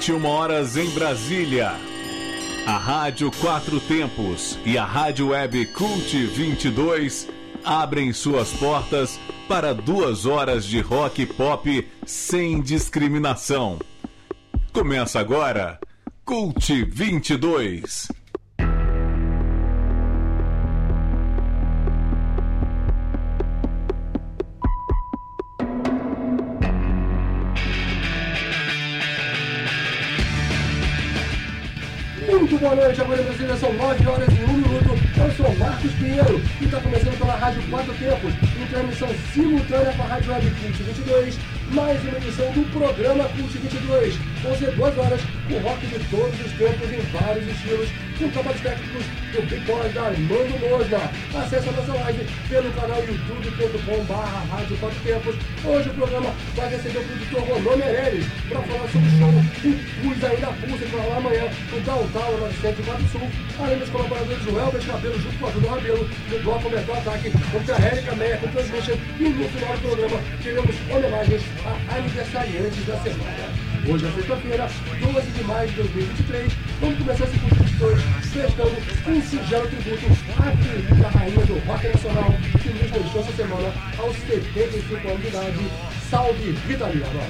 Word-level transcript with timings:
21 0.00 0.24
horas 0.24 0.78
em 0.78 0.88
Brasília. 0.92 1.74
A 2.66 2.78
Rádio 2.78 3.30
Quatro 3.32 3.78
Tempos 3.78 4.58
e 4.64 4.78
a 4.78 4.84
Rádio 4.86 5.28
Web 5.28 5.66
Cult 5.66 6.24
22 6.26 7.28
abrem 7.62 8.10
suas 8.10 8.50
portas 8.54 9.20
para 9.46 9.74
duas 9.74 10.24
horas 10.24 10.64
de 10.64 10.80
rock 10.80 11.26
pop 11.26 11.86
sem 12.06 12.62
discriminação. 12.62 13.78
Começa 14.72 15.20
agora 15.20 15.78
Cult 16.24 16.82
22. 16.86 18.08
Boa 32.60 32.74
noite, 32.76 33.00
agora 33.00 33.22
Brasília 33.22 33.56
são 33.56 33.72
9 33.72 34.06
horas 34.06 34.28
e 34.28 34.44
1 34.44 34.52
minuto. 34.52 34.90
Eu 35.16 35.30
sou 35.32 35.56
Marcos 35.56 35.92
Pinheiro 35.92 36.42
e 36.60 36.64
está 36.64 36.78
começando 36.78 37.18
pela 37.18 37.34
Rádio 37.34 37.62
Quatro 37.70 37.94
Tempos, 37.94 38.34
em 38.60 38.66
transmissão 38.66 39.08
simultânea 39.32 39.92
com 39.94 40.02
a 40.02 40.06
Rádio 40.06 40.30
Web 40.30 40.50
Cult 40.50 40.82
22, 40.82 41.38
mais 41.72 42.02
uma 42.02 42.18
edição 42.18 42.52
do 42.52 42.70
programa 42.70 43.24
Cult 43.30 43.56
22. 43.56 44.14
Vão 44.42 44.56
ser 44.56 44.72
duas 44.72 44.96
horas 44.96 45.20
com 45.48 45.58
rock 45.58 45.86
de 45.86 45.98
todos 46.08 46.40
os 46.40 46.52
tempos 46.52 46.90
em 46.90 47.00
vários 47.12 47.46
estilos, 47.46 47.88
com 48.18 48.30
trabalhos 48.30 48.60
técnicos 48.62 49.04
do 49.32 49.42
Big 49.42 49.64
Boss 49.66 49.92
da 49.92 50.02
Armando 50.02 50.60
Mosna. 50.60 51.10
Acesse 51.34 51.68
a 51.68 51.72
nossa 51.72 51.92
live 51.92 52.26
pelo 52.48 52.72
canal 52.72 53.04
youtube.com.br 53.04 54.14
Rádio 54.50 54.76
Quatro 54.78 55.00
Tempos. 55.04 55.36
Hoje 55.62 55.90
o 55.90 55.94
programa 55.94 56.34
vai 56.56 56.70
receber 56.70 56.98
o 57.00 57.04
produtor 57.04 57.42
Ronô 57.42 57.76
Meirelles 57.76 58.26
para 58.48 58.62
falar 58.62 58.88
sobre 58.88 59.08
o 59.08 59.18
show 59.18 59.80
Cruz 60.00 60.24
aí 60.24 60.40
na 60.40 60.48
Pulsa, 60.48 60.84
que 60.86 60.96
vai 60.96 61.08
lá 61.10 61.16
amanhã 61.18 61.44
no 61.70 61.80
Downtown 61.80 62.38
904 62.40 63.08
Sul. 63.08 63.28
Além 63.58 63.78
dos 63.78 63.90
colaboradores 63.90 64.44
do 64.44 64.58
Elvis 64.58 64.86
Cabelo 64.86 65.20
junto 65.20 65.38
com 65.38 65.46
a 65.46 65.50
Dudu 65.50 65.68
Rabelo, 65.68 66.10
no 66.30 66.38
bloco 66.38 66.70
Metal 66.70 66.96
Ataque, 66.96 67.30
contra 67.52 67.76
a 67.76 67.86
Erika 67.92 68.16
Meia, 68.16 68.38
com 68.38 68.48
Transmission. 68.48 68.96
E 69.18 69.28
no 69.28 69.48
final 69.50 69.76
do 69.76 69.80
programa 69.82 70.20
teremos 70.42 70.74
homenagens 70.90 71.42
a 71.66 71.96
aniversariantes 71.96 72.86
da 72.86 72.96
semana. 73.00 73.70
Hoje 73.88 74.04
é 74.04 74.10
sexta-feira, 74.30 74.68
12 75.00 75.30
de 75.32 75.44
maio 75.44 75.68
de 75.68 75.74
2023. 75.74 76.52
Vamos 76.80 76.98
começar 76.98 77.24
esse 77.24 77.38
curso 77.38 77.64
de 77.64 77.84
hoje 77.84 78.04
prestando 78.32 78.76
um 79.08 79.22
singelo 79.22 79.66
tributo 79.66 80.06
à 80.38 80.52
querida 80.56 81.08
rainha 81.08 81.46
do 81.46 81.58
rock 81.66 81.88
nacional 81.88 82.32
que 82.62 82.68
nos 82.68 82.90
deixou 82.92 83.20
essa 83.22 83.32
semana 83.32 83.72
aos 83.98 84.16
75 84.16 85.08
anos 85.08 85.22
de 85.22 85.28
idade. 85.28 85.70
Salve 86.08 86.52
Rita 86.68 86.86
Lee 86.86 87.02
agora! 87.02 87.26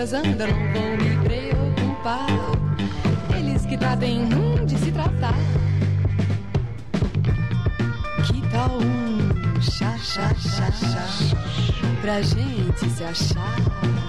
coisas 0.00 0.14
andam, 0.14 0.46
não 0.46 0.72
vou 0.72 0.96
me 0.96 1.14
preocupar. 1.24 2.26
Eles 3.36 3.66
que 3.66 3.76
tá 3.76 3.94
bem 3.94 4.24
ruim 4.32 4.64
de 4.64 4.78
se 4.78 4.90
tratar. 4.92 5.34
Que 8.24 8.40
tal 8.50 8.78
um 8.78 9.60
chá, 9.60 9.98
chá, 9.98 10.34
chá, 10.36 10.72
chá, 10.72 11.36
pra 12.00 12.22
gente 12.22 12.88
se 12.88 13.04
achar? 13.04 13.99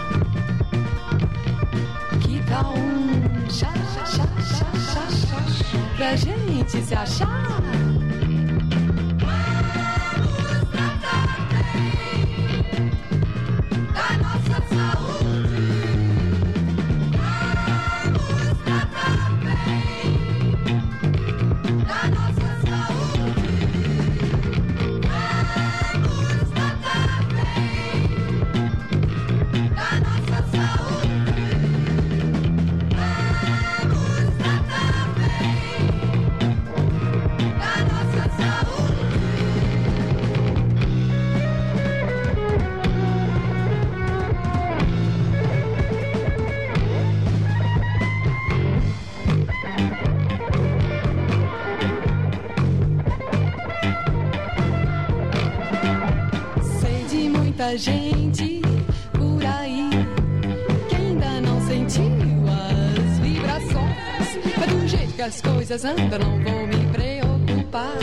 coisas 65.71 65.85
andam, 65.85 66.19
não 66.19 66.43
vou 66.43 66.67
me 66.67 66.85
preocupar. 66.91 67.95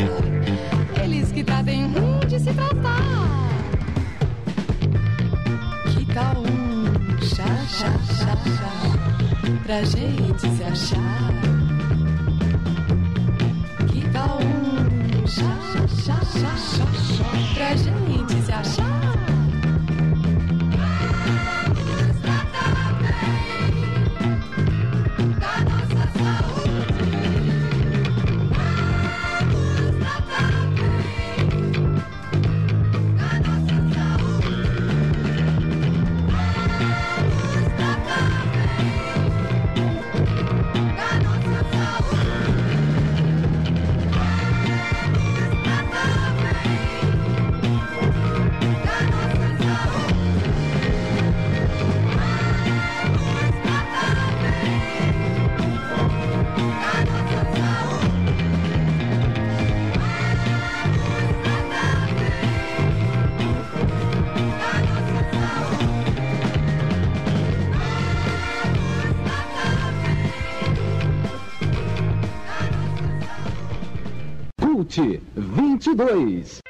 Eles 1.05 1.31
que 1.31 1.44
tratem 1.44 1.85
um 1.85 2.19
de 2.20 2.41
se 2.41 2.50
tratar. 2.55 3.50
Que 5.93 6.06
tal 6.15 6.38
um 6.38 7.23
chá, 7.23 7.44
chá, 7.69 7.93
chá, 8.15 8.37
chá? 8.56 8.73
Pra 9.65 9.82
gente 9.82 10.41
se 10.41 10.65
achar. 10.65 11.07
dois. 75.99 76.68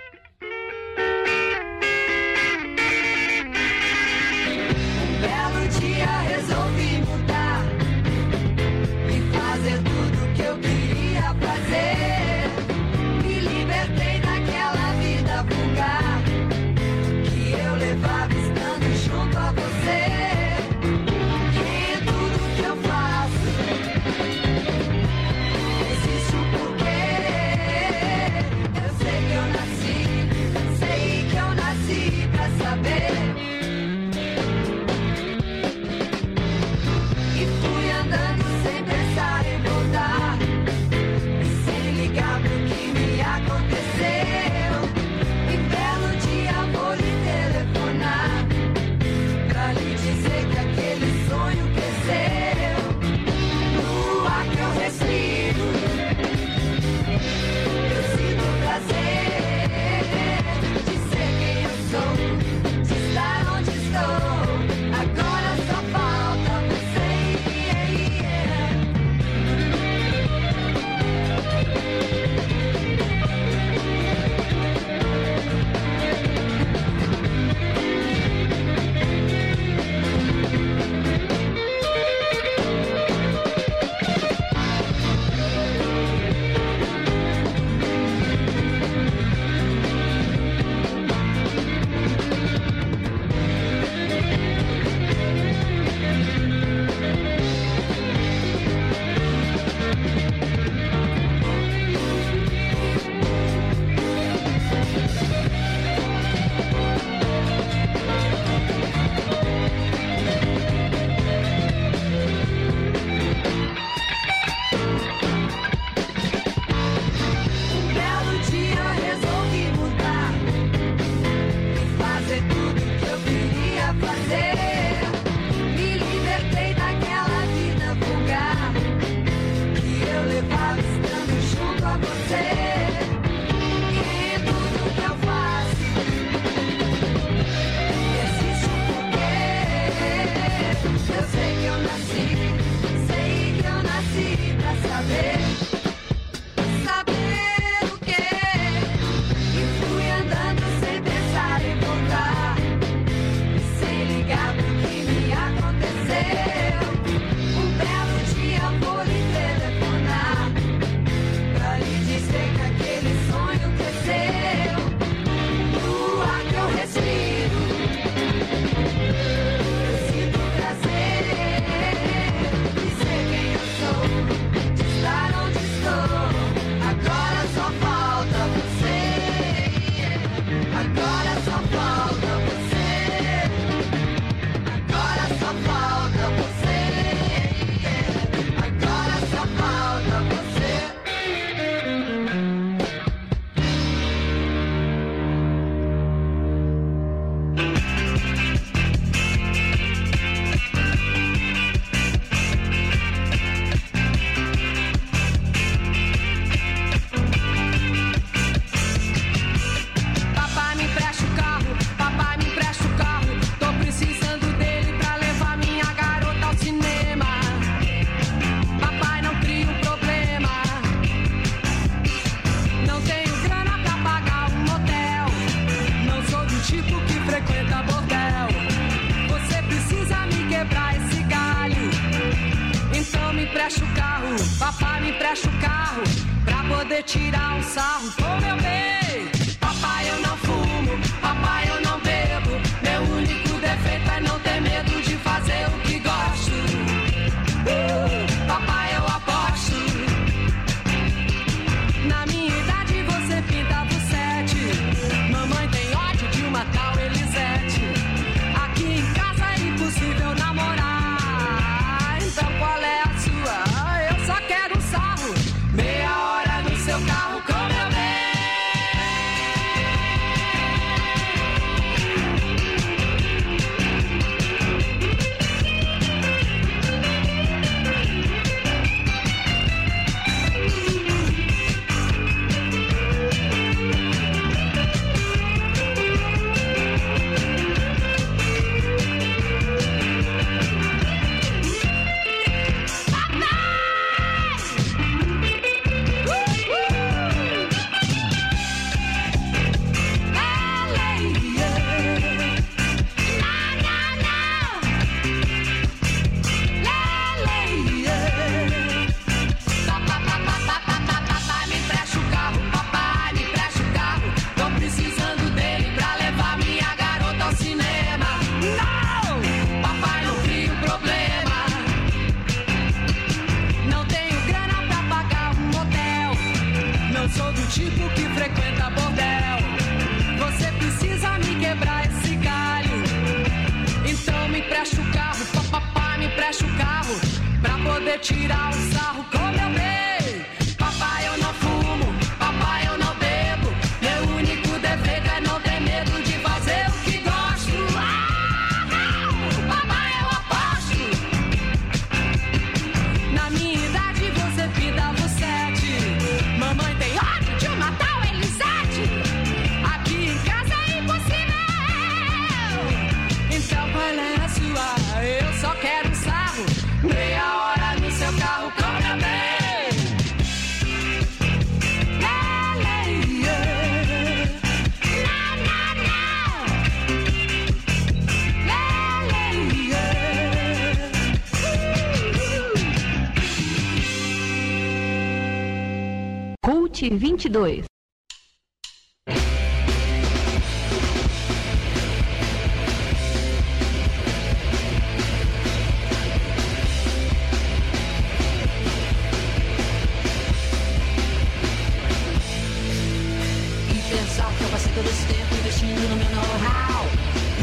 Meu 406.17 406.29
know-how. 406.31 407.07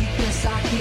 E 0.02 0.22
pensar 0.22 0.60
que 0.62 0.75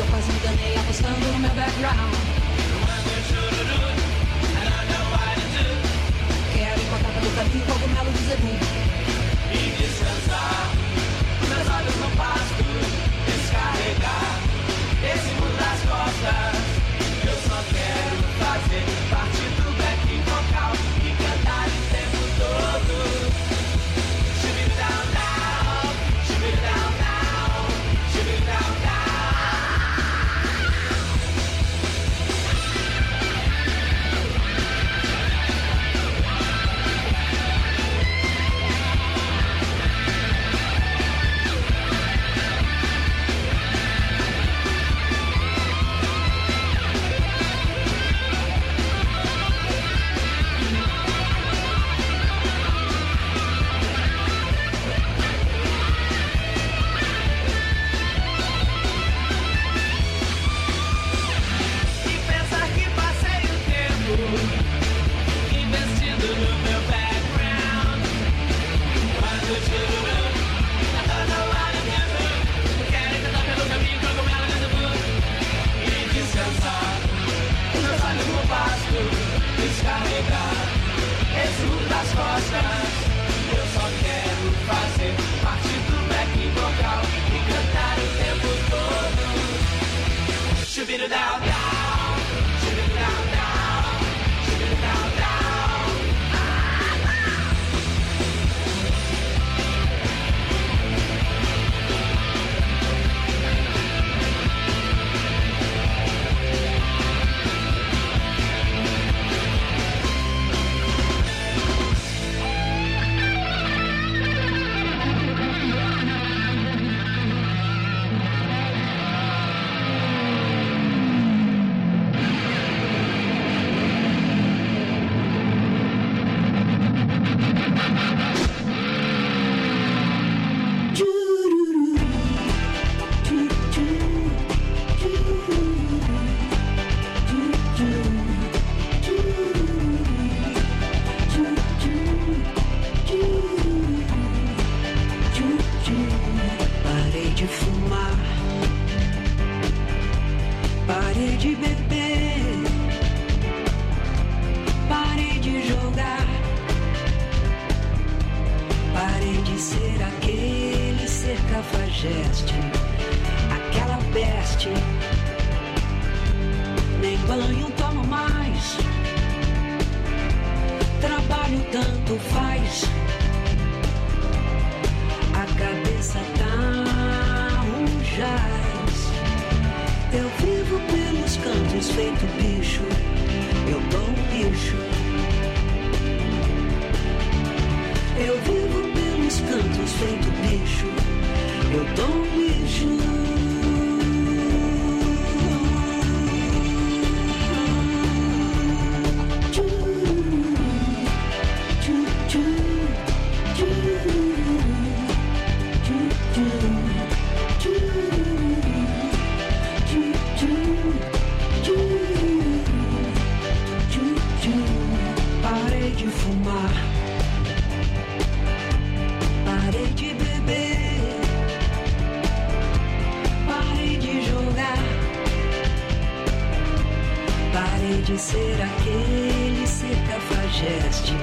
de 228.14 228.20
ser 228.20 228.62
aquele 228.62 229.66
ser 229.66 229.96
cafajeste. 230.08 231.14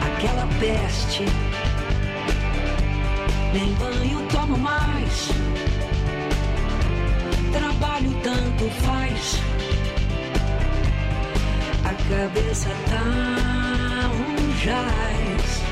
Aquela 0.00 0.48
peste. 0.58 1.24
Nem 3.52 3.74
banho 3.74 4.26
tomo 4.32 4.56
mais. 4.56 5.28
Trabalho 7.52 8.10
tanto 8.22 8.70
faz. 8.86 9.42
A 11.84 11.92
cabeça 12.08 12.70
tá 12.88 14.10
um 14.14 14.58
jaz. 14.64 15.62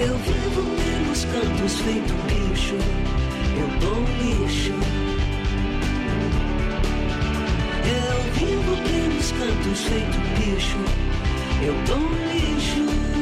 Eu 0.00 0.18
vivo 0.18 0.62
pelos 0.74 1.24
cantos 1.24 1.80
feito 1.82 2.14
bicho. 2.26 2.74
Eu 3.60 3.68
dou 3.78 3.96
um 3.96 4.44
lixo. 4.44 5.05
Vivo 8.38 8.76
pelos 8.76 9.32
cantos 9.32 9.80
feito 9.84 10.18
bicho. 10.38 10.78
Eu 11.62 11.74
dou 11.86 11.98
um 11.98 12.32
lixo. 12.32 13.15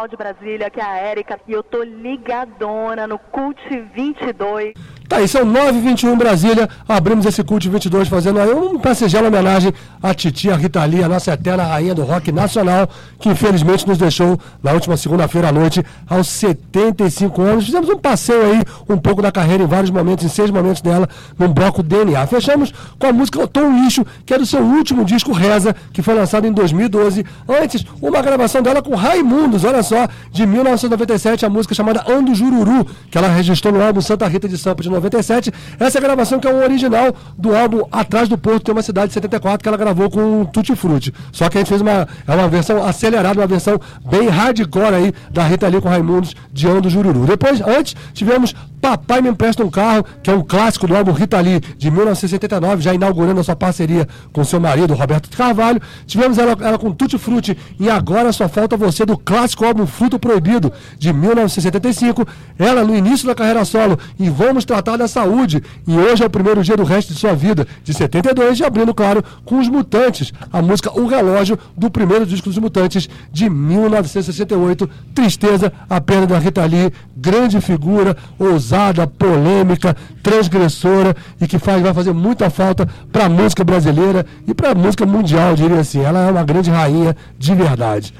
Pessoal 0.00 0.08
de 0.08 0.16
Brasília, 0.16 0.66
aqui 0.68 0.80
é 0.80 0.84
a 0.84 0.96
Érica 0.96 1.38
e 1.46 1.52
eu 1.52 1.62
tô 1.62 1.82
ligadona 1.82 3.06
no 3.06 3.18
Cult 3.18 3.60
22. 3.94 4.72
Tá 5.10 5.16
aí, 5.16 5.26
são 5.26 5.44
9h21 5.44 6.12
em 6.12 6.16
Brasília. 6.16 6.68
Abrimos 6.88 7.26
esse 7.26 7.42
Cult 7.42 7.68
22 7.68 8.06
fazendo 8.06 8.38
aí 8.38 8.48
uma 8.52 8.94
singela 8.94 9.26
homenagem 9.26 9.74
à 10.00 10.14
titia 10.14 10.54
Rita 10.54 10.84
Lee, 10.84 11.02
a 11.02 11.08
nossa 11.08 11.32
eterna 11.32 11.64
rainha 11.64 11.92
do 11.96 12.04
rock 12.04 12.30
nacional, 12.30 12.88
que 13.18 13.28
infelizmente 13.28 13.88
nos 13.88 13.98
deixou 13.98 14.38
na 14.62 14.70
última 14.70 14.96
segunda-feira 14.96 15.48
à 15.48 15.52
noite, 15.52 15.84
aos 16.08 16.28
75 16.28 17.42
anos. 17.42 17.64
Fizemos 17.66 17.88
um 17.88 17.98
passeio 17.98 18.52
aí, 18.52 18.62
um 18.88 18.96
pouco 18.96 19.20
da 19.20 19.32
carreira 19.32 19.64
em 19.64 19.66
vários 19.66 19.90
momentos, 19.90 20.24
em 20.24 20.28
seis 20.28 20.48
momentos 20.48 20.80
dela, 20.80 21.08
num 21.36 21.48
bloco 21.48 21.82
DNA. 21.82 22.24
Fechamos 22.28 22.72
com 22.96 23.08
a 23.08 23.12
música 23.12 23.44
Tom 23.48 23.82
Lixo, 23.82 24.06
que 24.24 24.32
é 24.32 24.38
do 24.38 24.46
seu 24.46 24.62
último 24.62 25.04
disco 25.04 25.32
Reza, 25.32 25.74
que 25.92 26.02
foi 26.02 26.14
lançado 26.14 26.46
em 26.46 26.52
2012. 26.52 27.26
Antes, 27.48 27.84
uma 28.00 28.22
gravação 28.22 28.62
dela 28.62 28.80
com 28.80 28.94
Raimundos, 28.94 29.64
olha 29.64 29.82
só, 29.82 30.06
de 30.30 30.46
1997, 30.46 31.44
a 31.44 31.50
música 31.50 31.74
chamada 31.74 32.04
Ando 32.08 32.32
Jururu, 32.32 32.86
que 33.10 33.18
ela 33.18 33.26
registrou 33.28 33.74
no 33.74 33.82
álbum 33.82 34.00
Santa 34.00 34.28
Rita 34.28 34.48
de 34.48 34.56
Sampa 34.56 34.84
de 34.84 34.99
97. 35.00 35.52
Essa 35.78 36.00
gravação 36.00 36.38
que 36.38 36.46
é 36.46 36.52
um 36.52 36.62
original 36.62 37.14
do 37.36 37.54
álbum 37.56 37.82
Atrás 37.90 38.28
do 38.28 38.38
Porto 38.38 38.64
tem 38.64 38.74
uma 38.74 38.82
cidade 38.82 39.08
de 39.08 39.14
74 39.14 39.62
que 39.62 39.68
ela 39.68 39.76
gravou 39.76 40.10
com 40.10 40.44
Tutti 40.44 40.74
Frutti. 40.76 41.12
Só 41.32 41.48
que 41.48 41.58
a 41.58 41.60
gente 41.60 41.68
fez 41.68 41.80
uma, 41.80 42.06
é 42.26 42.34
uma 42.34 42.48
versão 42.48 42.84
acelerada, 42.84 43.40
uma 43.40 43.46
versão 43.46 43.80
bem 44.08 44.28
hardcore 44.28 44.94
aí 44.94 45.12
da 45.30 45.42
Rita 45.44 45.66
Lee 45.68 45.80
com 45.80 45.88
Raimundos 45.88 46.34
de 46.52 46.68
Ando 46.68 46.88
Jururu. 46.88 47.26
Depois, 47.26 47.60
antes, 47.60 47.96
tivemos 48.12 48.54
Papai 48.80 49.20
Me 49.20 49.28
Empresta 49.28 49.62
um 49.62 49.70
Carro, 49.70 50.04
que 50.22 50.30
é 50.30 50.34
um 50.34 50.42
clássico 50.42 50.86
do 50.86 50.96
álbum 50.96 51.12
Rita 51.12 51.38
Lee 51.40 51.60
de 51.76 51.90
1979, 51.90 52.82
já 52.82 52.94
inaugurando 52.94 53.40
a 53.40 53.44
sua 53.44 53.54
parceria 53.54 54.08
com 54.32 54.42
seu 54.42 54.58
marido, 54.58 54.94
Roberto 54.94 55.28
Carvalho. 55.36 55.80
Tivemos 56.06 56.38
ela, 56.38 56.56
ela 56.60 56.78
com 56.78 56.90
Tutti 56.90 57.18
Frutti 57.18 57.56
e 57.78 57.90
Agora 57.90 58.32
Só 58.32 58.48
Falta 58.48 58.76
Você, 58.76 59.04
do 59.04 59.18
clássico 59.18 59.64
álbum 59.64 59.86
Fruto 59.86 60.18
Proibido 60.18 60.72
de 60.98 61.12
1975. 61.12 62.26
Ela 62.58 62.84
no 62.84 62.96
início 62.96 63.26
da 63.26 63.34
carreira 63.34 63.64
solo 63.64 63.98
e 64.18 64.30
Vamos 64.30 64.64
Tratar 64.64 64.89
da 64.96 65.08
Saúde. 65.08 65.62
E 65.86 65.96
hoje 65.96 66.22
é 66.22 66.26
o 66.26 66.30
primeiro 66.30 66.62
dia 66.62 66.76
do 66.76 66.84
resto 66.84 67.12
de 67.12 67.18
sua 67.18 67.34
vida, 67.34 67.66
de 67.82 67.92
72, 67.94 68.60
e 68.60 68.64
abrindo, 68.64 68.94
claro, 68.94 69.24
com 69.44 69.58
Os 69.58 69.68
Mutantes, 69.68 70.32
a 70.52 70.60
música 70.62 70.92
O 70.98 71.06
Relógio, 71.06 71.58
do 71.76 71.90
primeiro 71.90 72.26
disco 72.26 72.48
dos 72.48 72.58
Mutantes 72.58 73.08
de 73.32 73.48
1968. 73.48 74.88
Tristeza, 75.14 75.72
a 75.88 76.00
perda 76.00 76.28
da 76.28 76.38
Rita 76.38 76.64
Lee, 76.64 76.92
grande 77.16 77.60
figura, 77.60 78.16
ousada, 78.38 79.06
polêmica, 79.06 79.96
transgressora 80.22 81.16
e 81.40 81.46
que 81.46 81.58
faz, 81.58 81.82
vai 81.82 81.92
fazer 81.92 82.12
muita 82.12 82.48
falta 82.50 82.88
para 83.12 83.26
a 83.26 83.28
música 83.28 83.64
brasileira 83.64 84.24
e 84.46 84.54
para 84.54 84.70
a 84.70 84.74
música 84.74 85.04
mundial, 85.04 85.54
diria 85.54 85.80
assim. 85.80 86.00
Ela 86.00 86.28
é 86.28 86.30
uma 86.30 86.44
grande 86.44 86.70
rainha 86.70 87.16
de 87.38 87.54
verdade. 87.54 88.14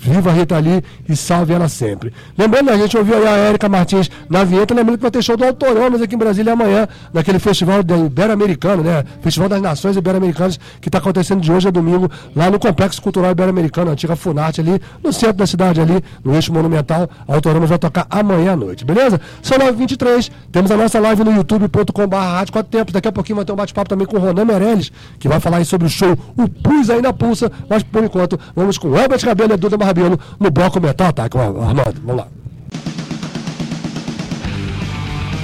Viva 0.00 0.30
a 0.30 0.32
Rita 0.32 0.58
Lee 0.58 0.82
e 1.08 1.16
salve 1.16 1.52
ela 1.52 1.68
sempre. 1.68 2.12
Lembrando, 2.36 2.70
a 2.70 2.76
gente 2.76 2.96
ouviu 2.96 3.16
aí 3.16 3.26
a 3.26 3.36
Érica 3.36 3.68
Martins 3.68 4.10
na 4.28 4.44
vinheta, 4.44 4.74
lembrando 4.74 4.98
que 4.98 5.02
vai 5.02 5.10
ter 5.10 5.22
show 5.22 5.36
do 5.36 5.44
Autonomas 5.44 6.02
aqui 6.02 6.14
em 6.14 6.18
Brasília 6.18 6.52
amanhã, 6.52 6.86
naquele 7.12 7.38
festival 7.38 7.80
Ibero-Americano, 7.80 8.82
né? 8.82 9.04
Festival 9.22 9.48
das 9.48 9.62
Nações 9.62 9.96
Ibero-Americanas, 9.96 10.58
que 10.80 10.88
está 10.88 10.98
acontecendo 10.98 11.40
de 11.40 11.50
hoje 11.50 11.68
a 11.68 11.70
domingo, 11.70 12.10
lá 12.36 12.50
no 12.50 12.58
Complexo 12.58 13.00
Cultural 13.00 13.30
Ibero-Americano, 13.32 13.90
antiga 13.90 14.14
Funarte, 14.14 14.60
ali 14.60 14.80
no 15.02 15.12
centro 15.12 15.36
da 15.36 15.46
cidade, 15.46 15.80
ali, 15.80 16.02
no 16.24 16.34
eixo 16.34 16.52
monumental. 16.52 17.08
A 17.26 17.66
vai 17.66 17.78
tocar 17.78 18.06
amanhã 18.10 18.52
à 18.52 18.56
noite, 18.56 18.84
beleza? 18.84 19.20
São 19.42 19.58
9h23, 19.58 20.30
temos 20.50 20.70
a 20.70 20.76
nossa 20.76 20.98
live 21.00 21.24
no 21.24 21.32
youtube.com.br 21.32 22.16
Rádio 22.16 22.52
Quatro 22.52 22.70
Tempos. 22.70 22.92
Daqui 22.92 23.08
a 23.08 23.12
pouquinho 23.12 23.36
vai 23.36 23.44
ter 23.44 23.52
um 23.52 23.56
bate-papo 23.56 23.88
também 23.88 24.06
com 24.06 24.16
o 24.16 24.20
Ronan 24.20 24.44
Meirelles, 24.44 24.92
que 25.18 25.28
vai 25.28 25.40
falar 25.40 25.58
aí 25.58 25.64
sobre 25.64 25.86
o 25.86 25.90
show 25.90 26.16
O 26.36 26.48
Pus 26.48 26.90
aí 26.90 27.00
na 27.00 27.12
Pulsa, 27.12 27.50
mas 27.68 27.82
por 27.82 28.04
enquanto 28.04 28.38
vamos 28.54 28.78
com 28.78 28.88
o 28.88 28.96
Herbert 28.96 29.20
Cabelo 29.20 29.61
Duda 29.62 29.78
Barbiano 29.78 30.18
no 30.40 30.50
bloco 30.50 30.80
Metal 30.80 31.12
Tá, 31.12 31.28
com 31.28 31.38
a 31.38 31.44
Armando. 31.44 32.00
Vamos 32.04 32.16
lá. 32.16 32.28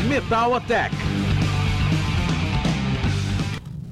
Metal 0.08 0.54
Attack. 0.56 0.96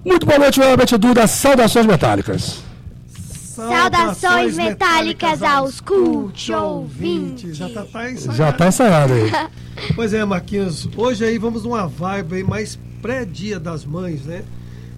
Muito 0.04 0.26
boa 0.26 0.38
noite, 0.38 0.60
é 0.94 0.98
Duda. 0.98 1.26
Saudações 1.28 1.86
metálicas. 1.86 2.60
Saudações 3.08 4.56
metálicas 4.56 5.42
aos 5.44 5.80
cult 5.80 6.52
ouvintes. 6.52 7.56
Já 7.56 7.68
tá, 7.68 7.84
tá 7.84 8.10
ensaiado. 8.10 8.36
Já 8.36 8.52
tá 8.52 8.66
ensaiado 8.66 9.12
aí. 9.12 9.30
Pois 9.94 10.14
é, 10.14 10.24
Marquinhos. 10.24 10.88
Hoje 10.96 11.22
aí 11.22 11.36
vamos 11.36 11.62
numa 11.62 11.86
vibe 11.86 12.36
aí 12.36 12.42
mais 12.42 12.78
pré-dia 13.02 13.60
das 13.60 13.84
mães, 13.84 14.24
né? 14.24 14.42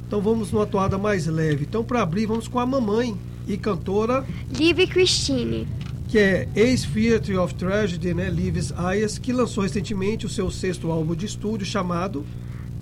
Então 0.06 0.20
vamos 0.20 0.52
numa 0.52 0.64
toada 0.66 0.96
mais 0.96 1.26
leve. 1.26 1.66
Então 1.68 1.82
para 1.82 2.00
abrir 2.00 2.26
vamos 2.26 2.46
com 2.46 2.60
a 2.60 2.64
mamãe 2.64 3.18
e 3.48 3.56
cantora 3.56 4.24
Live 4.58 4.86
Christine. 4.86 5.66
que 6.06 6.18
é 6.18 6.48
ex-Theatre 6.54 7.36
of 7.36 7.54
Tragedy, 7.54 8.14
né, 8.14 8.30
Lives 8.30 8.72
Ayas, 8.76 9.18
que 9.18 9.32
lançou 9.32 9.62
recentemente 9.62 10.24
o 10.26 10.28
seu 10.28 10.50
sexto 10.50 10.90
álbum 10.90 11.14
de 11.14 11.26
estúdio 11.26 11.66
chamado 11.66 12.24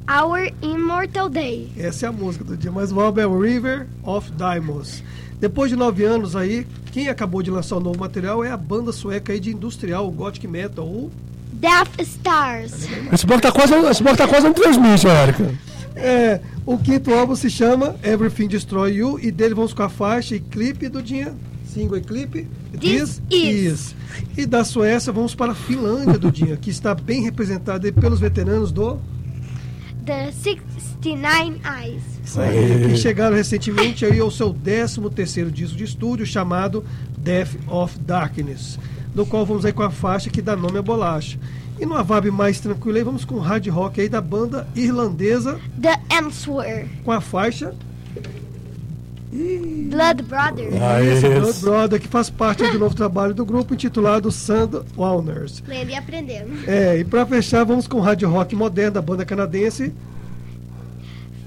Our 0.08 0.52
Immortal 0.62 1.28
Day. 1.28 1.68
Essa 1.76 2.06
é 2.06 2.08
a 2.08 2.12
música 2.12 2.44
do 2.44 2.56
dia, 2.56 2.70
mas 2.70 2.92
o 2.92 3.00
álbum 3.00 3.20
é 3.20 3.26
o 3.26 3.40
River 3.40 3.86
of 4.04 4.30
Diamonds. 4.32 5.02
Depois 5.40 5.70
de 5.70 5.76
nove 5.76 6.04
anos 6.04 6.36
aí, 6.36 6.66
quem 6.92 7.08
acabou 7.08 7.42
de 7.42 7.50
lançar 7.50 7.76
o 7.76 7.80
novo 7.80 7.98
material 7.98 8.44
é 8.44 8.50
a 8.50 8.56
banda 8.56 8.92
sueca 8.92 9.32
aí 9.32 9.40
de 9.40 9.50
industrial, 9.50 10.06
o 10.06 10.10
Gothic 10.10 10.46
Metal, 10.46 10.86
o 10.86 11.10
Death 11.52 12.00
Stars. 12.00 12.88
Esse 13.12 13.26
bloco 13.26 13.42
tá 13.42 13.50
quase, 13.50 13.74
esse 13.74 14.02
bloco 14.02 14.18
tá 14.18 14.28
quase 14.28 14.46
no 14.46 14.54
transmite, 14.54 15.08
Érica. 15.08 15.52
É, 15.96 16.40
o 16.66 16.76
quinto 16.76 17.12
álbum 17.12 17.34
se 17.34 17.48
chama 17.48 17.96
Everything 18.02 18.48
Destroy 18.48 18.96
You 18.96 19.18
e 19.18 19.30
dele 19.30 19.54
vamos 19.54 19.72
com 19.72 19.82
a 19.82 19.88
faixa 19.88 20.36
e 20.36 20.40
clipe 20.40 20.88
do 20.88 21.02
dia. 21.02 21.34
Single 21.66 21.98
e 21.98 22.00
clipe. 22.02 22.48
This 22.78 23.22
Is. 23.30 23.94
E 24.36 24.44
da 24.44 24.62
Suécia 24.62 25.12
vamos 25.12 25.34
para 25.34 25.52
a 25.52 25.54
Finlândia 25.54 26.18
do 26.18 26.30
dia, 26.30 26.56
que 26.56 26.70
está 26.70 26.94
bem 26.94 27.22
representada 27.22 27.90
pelos 27.92 28.20
veteranos 28.20 28.70
do. 28.70 28.98
The 30.04 30.30
69 30.32 31.60
Eyes. 31.64 32.02
Que 32.90 32.96
chegaram 32.96 33.34
recentemente 33.34 34.04
aí 34.04 34.20
ao 34.20 34.30
seu 34.30 34.52
13 34.52 35.00
terceiro 35.10 35.50
disco 35.50 35.76
de 35.76 35.84
estúdio 35.84 36.26
chamado 36.26 36.84
Death 37.18 37.56
of 37.66 37.98
Darkness, 38.00 38.78
do 39.14 39.24
qual 39.24 39.46
vamos 39.46 39.64
aí 39.64 39.72
com 39.72 39.82
a 39.82 39.90
faixa 39.90 40.28
que 40.28 40.42
dá 40.42 40.54
nome 40.54 40.78
à 40.78 40.82
bolacha. 40.82 41.38
E 41.78 41.84
numa 41.84 42.02
vibe 42.02 42.30
mais 42.30 42.58
tranquila 42.60 42.98
aí 42.98 43.04
vamos 43.04 43.24
com 43.24 43.34
o 43.34 43.38
hard 43.40 43.66
rock 43.68 44.00
aí 44.00 44.08
da 44.08 44.20
banda 44.20 44.66
irlandesa 44.74 45.60
The 45.80 45.98
Answer. 46.22 46.88
com 47.04 47.12
a 47.12 47.20
faixa 47.20 47.74
Blood 49.32 50.22
Brothers. 50.22 50.74
Esse 51.12 51.28
Blood 51.28 51.50
Isso. 51.50 51.60
Brother, 51.60 52.00
que 52.00 52.08
faz 52.08 52.30
parte 52.30 52.66
do 52.70 52.78
novo 52.78 52.94
trabalho 52.94 53.34
do 53.34 53.44
grupo 53.44 53.74
intitulado 53.74 54.30
Sand 54.32 54.82
Walners. 54.96 55.62
Lendo 55.66 55.90
e 55.90 55.94
aprendendo. 55.94 56.52
É, 56.66 56.98
e 56.98 57.04
pra 57.04 57.26
fechar, 57.26 57.64
vamos 57.64 57.86
com 57.86 57.98
o 57.98 58.00
hard 58.00 58.22
rock 58.22 58.56
moderno 58.56 58.92
da 58.92 59.02
banda 59.02 59.26
canadense, 59.26 59.92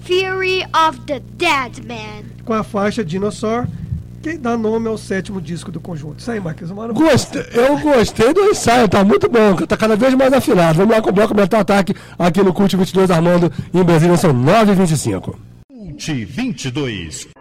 Fury 0.04 0.64
of 0.88 1.00
the 1.08 1.20
Dead 1.38 1.86
Man. 1.88 2.26
com 2.46 2.54
a 2.54 2.64
faixa 2.64 3.04
Dinosaur, 3.04 3.68
que 4.20 4.38
dá 4.38 4.58
nome 4.58 4.88
ao 4.88 4.98
sétimo 4.98 5.42
disco 5.42 5.72
do 5.72 5.80
conjunto. 5.80 6.20
Isso 6.20 6.32
aí, 6.32 6.40
Marquinhos, 6.40 6.72
eu 7.54 7.78
gostei 7.80 8.34
do 8.34 8.42
ensaio, 8.42 8.88
tá 8.88 9.04
muito 9.04 9.30
bom, 9.30 9.56
tá 9.56 9.78
cada 9.78 9.96
vez 9.96 10.14
mais 10.14 10.34
afinado. 10.34 10.78
Vamos 10.78 10.96
lá 10.96 11.02
com 11.02 11.10
o 11.10 11.14
bloco 11.14 11.36
Metal 11.36 11.60
Ataque 11.60 11.96
aqui 12.18 12.44
no 12.44 12.54
Cult 12.54 12.76
22 12.76 13.10
Armando, 13.12 13.52
em 13.74 13.84
Brasília 13.84 14.18
são 14.18 14.34
9h25. 14.34 15.36
Cult 15.68 16.26
22. 16.26 17.39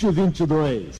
2022. 0.00 0.99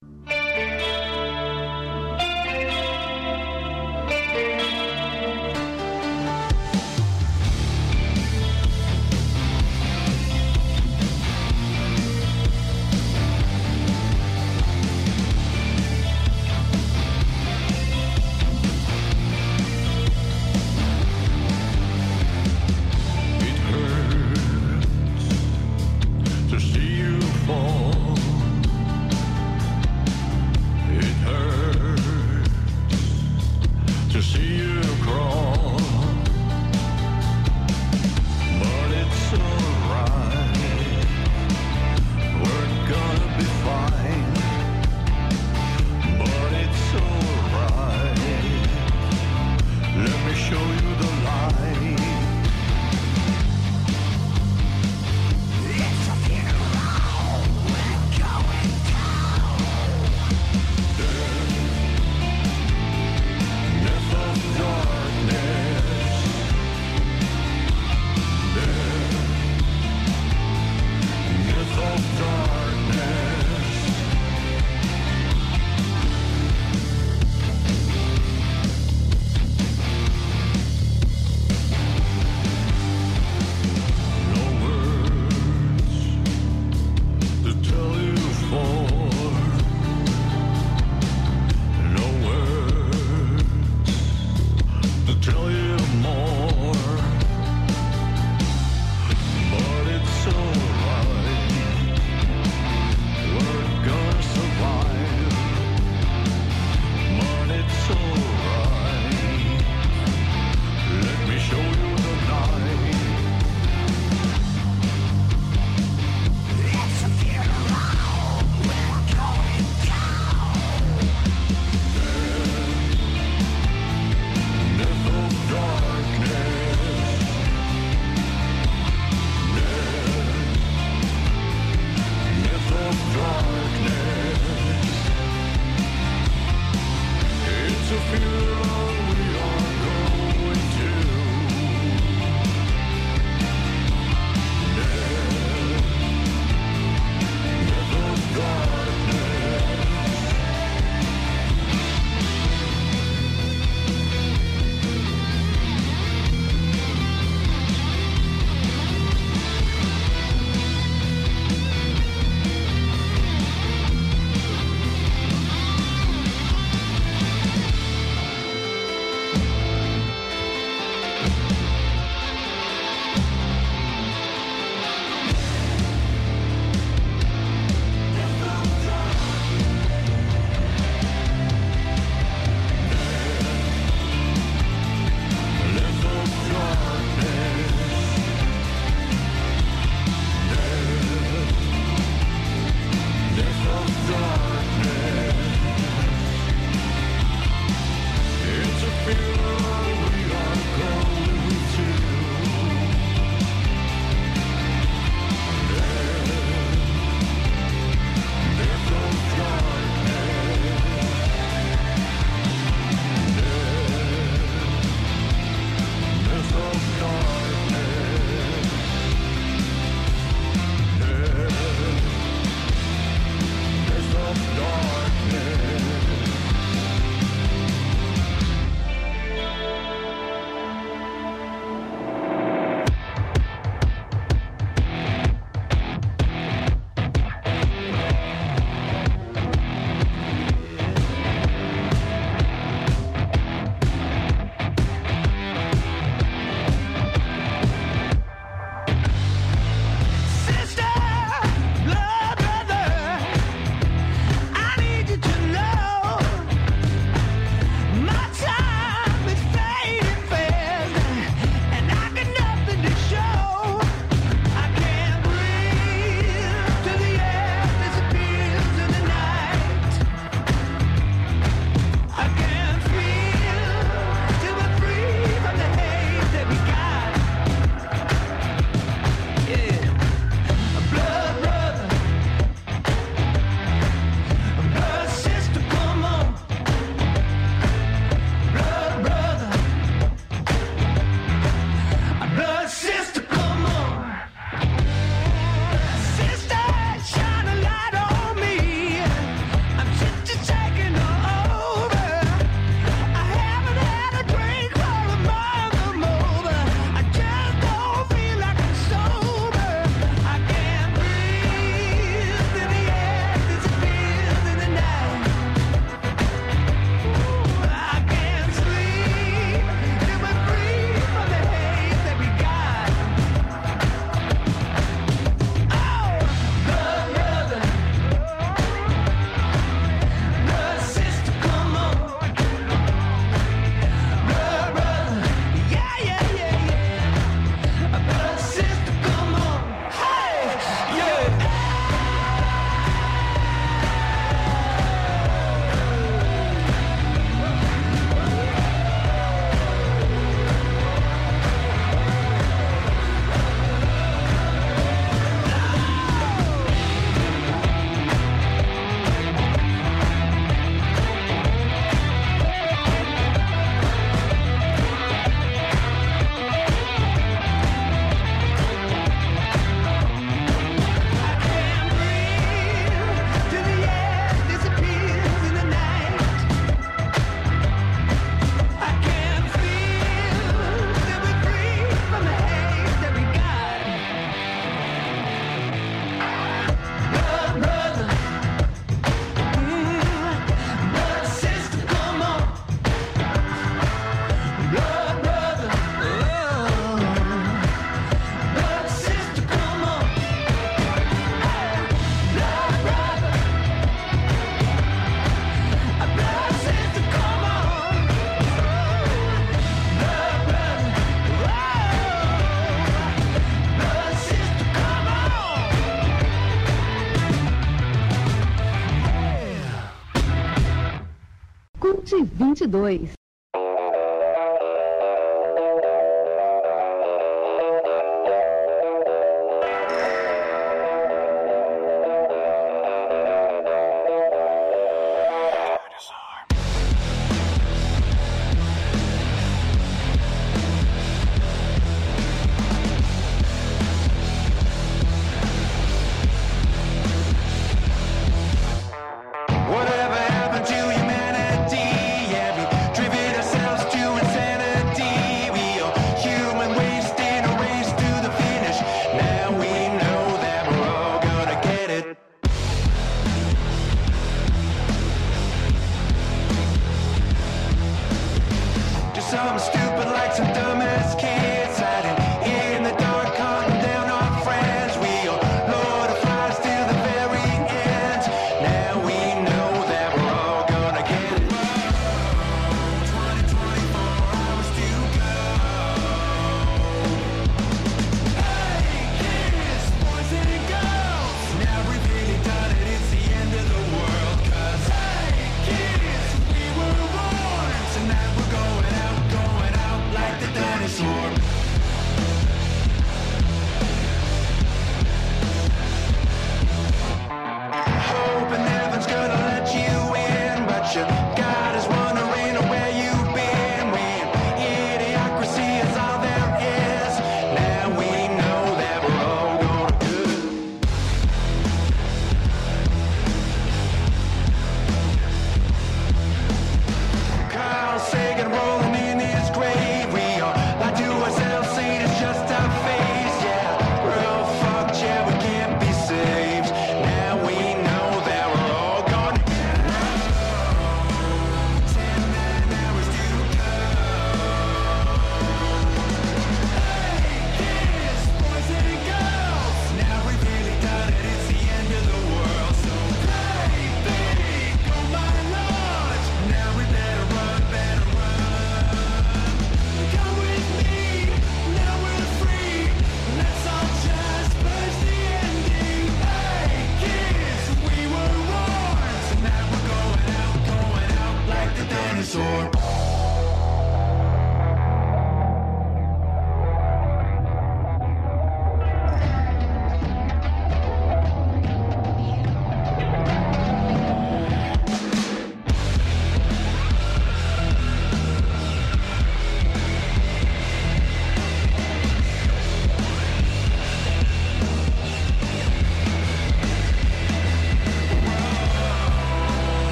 22. 422.67 423.19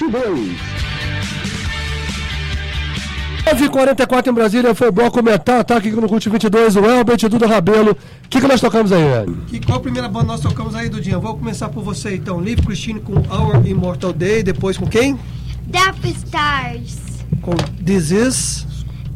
22. 0.00 0.56
9h44 3.44 4.28
em 4.28 4.32
Brasília, 4.32 4.74
foi 4.74 4.88
o 4.88 4.92
bloco 4.92 5.22
Metal, 5.22 5.64
tá 5.64 5.76
aqui 5.76 5.90
no 5.90 6.08
Cult 6.08 6.28
22, 6.28 6.76
o 6.76 6.84
Elbert, 6.84 7.28
Duda 7.28 7.46
Rabelo. 7.46 7.92
O 7.92 8.28
que, 8.28 8.40
que 8.40 8.46
nós 8.46 8.60
tocamos 8.60 8.92
aí, 8.92 9.02
velho? 9.02 9.36
Que, 9.48 9.60
qual 9.60 9.78
a 9.78 9.80
primeira 9.80 10.08
banda 10.08 10.26
nós 10.26 10.40
tocamos 10.40 10.74
aí, 10.74 10.88
Dudinha? 10.88 11.18
Vou 11.18 11.36
começar 11.36 11.68
por 11.68 11.82
você 11.82 12.14
então. 12.14 12.38
Live 12.38 12.62
Christine 12.62 13.00
com 13.00 13.14
Our 13.14 13.66
Immortal 13.66 14.12
Day, 14.12 14.42
depois 14.42 14.78
com 14.78 14.86
quem? 14.86 15.18
Death 15.66 16.04
Stars. 16.04 16.98
Com 17.42 17.54
This 17.84 18.10
Is. 18.10 18.66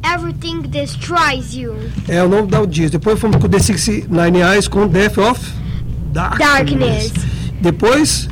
Everything 0.05 0.62
destroys 0.62 1.55
you. 1.55 1.74
É 2.09 2.22
o 2.22 2.28
nome 2.28 2.49
da 2.49 2.64
Dias. 2.64 2.91
Depois 2.91 3.18
fomos 3.18 3.37
com 3.37 3.49
The 3.49 3.59
69 3.59 4.39
Eyes 4.39 4.68
com 4.68 4.87
Death 4.87 5.18
of 5.18 5.41
Darkness. 6.12 6.39
Darkness. 6.39 7.12
Depois 7.61 8.28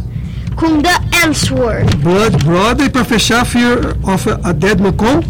Com 0.57 0.80
The 0.82 1.01
Answer. 1.25 1.85
Blood 1.99 2.45
Brother 2.45 2.87
e 2.87 2.91
pra 2.91 3.05
fechar 3.05 3.45
Fear 3.45 3.97
of 4.03 4.29
a 4.43 4.53
Dead 4.53 4.81
Man 4.81 4.93
com 4.93 5.20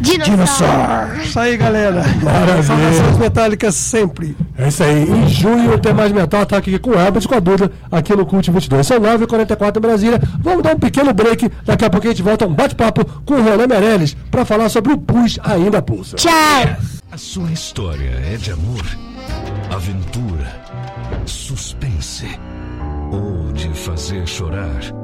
Dinosaur. 0.00 1.20
Isso 1.22 1.38
aí, 1.38 1.56
galera. 1.56 2.02
Maravilha. 2.22 2.62
Saudações 2.62 3.18
metálicas 3.18 3.74
sempre. 3.74 4.36
É 4.58 4.68
isso 4.68 4.82
aí. 4.82 5.02
Em 5.02 5.28
junho 5.28 5.78
tem 5.78 5.92
mais 5.92 6.12
metal, 6.12 6.44
tá 6.44 6.56
aqui 6.56 6.78
com 6.78 6.90
o 6.90 6.94
Herbert 6.98 7.22
e 7.24 7.28
com 7.28 7.34
a 7.34 7.40
Duda, 7.40 7.70
aqui 7.90 8.14
no 8.14 8.26
Cult 8.26 8.50
22. 8.50 8.86
São 8.86 8.98
9h44 8.98 9.76
em 9.76 9.80
Brasília. 9.80 10.20
Vamos 10.40 10.62
dar 10.62 10.74
um 10.74 10.78
pequeno 10.78 11.12
break. 11.12 11.50
Daqui 11.64 11.84
a 11.84 11.90
pouco 11.90 12.06
a 12.06 12.10
gente 12.10 12.22
volta 12.22 12.46
um 12.46 12.52
bate-papo 12.52 13.04
com 13.24 13.34
o 13.34 13.42
Renan 13.42 13.66
Meirelles 13.66 14.16
para 14.30 14.44
falar 14.44 14.68
sobre 14.68 14.92
o 14.92 14.98
Pus 14.98 15.38
Ainda 15.44 15.80
Pulsa. 15.80 16.16
Tchau. 16.16 16.32
A 17.10 17.16
sua 17.16 17.50
história 17.52 18.10
é 18.32 18.36
de 18.36 18.50
amor, 18.50 18.84
aventura, 19.70 20.52
suspense 21.26 22.26
ou 23.12 23.52
de 23.52 23.68
fazer 23.68 24.26
chorar? 24.26 25.03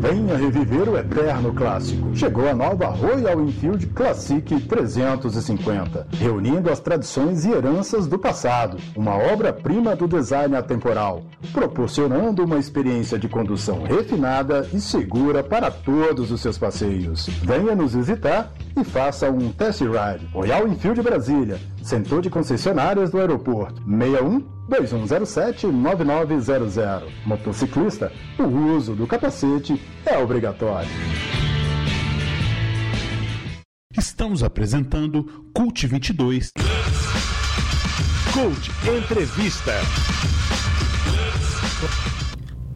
Venha 0.04 0.36
reviver 0.36 0.86
o 0.86 0.98
eterno 0.98 1.54
clássico. 1.54 2.14
Chegou 2.14 2.46
a 2.46 2.54
nova 2.54 2.88
Royal 2.88 3.40
Enfield 3.40 3.86
Classic 3.86 4.60
350, 4.60 6.06
reunindo 6.20 6.70
as 6.70 6.78
tradições 6.78 7.46
e 7.46 7.52
heranças 7.52 8.06
do 8.06 8.18
passado. 8.18 8.76
Uma 8.94 9.16
obra-prima 9.16 9.96
do 9.96 10.06
design 10.06 10.54
atemporal, 10.56 11.22
proporcionando 11.54 12.44
uma 12.44 12.58
experiência 12.58 13.18
de 13.18 13.30
condução 13.30 13.82
refinada 13.82 14.68
e 14.74 14.78
segura 14.78 15.42
para 15.42 15.70
todos 15.70 16.30
os 16.30 16.42
seus 16.42 16.58
passeios. 16.58 17.26
Venha 17.42 17.74
nos 17.74 17.94
visitar 17.94 18.52
e 18.76 18.84
faça 18.84 19.30
um 19.30 19.50
test 19.52 19.80
ride. 19.80 20.26
Royal 20.34 20.68
Enfield 20.68 21.00
Brasília, 21.00 21.58
Centro 21.84 22.20
de 22.22 22.30
Concessionárias 22.30 23.10
do 23.10 23.20
Aeroporto, 23.20 23.82
61 23.86 24.42
2107-9900. 24.70 27.02
Motociclista, 27.26 28.10
o 28.38 28.44
uso 28.74 28.94
do 28.94 29.06
capacete 29.06 29.78
é 30.06 30.16
obrigatório. 30.16 30.88
Estamos 33.94 34.42
apresentando 34.42 35.44
Cult 35.52 35.86
22. 35.86 36.52
Cult 38.32 38.70
Entrevista. 38.88 39.72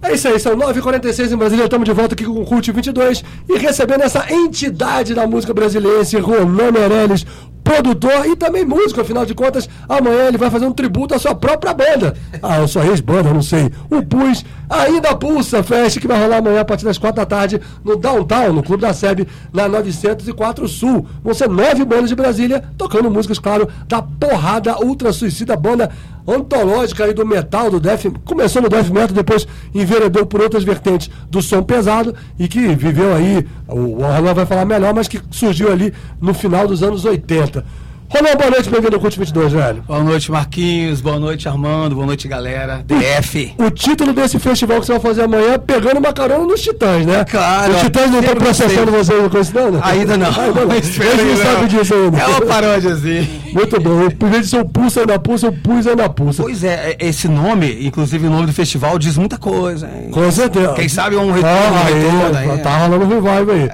É 0.02 0.12
isso 0.12 0.28
aí, 0.28 0.38
são 0.38 0.54
9h46 0.54 1.32
em 1.32 1.36
Brasília, 1.36 1.64
estamos 1.64 1.86
de 1.86 1.92
volta 1.92 2.14
aqui 2.14 2.24
com 2.24 2.40
o 2.40 2.44
Cult 2.44 2.70
22 2.70 3.24
e 3.48 3.58
recebendo 3.58 4.02
essa 4.02 4.32
entidade 4.32 5.12
da 5.14 5.26
música 5.26 5.52
brasileira, 5.52 6.02
esse 6.02 6.16
Ronan 6.18 6.70
Meirelles, 6.70 7.26
produtor 7.68 8.26
e 8.26 8.34
também 8.34 8.64
músico, 8.64 9.02
afinal 9.02 9.26
de 9.26 9.34
contas, 9.34 9.68
amanhã 9.86 10.28
ele 10.28 10.38
vai 10.38 10.50
fazer 10.50 10.64
um 10.64 10.72
tributo 10.72 11.14
à 11.14 11.18
sua 11.18 11.34
própria 11.34 11.74
banda. 11.74 12.16
Ah, 12.42 12.66
sua 12.66 12.86
ex-banda, 12.86 13.30
não 13.30 13.42
sei. 13.42 13.70
O 13.90 14.02
Pus, 14.02 14.42
ainda 14.70 15.14
Pulsa 15.14 15.62
Fest, 15.62 16.00
que 16.00 16.08
vai 16.08 16.18
rolar 16.18 16.38
amanhã 16.38 16.62
a 16.62 16.64
partir 16.64 16.86
das 16.86 16.96
4 16.96 17.16
da 17.16 17.26
tarde 17.26 17.60
no 17.84 17.96
Downtown, 17.96 18.54
no 18.54 18.62
Clube 18.62 18.80
da 18.80 18.94
SEB, 18.94 19.28
na 19.52 19.68
904 19.68 20.66
Sul. 20.66 21.06
Vão 21.22 21.34
ser 21.34 21.48
nove 21.48 21.84
bandas 21.84 22.08
de 22.08 22.14
Brasília, 22.14 22.64
tocando 22.78 23.10
músicas, 23.10 23.38
claro, 23.38 23.68
da 23.86 24.00
porrada 24.00 24.78
ultra 24.82 25.12
suicida, 25.12 25.54
banda 25.54 25.90
antológica 26.28 27.04
aí 27.04 27.14
do 27.14 27.26
metal, 27.26 27.70
do 27.70 27.80
death, 27.80 28.04
começou 28.24 28.60
no 28.60 28.68
death 28.68 28.88
metal, 28.88 29.14
depois 29.14 29.46
enveredou 29.74 30.26
por 30.26 30.40
outras 30.40 30.62
vertentes 30.62 31.10
do 31.30 31.40
som 31.40 31.62
pesado 31.62 32.14
e 32.38 32.46
que 32.46 32.74
viveu 32.74 33.14
aí, 33.14 33.46
o 33.66 34.02
Orlando 34.02 34.34
vai 34.34 34.46
falar 34.46 34.64
melhor, 34.64 34.92
mas 34.94 35.08
que 35.08 35.20
surgiu 35.30 35.72
ali 35.72 35.92
no 36.20 36.34
final 36.34 36.66
dos 36.66 36.82
anos 36.82 37.04
80. 37.04 37.64
Rolando, 38.10 38.38
boa 38.38 38.50
noite, 38.50 38.70
bem-vindo 38.70 38.96
ao 38.96 39.00
Cult 39.02 39.18
22, 39.18 39.52
velho. 39.52 39.82
Boa 39.86 40.02
noite, 40.02 40.32
Marquinhos. 40.32 41.00
Boa 41.02 41.18
noite, 41.20 41.46
Armando. 41.46 41.94
Boa 41.94 42.06
noite, 42.06 42.26
galera. 42.26 42.82
DF. 42.86 43.54
O 43.58 43.70
título 43.70 44.14
desse 44.14 44.38
festival 44.38 44.80
que 44.80 44.86
você 44.86 44.92
vai 44.92 45.00
fazer 45.00 45.22
amanhã 45.24 45.52
é 45.52 45.58
Pegando 45.58 45.98
uma 45.98 46.10
Carona 46.12 46.46
nos 46.46 46.62
Titãs, 46.62 47.04
né? 47.04 47.22
Claro. 47.24 47.74
Os 47.74 47.80
Titãs 47.82 48.10
não 48.10 48.20
estão 48.20 48.34
processando 48.36 48.90
você 48.90 49.12
não? 49.12 49.70
né? 49.72 49.80
Ainda 49.82 50.16
não. 50.16 50.26
Ainda 50.26 50.64
não. 50.64 50.74
Eles 50.74 50.96
não 50.98 51.36
sabem 51.44 51.66
disso 51.68 51.94
ainda. 51.94 52.18
É 52.18 52.26
uma 52.26 52.40
paródiazinha. 52.46 53.28
Muito 53.52 53.80
bom. 53.80 54.00
Em 54.26 54.30
vez 54.30 54.42
de 54.44 54.48
ser 54.48 54.60
o 54.60 54.64
Pulsa 54.68 55.04
na 55.04 55.18
Pulsa, 55.18 55.48
o 55.48 55.52
Pus 55.52 55.86
é 55.86 55.94
na 55.94 56.08
Pulsa. 56.08 56.42
Pois 56.42 56.64
é, 56.64 56.96
é, 56.98 57.06
esse 57.06 57.28
nome, 57.28 57.86
inclusive 57.86 58.26
o 58.26 58.30
nome 58.30 58.46
do 58.46 58.52
festival, 58.54 58.98
diz 58.98 59.18
muita 59.18 59.36
coisa. 59.36 59.86
hein? 59.86 60.10
Com 60.10 60.30
certeza. 60.32 60.72
Quem 60.72 60.88
sabe 60.88 61.14
é 61.14 61.18
um 61.18 61.30
retorno, 61.30 61.56
Ah, 61.56 61.72
um 61.72 61.86
aí, 61.86 61.94
retorno 61.94 62.52
aí. 62.54 62.58
Tá 62.62 62.78
rolando 62.78 63.06
revival 63.06 63.54
aí. 63.54 63.70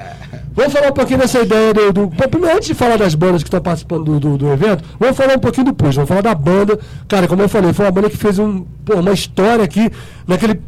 Vamos 0.54 0.72
falar 0.72 0.88
um 0.90 0.92
pouquinho 0.92 1.18
dessa 1.18 1.40
ideia 1.40 1.74
do. 1.74 1.92
do... 1.92 2.08
Primeiro, 2.08 2.56
antes 2.56 2.68
de 2.68 2.74
falar 2.74 2.96
das 2.96 3.14
bandas 3.14 3.42
que 3.42 3.48
estão 3.48 3.60
participando 3.60 4.04
do, 4.04 4.20
do, 4.20 4.38
do 4.38 4.52
evento, 4.52 4.84
vamos 5.00 5.16
falar 5.16 5.34
um 5.34 5.40
pouquinho 5.40 5.66
do 5.66 5.74
Push, 5.74 5.96
vamos 5.96 6.08
falar 6.08 6.22
da 6.22 6.34
banda. 6.34 6.78
Cara, 7.08 7.26
como 7.26 7.42
eu 7.42 7.48
falei, 7.48 7.72
foi 7.72 7.84
uma 7.84 7.90
banda 7.90 8.08
que 8.08 8.16
fez 8.16 8.38
um, 8.38 8.64
pô, 8.84 8.94
uma 8.94 9.12
história 9.12 9.64
aqui 9.64 9.90
naquele 10.26 10.60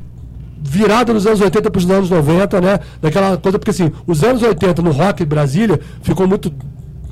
virada 0.61 1.13
dos 1.13 1.25
anos 1.25 1.41
80 1.41 1.71
para 1.71 1.79
os 1.79 1.89
anos 1.89 2.11
90, 2.11 2.61
né? 2.61 2.81
Daquela 3.01 3.37
coisa, 3.37 3.59
porque 3.59 3.71
assim, 3.71 3.93
os 4.07 4.25
anos 4.25 4.43
80 4.43 4.83
no 4.83 4.91
rock 4.91 5.25
Brasília 5.25 5.79
ficou 6.03 6.27
muito 6.27 6.53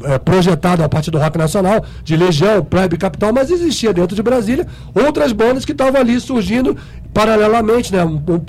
é, 0.02 0.18
projetado 0.18 0.82
a 0.82 0.88
partir 0.88 1.12
do 1.12 1.18
rock 1.18 1.38
nacional, 1.38 1.84
de 2.02 2.16
Legião, 2.16 2.64
Plebe 2.64 2.96
Capital, 2.96 3.32
mas 3.32 3.50
existia 3.50 3.92
dentro 3.92 4.16
de 4.16 4.22
Brasília 4.22 4.66
outras 4.94 5.32
bandas 5.32 5.64
que 5.64 5.70
estavam 5.70 6.00
ali 6.00 6.18
surgindo 6.18 6.76
paralelamente, 7.12 7.92
né? 7.92 8.04
Um, 8.04 8.16
um 8.16 8.40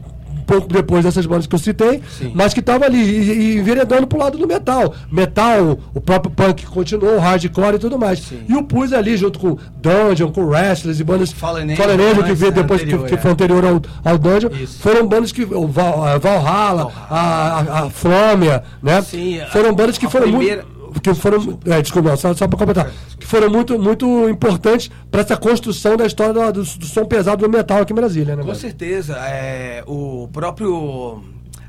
pouco 0.46 0.68
depois 0.68 1.04
dessas 1.04 1.26
bandas 1.26 1.48
que 1.48 1.56
eu 1.56 1.60
citei, 1.60 2.02
mas 2.34 2.54
que 2.54 2.60
estavam 2.60 2.88
ali 2.88 2.98
e, 2.98 3.32
e 3.54 3.58
enveredando 3.58 4.08
pro 4.08 4.18
lado 4.20 4.38
do 4.38 4.48
metal. 4.48 4.94
Metal, 5.12 5.78
o 5.94 6.02
próprio 6.02 6.32
punk 6.32 6.66
continuou, 6.66 7.18
hardcore 7.20 7.76
e 7.76 7.80
tudo 7.80 7.98
mais. 7.98 8.32
E 8.48 8.54
o 8.56 8.64
Pus 8.64 8.94
ali, 8.94 9.18
junto 9.18 9.40
com 9.40 9.58
Dungeon, 9.78 10.32
com 10.32 10.46
Wrestlers 10.46 11.00
e 11.00 11.04
bandas 11.04 11.32
Fallen 11.32 11.72
Angel, 11.72 12.24
que 12.24 12.34
veio 12.34 12.52
né, 12.52 12.62
depois, 12.62 12.82
que, 12.82 12.88
anterior, 12.88 13.08
que 13.08 13.16
é. 13.16 13.18
foi 13.18 13.32
anterior 13.32 13.66
ao, 13.66 13.82
ao 14.12 14.18
Dungeon, 14.18 14.50
foram 14.80 15.08
bandas 15.08 15.32
que. 15.32 15.44
O 15.44 15.68
Val, 15.68 16.04
a 16.04 16.18
Valhalla, 16.18 16.92
a, 17.10 17.20
a, 17.20 17.80
a 17.86 17.90
Frômia, 17.90 18.64
né? 18.82 19.02
Sim, 19.02 19.40
a- 19.40 19.48
foram 19.48 19.74
bandas 19.74 19.98
que 19.98 20.06
a 20.06 20.10
foram 20.10 20.28
primeira- 20.28 20.64
muito. 20.64 20.75
Que 21.02 21.14
foram, 21.14 21.60
é, 21.66 21.82
desculpa, 21.82 22.16
só, 22.18 22.34
só 22.34 22.48
para 22.48 22.58
completar. 22.58 22.92
Que 23.20 23.26
foram 23.26 23.50
muito, 23.50 23.78
muito 23.78 24.30
importantes 24.30 24.90
para 25.12 25.22
essa 25.22 25.36
construção 25.38 25.98
da 25.98 26.06
história 26.06 26.34
do, 26.52 26.64
do, 26.64 26.66
som 26.86 27.06
pesado 27.06 27.46
do 27.46 27.52
metal 27.52 27.82
aqui 27.82 27.92
em 27.94 27.96
Brasília, 27.96 28.36
né? 28.36 28.42
Com 28.42 28.48
velho? 28.48 28.60
certeza. 28.60 29.16
É, 29.18 29.84
o 29.86 30.28
próprio 30.32 31.24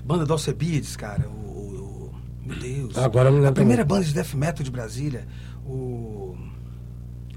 banda 0.04 0.24
do 0.24 0.32
Alcebiades, 0.32 0.96
cara. 0.96 1.26
O, 1.28 1.32
o- 1.32 2.14
meu 2.44 2.56
Deus. 2.58 2.96
Agora 2.98 3.28
eu 3.28 3.32
não 3.32 3.38
lembro 3.38 3.50
A 3.50 3.54
primeira 3.54 3.84
banda 3.84 4.04
de 4.04 4.14
death 4.14 4.34
metal 4.34 4.62
de 4.64 4.70
Brasília. 4.70 5.26
O. 5.66 6.36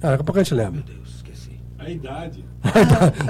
Ah, 0.01 0.11
daqui 0.11 0.21
a 0.21 0.23
pouco 0.23 0.39
a 0.39 0.43
gente 0.43 0.53
lembra. 0.53 0.83
A 1.85 1.89
idade. 1.89 2.43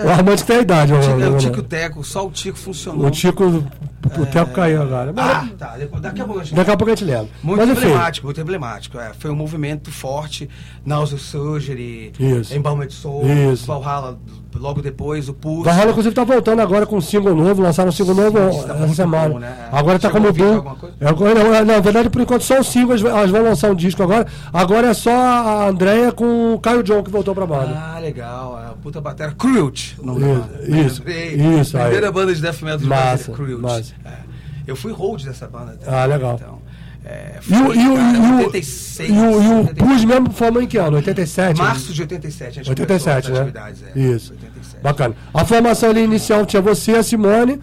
o 0.04 0.10
Armando 0.10 0.44
tem 0.44 0.58
a 0.58 0.62
idade, 0.62 0.92
É 0.92 0.96
o 0.96 1.20
mano. 1.20 1.38
Tico 1.38 1.60
o 1.60 1.64
Teco, 1.64 2.04
só 2.04 2.26
o 2.26 2.32
Tico 2.32 2.58
funcionou. 2.58 3.06
O 3.08 3.12
Tico, 3.12 3.44
o 3.46 4.26
Teco 4.26 4.52
caiu 4.54 4.82
agora. 4.82 5.14
Mas 5.14 5.26
Ah, 5.26 5.48
tá. 5.58 5.78
depois- 5.78 6.02
Daqui 6.02 6.22
a 6.22 6.26
pouco 6.26 6.42
a 6.42 6.44
gente 6.44 6.56
Daqui 6.56 6.72
a 6.72 6.78
pouco 6.78 6.92
a 6.92 6.96
gente 6.96 7.06
lembra. 7.06 7.30
Muito 7.44 7.60
Mas 7.60 7.70
enfim, 7.70 7.86
emblemático, 7.88 8.26
muito 8.28 8.42
emblemático. 8.42 8.98
É, 9.00 9.14
foi 9.14 9.30
um 9.32 9.36
movimento 9.36 9.92
forte. 9.92 10.50
Nausea 10.84 11.18
Surgery, 11.20 12.12
Isso. 12.20 12.56
Embalmed 12.56 12.92
Soul. 12.92 13.24
Valhalla, 13.68 14.20
logo 14.56 14.82
depois, 14.82 15.30
o 15.30 15.34
Pulse. 15.34 15.66
Valhalla, 15.66 15.92
inclusive, 15.92 16.16
tá 16.16 16.24
voltando 16.24 16.62
agora 16.62 16.86
com 16.86 16.98
um 16.98 17.02
single 17.02 17.36
novo, 17.36 17.62
lançaram 17.62 17.90
um 17.90 17.92
single 17.92 18.16
novo 18.16 18.40
tá 18.66 18.76
essa 18.84 18.94
semana. 18.96 19.30
bom, 19.30 19.40
né? 19.40 19.68
É. 19.72 19.78
Agora 19.78 20.00
tá 20.00 20.08
Chegou 20.10 20.12
como 20.14 20.26
a 20.26 20.30
ouvir 20.30 20.42
boom. 20.44 20.56
alguma 20.56 20.76
coisa? 20.76 20.96
É, 21.00 21.08
Agora, 21.08 21.44
não, 21.44 21.66
na 21.66 21.80
verdade, 21.80 22.10
por 22.10 22.22
enquanto, 22.22 22.44
só 22.44 22.60
o 22.60 22.64
single, 22.64 22.96
elas- 23.08 23.30
vão 23.30 23.44
lançar 23.44 23.70
um 23.72 23.76
disco 23.76 24.02
agora. 24.02 24.26
Agora 24.52 24.88
é 24.88 24.94
só 24.94 25.12
a 25.12 25.68
Andrea 25.68 26.12
com 26.12 26.54
o 26.56 26.60
Caio 26.60 26.82
John 26.84 27.04
que 27.04 27.12
voltou 27.12 27.36
pra 27.36 27.46
banda. 27.46 27.74
Ah, 27.76 28.00
legal. 28.00 28.60
É, 28.60 28.74
puta 28.82 29.00
batera. 29.00 29.32
Crute. 29.38 29.98
o 30.02 30.06
nome 30.06 30.20
da 30.22 30.64
Isso, 30.64 31.04
isso, 31.04 31.04
isso, 31.60 31.78
aí. 31.78 31.84
Primeira 31.84 32.12
banda 32.12 32.34
de 32.34 32.42
death 32.42 32.62
metal 32.62 32.78
de 32.80 32.86
Massa, 32.86 33.32
Crute. 33.32 33.62
massa. 33.62 33.94
É. 34.06 34.30
Eu 34.68 34.76
fui 34.76 34.92
hold 34.92 35.24
dessa 35.24 35.48
banda. 35.48 35.80
Ah, 35.88 36.06
legal. 36.06 36.36
Então, 36.40 36.59
é, 37.06 37.40
E 37.48 37.54
o, 37.54 37.66
foi, 37.66 37.78
e 37.78 37.88
o, 37.88 37.96
cara, 37.96 38.18
e 38.18 38.32
o, 38.32 38.38
86. 38.46 39.10
e 39.10 39.12
o, 39.12 39.16
e 39.16 39.48
o 39.48 39.58
87. 39.60 39.76
Pus 39.76 40.06
mesmo 40.06 40.32
formou 40.32 40.62
em 40.62 40.68
que 40.68 40.78
ano? 40.78 40.98
87? 40.98 41.58
Março 41.58 41.94
de 41.94 42.02
87. 42.02 42.48
A 42.60 42.64
gente 42.64 42.70
87, 42.70 43.32
começou 43.32 43.46
né? 43.46 43.74
é. 43.96 44.00
Isso. 44.00 44.34
Bacana. 44.82 45.16
A 45.34 45.46
formação 45.46 45.90
ali 45.90 46.04
inicial 46.04 46.46
tinha 46.46 46.62
você, 46.62 46.94
a 46.94 47.04
Simone, 47.04 47.60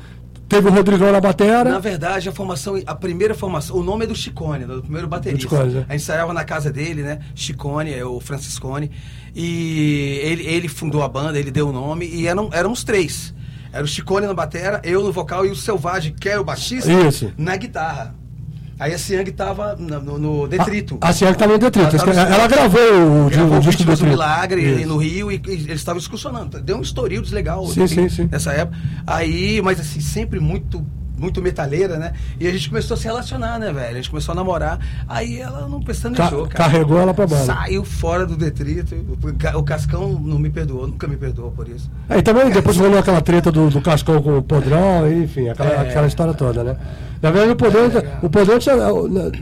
teve 0.48 0.68
o 0.68 0.72
Rodrigão 0.72 1.12
na 1.12 1.20
batera. 1.20 1.70
Na 1.70 1.78
verdade, 1.78 2.28
a 2.28 2.32
formação, 2.32 2.80
a 2.86 2.94
primeira 2.94 3.34
formação, 3.34 3.76
o 3.76 3.82
nome 3.82 4.04
é 4.04 4.08
do 4.08 4.14
Chicone, 4.14 4.64
do 4.64 4.82
primeiro 4.82 5.06
baterista. 5.06 5.42
Chicone, 5.42 5.72
né? 5.72 5.84
A 5.88 5.92
gente 5.92 6.02
ensaiava 6.02 6.32
na 6.32 6.44
casa 6.44 6.72
dele, 6.72 7.02
né? 7.02 7.20
Chicone, 7.34 7.92
é 7.92 8.04
o 8.04 8.20
Franciscone. 8.20 8.90
E 9.34 10.18
ele, 10.22 10.46
ele 10.46 10.68
fundou 10.68 11.02
a 11.02 11.08
banda, 11.08 11.38
ele 11.38 11.50
deu 11.50 11.68
o 11.68 11.72
nome, 11.72 12.06
e 12.06 12.26
eram, 12.26 12.48
éramos 12.52 12.84
três. 12.84 13.34
Era 13.72 13.84
o 13.84 13.86
Chicone 13.86 14.26
na 14.26 14.34
batera, 14.34 14.80
eu 14.82 15.02
no 15.02 15.12
vocal 15.12 15.44
e 15.44 15.50
o 15.50 15.56
Selvagem, 15.56 16.14
que 16.18 16.28
era 16.28 16.40
o 16.40 16.44
baixista, 16.44 16.90
Isso. 16.90 17.30
na 17.36 17.56
guitarra. 17.56 18.14
Aí 18.78 18.92
a 18.92 18.98
Siang 18.98 19.30
tava 19.32 19.74
no, 19.76 20.18
no- 20.18 20.46
Detrito. 20.48 20.98
A 21.00 21.12
senhora 21.12 21.34
que 21.34 21.40
tava 21.42 21.54
no 21.54 21.58
Detrito. 21.58 21.96
Ela 21.96 22.04
tava- 22.04 22.20
Ela, 22.34 22.46
gravou 22.46 23.26
o, 23.26 23.30
Gravou 23.30 23.56
o 23.58 23.60
disco 23.60 23.82
do 23.84 23.90
Detrito. 23.90 24.10
Milagre 24.10 24.80
Isso. 24.80 24.88
no 24.88 24.96
Rio 24.98 25.32
e, 25.32 25.36
e 25.46 25.50
eles 25.52 25.70
estavam 25.72 25.98
excursionando. 25.98 26.60
Deu 26.60 26.76
um 26.76 26.82
estouril 26.82 27.22
deslegal 27.22 27.66
Sim, 27.68 27.86
sim, 27.86 28.08
sim. 28.08 28.28
nessa 28.30 28.52
época. 28.52 28.76
Aí, 29.06 29.60
mas 29.62 29.80
assim, 29.80 30.00
sempre 30.00 30.38
muito 30.40 30.84
muito 31.18 31.40
metaleira, 31.40 31.96
né? 31.96 32.12
E 32.38 32.46
a 32.46 32.52
gente 32.52 32.68
começou 32.68 32.94
a 32.94 32.98
se 32.98 33.04
relacionar, 33.04 33.58
né, 33.58 33.72
velho? 33.72 33.88
A 33.92 33.94
gente 33.94 34.10
começou 34.10 34.32
a 34.32 34.34
namorar. 34.36 34.78
Aí 35.08 35.40
ela 35.40 35.66
não 35.66 35.80
prestando 35.80 36.14
Ca- 36.14 36.30
carregou 36.50 36.98
ela 37.00 37.14
pra 37.14 37.26
banda. 37.26 37.42
Saiu 37.46 37.86
fora 37.86 38.26
do 38.26 38.36
detrito. 38.36 38.94
O 38.94 39.32
Ca- 39.38 39.56
O 39.56 39.62
Cascão 39.62 40.10
não 40.22 40.38
me 40.38 40.50
perdoou, 40.50 40.86
nunca 40.86 41.06
me 41.06 41.16
perdoou 41.16 41.50
por 41.52 41.66
isso. 41.70 41.90
É, 42.10 42.18
e 42.18 42.22
também 42.22 42.50
depois 42.50 42.76
rolou 42.76 42.98
aquela 42.98 43.22
treta 43.22 43.50
do, 43.50 43.70
do 43.70 43.80
Cascão 43.80 44.20
com 44.20 44.36
o 44.36 44.42
Podrão, 44.42 45.10
enfim, 45.10 45.48
aquela, 45.48 45.70
É. 45.70 45.88
aquela 45.88 46.06
história 46.06 46.34
toda, 46.34 46.62
né? 46.62 46.76
Na 47.22 47.30
verdade, 47.30 47.52
o 47.52 47.56
Podrão, 47.56 47.90
o 48.22 48.30
Podrão 48.30 48.58
tinha, 48.58 48.76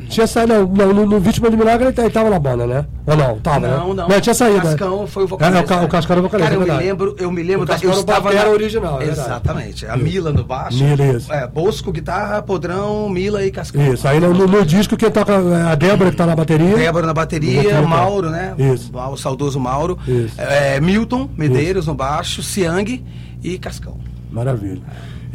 tinha 0.09 0.27
saído, 0.27 0.67
no, 0.67 0.95
no, 0.95 1.07
no 1.07 1.21
Vítima 1.21 1.51
do 1.51 1.57
Milagre 1.57 1.89
ele 1.97 2.07
estava 2.07 2.31
na 2.31 2.39
banda, 2.39 2.67
né? 2.67 2.87
Ou 3.07 3.17
não? 3.17 3.39
Tava, 3.41 3.61
né? 3.61 3.77
Não, 3.77 3.93
não. 3.95 4.09
Mas 4.09 4.21
tinha 4.23 4.35
saído. 4.35 4.59
O 4.59 4.63
Cascão 4.63 5.01
né? 5.03 5.07
foi 5.07 5.25
o 5.25 5.27
vocalista. 5.27 5.59
É, 5.59 5.63
o, 5.63 5.67
Ca- 5.67 5.83
o 5.85 5.89
Cascão 5.89 6.15
era 6.15 6.21
o 6.21 6.23
vocalista, 6.29 6.51
Cara, 6.53 6.65
eu 6.69 6.73
é 6.75 6.79
me 6.79 6.85
lembro, 6.87 7.17
eu 7.19 7.31
me 7.33 7.43
lembro 7.43 7.67
da, 7.67 7.77
eu 7.77 7.91
era 7.91 8.01
estava 8.01 8.21
batera 8.21 8.45
na- 8.45 8.51
original, 8.51 9.03
é. 9.03 9.07
Exatamente. 9.07 9.87
A 9.87 9.97
Isso. 9.97 10.05
Mila 10.05 10.33
no 10.33 10.45
baixo. 10.45 10.83
Mila, 10.83 11.05
isso. 11.05 11.33
É, 11.33 11.47
Bosco, 11.47 11.93
guitarra, 11.93 12.41
Podrão, 12.43 13.09
Mila 13.09 13.45
e 13.45 13.51
Cascão. 13.51 13.93
Isso, 13.93 14.07
aí 14.07 14.21
no, 14.21 14.33
no, 14.33 14.65
disco 14.65 14.97
quem 14.97 15.11
toca 15.11 15.33
é 15.33 15.63
a 15.73 15.75
Débora 15.75 16.11
que 16.11 16.17
tá 16.17 16.27
na 16.27 16.37
bateria. 16.37 16.77
Débora 16.77 17.07
na 17.07 17.15
bateria. 17.15 17.83
Mauro, 17.83 18.31
né? 18.31 18.55
Isso. 18.57 18.91
O 18.95 19.17
saudoso 19.17 19.61
Mauro. 19.61 19.99
Isso. 20.07 20.41
É, 20.41 20.81
Milton 20.81 21.29
Medeiros 21.37 21.87
no 21.87 21.95
baixo, 21.95 22.43
Siang 22.43 23.05
e 23.43 23.59
Cascão. 23.59 23.99
Maravilha. 24.31 24.81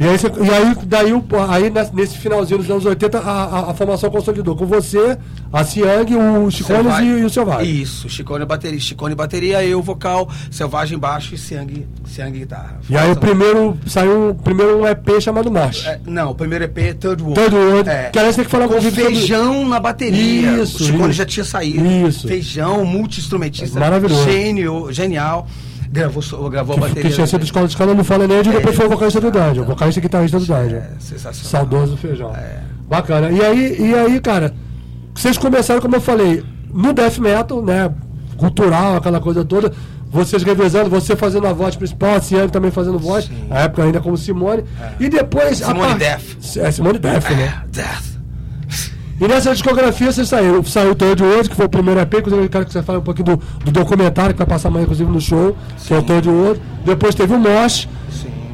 E 0.00 0.04
aí, 0.04 0.16
e 0.16 0.50
aí 0.50 0.76
daí, 0.86 1.12
o- 1.12 1.22
aí 1.50 1.70
nesse- 1.92 2.16
finalzinho 2.16 2.58
dos 2.58 2.70
anos 2.70 2.86
80, 2.86 3.18
a, 3.18 3.22
a, 3.44 3.70
a 3.70 3.74
formação 3.74 4.08
consolidou 4.10 4.56
com 4.56 4.64
você, 4.64 5.18
a 5.52 5.62
Ciang, 5.62 6.14
o 6.16 6.50
Selvagem. 6.50 7.06
e, 7.10 7.20
e 7.20 7.24
o 7.26 7.28
Selvagem. 7.28 7.82
Isso, 7.82 8.08
Chicone 8.08 8.46
bateria, 8.46 8.80
Chicone 8.80 9.14
bateria, 9.14 9.62
eu 9.62 9.82
vocal, 9.82 10.26
Selvagem 10.50 10.98
baixo 10.98 11.34
e 11.34 11.38
Siang, 11.38 11.86
Siang 12.06 12.30
guitarra. 12.38 12.80
E 12.88 12.96
aí 12.96 13.12
o 13.12 13.16
primeiro, 13.16 13.76
saiu 13.86 14.30
um- 14.30 14.34
primeiro 14.34 14.86
EP 14.86 15.20
chamado 15.20 15.50
March. 15.50 15.86
É, 15.86 16.00
não, 16.06 16.30
o 16.30 16.34
primeiro 16.34 16.64
EP 16.64 16.78
é 16.78 16.94
Third 16.94 17.22
World. 17.22 17.38
Third 17.38 17.54
World, 17.56 17.90
É. 17.90 18.08
que 18.10 18.18
aliás 18.18 18.36
tem 18.36 18.44
que 18.46 18.50
falar 18.50 18.68
com 18.68 18.80
sobre- 18.80 18.90
feijão 19.04 19.68
na 19.68 19.78
bateria. 19.78 20.62
Isso, 20.62 20.82
o 20.82 20.86
Chicone 20.86 21.12
já 21.12 21.26
tinha 21.26 21.44
saído. 21.44 21.84
Isso. 22.08 22.26
Feijão, 22.26 22.86
multi-instrumentista. 22.86 23.78
Maravilhoso. 23.78 24.24
Gênio, 24.24 24.90
genial. 24.92 25.46
Gravou, 25.92 26.22
gravou 26.50 26.74
a 26.76 26.78
Que, 26.78 26.80
bateria. 26.82 27.02
que 27.10 27.14
tinha 27.14 27.26
sido 27.26 27.44
escola 27.44 27.66
de 27.66 27.72
escala 27.72 27.94
no 27.94 28.04
Fallen 28.04 28.30
Angel 28.32 28.52
e 28.52 28.56
depois 28.56 28.76
foi 28.76 28.86
o 28.86 28.88
vocalista 28.90 29.20
do 29.20 29.30
Dungeon, 29.30 29.62
o 29.62 29.66
vocalista 29.66 29.98
e 29.98 30.02
guitarrista 30.02 30.38
do 30.38 30.46
Dungeon. 30.46 30.78
É, 30.78 30.90
sensacional. 31.00 31.50
Saudoso 31.50 31.96
feijão. 31.96 32.32
Bacana. 32.88 33.30
E 33.30 33.40
aí, 33.44 33.76
e 33.80 33.94
aí, 33.94 34.20
cara, 34.20 34.54
vocês 35.14 35.36
começaram, 35.36 35.80
como 35.80 35.96
eu 35.96 36.00
falei, 36.00 36.44
no 36.72 36.92
death 36.92 37.18
metal, 37.18 37.60
né? 37.62 37.90
Cultural, 38.36 38.96
aquela 38.96 39.20
coisa 39.20 39.44
toda. 39.44 39.72
Vocês 40.12 40.42
revezando, 40.42 40.90
você 40.90 41.14
fazendo 41.14 41.46
a 41.46 41.52
voz 41.52 41.76
principal, 41.76 42.14
a 42.16 42.20
Ciane 42.20 42.50
também 42.50 42.70
fazendo 42.72 42.98
voz, 42.98 43.30
na 43.48 43.60
época 43.60 43.84
ainda 43.84 44.00
como 44.00 44.16
Simone. 44.16 44.64
E 44.98 45.08
depois. 45.08 45.62
a 45.62 45.66
Simone 45.66 45.94
Death. 45.94 46.56
É, 46.56 46.70
Simone 46.70 46.98
Death, 46.98 47.30
né? 47.30 47.62
Death. 47.70 48.04
E 49.20 49.28
nessa 49.28 49.52
discografia 49.52 50.10
vocês 50.10 50.28
saíram. 50.28 50.64
Saiu 50.64 50.92
o 50.92 50.94
Third 50.94 51.22
World, 51.22 51.50
que 51.50 51.54
foi 51.56 51.66
o 51.66 51.68
primeiro 51.68 52.00
EP, 52.00 52.14
inclusive 52.14 52.42
eu 52.42 52.48
quero 52.48 52.64
que 52.64 52.72
você 52.72 52.82
fale 52.82 52.98
um 52.98 53.02
pouquinho 53.02 53.36
do, 53.36 53.42
do 53.64 53.70
documentário 53.70 54.32
que 54.34 54.38
vai 54.38 54.46
passar 54.46 54.68
amanhã, 54.68 54.84
inclusive, 54.84 55.10
no 55.10 55.20
show, 55.20 55.54
que 55.86 55.92
é 55.92 55.98
o 55.98 56.02
Third 56.02 56.28
World. 56.28 56.60
Depois 56.84 57.14
teve 57.14 57.34
o 57.34 57.38
Mosh. 57.38 57.86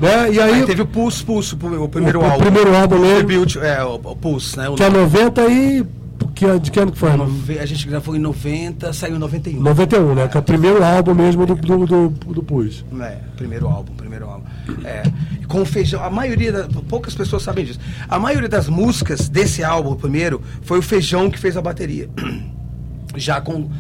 Né? 0.01 0.33
E 0.33 0.41
aí, 0.41 0.55
Aí 0.55 0.67
teve 0.67 0.83
o 0.83 0.87
Pulse, 0.87 1.25
Pulse, 1.25 1.55
o 1.55 1.89
primeiro 1.89 2.19
O- 2.19 2.23
o 2.23 2.25
álbum. 2.27 2.39
primeiro 2.39 2.77
álbum 2.77 2.99
mesmo. 2.99 3.27
Tribute, 3.27 3.59
é, 3.61 3.83
o, 3.85 3.95
o 3.95 4.17
Pulse, 4.17 4.59
né? 4.59 4.69
O 4.69 4.75
que 4.75 4.83
é 4.83 4.91
90 4.91 5.43
e. 5.47 5.85
Que, 6.37 6.45
é- 6.45 6.59
de 6.59 6.71
que 6.71 6.79
ano 6.79 6.93
que 6.93 6.99
foi? 6.99 7.17
nove- 7.17 7.59
A 7.59 7.65
gente 7.65 7.89
gravou 7.89 8.15
em 8.15 8.19
90, 8.19 8.93
saiu 8.93 9.17
em 9.17 9.19
91. 9.19 9.59
91, 9.61 10.15
né? 10.15 10.29
Que 10.29 10.37
é 10.37 10.41
o 10.41 10.43
primeiro 10.43 10.85
álbum 10.85 11.15
mesmo 11.15 11.47
do, 11.47 11.55
do, 11.55 11.87
do, 11.87 12.09
do 12.11 12.43
Pus. 12.43 12.85
É, 13.01 13.17
primeiro 13.37 13.67
álbum, 13.67 13.95
primeiro 13.95 14.27
álbum. 14.29 14.45
É, 14.85 15.03
com 15.49 15.65
feijão, 15.65 16.05
a 16.05 16.11
maioria, 16.11 16.53
da, 16.53 16.69
poucas 16.89 17.15
pessoas 17.15 17.43
sabem 17.43 17.65
disso. 17.65 17.81
A 18.07 18.19
maioria 18.19 18.51
das 18.51 18.69
músicas 18.69 19.31
desse 19.31 19.65
álbum, 19.65 19.93
o 19.93 19.97
primeiro, 19.97 20.43
foi 20.61 20.79
o 20.79 20.83
feijão 20.83 21.31
que 21.31 21.39
fez 21.39 21.57
a 21.57 21.63
bateria. 21.63 22.09
Já 23.17 23.41
com, 23.41 23.71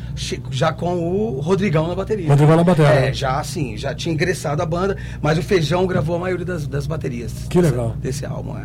já 0.51 0.73
com 0.73 0.95
o 0.99 1.41
Rodrigão 1.41 1.87
na 1.89 1.95
bateria. 1.95 2.27
Rodrigão 2.27 2.57
na 2.57 2.65
bateria. 2.65 2.91
É, 2.91 3.13
já 3.13 3.39
assim, 3.39 3.77
já 3.77 3.95
tinha 3.95 4.15
ingressado 4.15 4.63
a 4.63 4.65
banda, 4.65 4.97
mas 5.21 5.37
o 5.37 5.43
Feijão 5.43 5.87
gravou 5.87 6.17
a 6.17 6.19
maioria 6.21 6.47
das, 6.47 6.67
das 6.67 6.87
baterias. 6.87 7.35
Que 7.51 7.61
legal. 7.61 7.95
Desse 8.01 8.25
álbum, 8.25 8.57
é. 8.57 8.65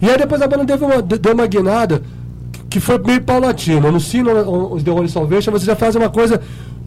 E 0.00 0.08
aí 0.08 0.16
depois 0.16 0.40
a 0.40 0.46
banda 0.46 0.64
teve 0.66 0.84
uma, 0.84 1.02
deu 1.02 1.34
uma 1.34 1.46
guinada 1.48 2.00
que 2.74 2.80
foi 2.80 2.98
meio 2.98 3.20
paulatina. 3.22 3.88
No 3.88 4.00
Sino, 4.00 4.32
os 4.74 4.82
The 4.82 4.90
Holy 4.90 5.08
Salvation, 5.08 5.52
você 5.52 5.64
já 5.64 5.76
faz 5.76 5.94
uma 5.94 6.10
coisa. 6.10 6.40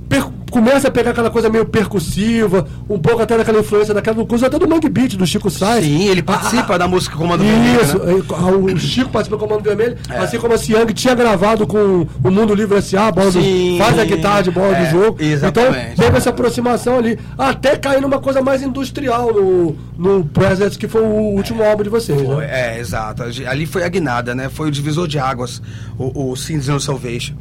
per- 0.10 0.28
começa 0.52 0.88
a 0.88 0.92
pegar 0.92 1.12
aquela 1.12 1.30
coisa 1.30 1.50
meio 1.50 1.66
percussiva, 1.66 2.68
um 2.90 2.98
pouco 3.00 3.22
até 3.22 3.38
daquela 3.38 3.60
influência 3.60 3.94
daquela 3.94 4.26
coisa 4.26 4.48
até 4.48 4.58
do 4.58 4.68
Mangue 4.68 4.90
Beat, 4.90 5.16
do 5.16 5.26
Chico 5.26 5.50
Sainz. 5.50 5.86
Sim, 5.86 6.08
ele 6.08 6.22
participa 6.24 6.78
da 6.78 6.88
música 6.88 7.16
Comando 7.16 7.44
Vermelho, 7.44 7.82
Isso, 7.82 7.98
né? 8.00 8.12
é, 8.14 8.74
o 8.74 8.78
Chico 8.80 9.10
participa 9.10 9.38
do 9.38 9.40
Comando 9.48 9.64
Vermelho, 9.64 9.98
É. 10.10 10.18
assim 10.20 10.38
como 10.40 10.54
a 10.54 10.58
Siang 10.58 10.94
tinha 10.94 11.14
gravado 11.16 11.66
com 11.68 12.08
o 12.24 12.32
Mundo 12.32 12.54
Livre 12.54 12.78
S.A., 12.78 13.12
bola 13.12 13.32
do, 13.32 13.42
Sim, 13.42 13.78
faz 13.80 13.98
a 14.00 14.06
guitarra 14.06 14.42
de 14.44 14.52
bola 14.52 14.76
é, 14.78 14.86
do 14.86 14.92
jogo. 14.92 15.18
exatamente. 15.22 15.94
Então, 15.94 16.06
teve 16.06 16.18
essa 16.18 16.30
aproximação 16.30 16.98
ali, 16.98 17.18
até 17.38 17.76
cair 17.78 18.02
numa 18.02 18.20
coisa 18.20 18.42
mais 18.42 18.62
industrial 18.62 19.34
no, 19.34 19.76
no 19.98 20.24
Presence, 20.26 20.78
que 20.78 20.88
foi 20.88 21.02
o 21.02 21.06
último 21.36 21.64
álbum 21.64 21.84
de 21.84 21.90
vocês, 21.90 22.22
Foi, 22.22 22.46
né? 22.46 22.76
é, 22.76 22.80
exato. 22.80 23.24
Ali 23.24 23.66
foi 23.66 23.84
a 23.84 23.90
guinada, 23.90 24.34
né? 24.34 24.50
Foi 24.50 24.68
o 24.68 24.72
divisor 24.72 25.08
de 25.08 25.20
águas, 25.20 25.62
o, 25.98 26.32
o 26.32 26.36
Sins 26.36 26.68
Salvation. 26.84 27.34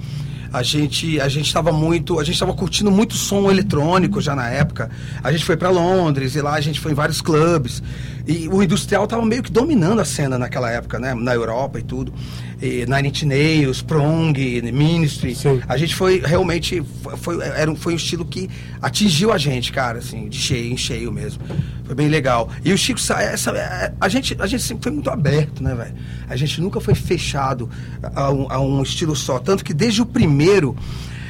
A 0.56 0.62
gente 0.62 1.20
a 1.20 1.28
gente 1.28 1.46
estava 1.46 1.70
muito, 1.70 2.18
a 2.18 2.24
gente 2.24 2.32
estava 2.32 2.54
curtindo 2.54 2.90
muito 2.90 3.12
som 3.12 3.50
eletrônico 3.50 4.22
já 4.22 4.34
na 4.34 4.48
época. 4.48 4.90
A 5.22 5.30
gente 5.30 5.44
foi 5.44 5.54
para 5.54 5.68
Londres 5.68 6.34
e 6.34 6.40
lá 6.40 6.54
a 6.54 6.60
gente 6.62 6.80
foi 6.80 6.92
em 6.92 6.94
vários 6.94 7.20
clubes. 7.20 7.82
E 8.26 8.48
o 8.48 8.60
industrial 8.60 9.04
estava 9.04 9.24
meio 9.24 9.42
que 9.42 9.52
dominando 9.52 10.00
a 10.00 10.04
cena 10.04 10.36
naquela 10.36 10.70
época, 10.70 10.98
né? 10.98 11.14
Na 11.14 11.32
Europa 11.32 11.78
e 11.78 11.82
tudo. 11.82 12.12
E 12.60 12.84
Nine 12.86 13.08
Inch 13.08 13.22
Nails, 13.22 13.82
Prong, 13.82 14.34
Ministry. 14.72 15.36
A 15.68 15.76
gente 15.76 15.94
foi 15.94 16.20
realmente 16.24 16.82
foi, 17.18 17.40
era 17.40 17.70
um, 17.70 17.76
foi 17.76 17.92
um 17.92 17.96
estilo 17.96 18.24
que 18.24 18.50
atingiu 18.82 19.32
a 19.32 19.38
gente, 19.38 19.70
cara, 19.70 19.98
assim, 19.98 20.28
de 20.28 20.38
cheio, 20.38 20.72
em 20.72 20.76
cheio 20.76 21.12
mesmo. 21.12 21.42
Foi 21.84 21.94
bem 21.94 22.08
legal. 22.08 22.50
E 22.64 22.72
o 22.72 22.78
Chico 22.78 22.98
essa, 22.98 23.50
é, 23.52 23.92
a 24.00 24.08
gente 24.08 24.36
a 24.40 24.46
gente 24.46 24.62
sempre 24.62 24.82
foi 24.82 24.92
muito 24.92 25.08
aberto, 25.08 25.62
né, 25.62 25.74
velho? 25.74 25.94
A 26.28 26.34
gente 26.34 26.60
nunca 26.60 26.80
foi 26.80 26.96
fechado 26.96 27.70
a 28.14 28.32
um, 28.32 28.50
a 28.50 28.60
um 28.60 28.82
estilo 28.82 29.14
só, 29.14 29.38
tanto 29.38 29.64
que 29.64 29.72
desde 29.72 30.02
o 30.02 30.06
primeiro 30.06 30.76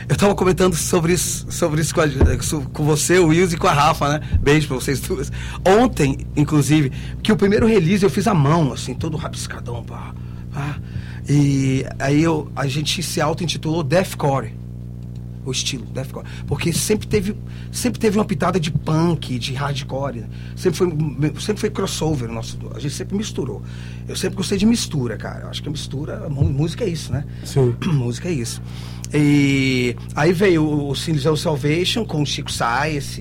eu 0.08 0.16
tava 0.16 0.34
comentando 0.34 0.74
sobre 0.76 1.12
isso, 1.12 1.46
sobre 1.50 1.80
isso 1.80 1.94
com, 1.94 2.00
a- 2.00 2.06
com 2.72 2.84
você, 2.84 3.18
o 3.18 3.26
Wilson 3.28 3.54
e 3.56 3.58
com 3.58 3.66
a 3.66 3.72
Rafa, 3.72 4.08
né? 4.18 4.20
Beijo 4.40 4.68
pra 4.68 4.76
vocês 4.76 5.00
duas. 5.00 5.30
Ontem, 5.66 6.18
inclusive, 6.36 6.90
que 7.22 7.32
o 7.32 7.36
primeiro 7.36 7.66
release 7.66 8.02
eu 8.04 8.10
fiz 8.10 8.26
à 8.26 8.34
mão, 8.34 8.72
assim, 8.72 8.94
todo 8.94 9.16
rabiscadão, 9.16 9.82
pá, 9.84 10.14
pá. 10.52 10.78
E 11.28 11.84
aí 11.98 12.22
eu, 12.22 12.50
a 12.54 12.66
gente 12.68 13.02
se 13.02 13.20
auto-intitulou 13.20 13.82
Deathcore. 13.82 14.54
O 15.46 15.52
estilo, 15.52 15.86
Deathcore. 15.86 16.26
Porque 16.46 16.72
sempre 16.72 17.06
teve, 17.06 17.36
sempre 17.70 18.00
teve 18.00 18.18
uma 18.18 18.24
pitada 18.24 18.58
de 18.58 18.70
punk, 18.70 19.38
de 19.38 19.54
hardcore. 19.54 20.20
né? 20.20 20.28
Sempre 20.56 20.78
foi, 20.78 21.40
sempre 21.40 21.60
foi 21.60 21.70
crossover. 21.70 22.28
o 22.28 22.34
Nosso, 22.34 22.58
a 22.74 22.80
gente 22.80 22.94
sempre 22.94 23.16
misturou. 23.16 23.62
Eu 24.08 24.16
sempre 24.16 24.36
gostei 24.36 24.58
de 24.58 24.66
mistura, 24.66 25.16
cara. 25.16 25.44
Eu 25.44 25.48
acho 25.48 25.62
que 25.62 25.68
a 25.68 25.72
mistura, 25.72 26.28
música 26.28 26.84
é 26.84 26.88
isso, 26.88 27.12
né? 27.12 27.24
Sim. 27.44 27.74
música 27.86 28.28
é 28.28 28.32
isso. 28.32 28.60
E 29.14 29.96
aí 30.14 30.32
veio 30.32 30.88
o 30.88 30.94
Cindy 30.94 31.26
of 31.28 31.40
Salvation 31.40 32.04
com 32.04 32.22
o 32.22 32.26
Chico 32.26 32.50
Sainz, 32.50 33.20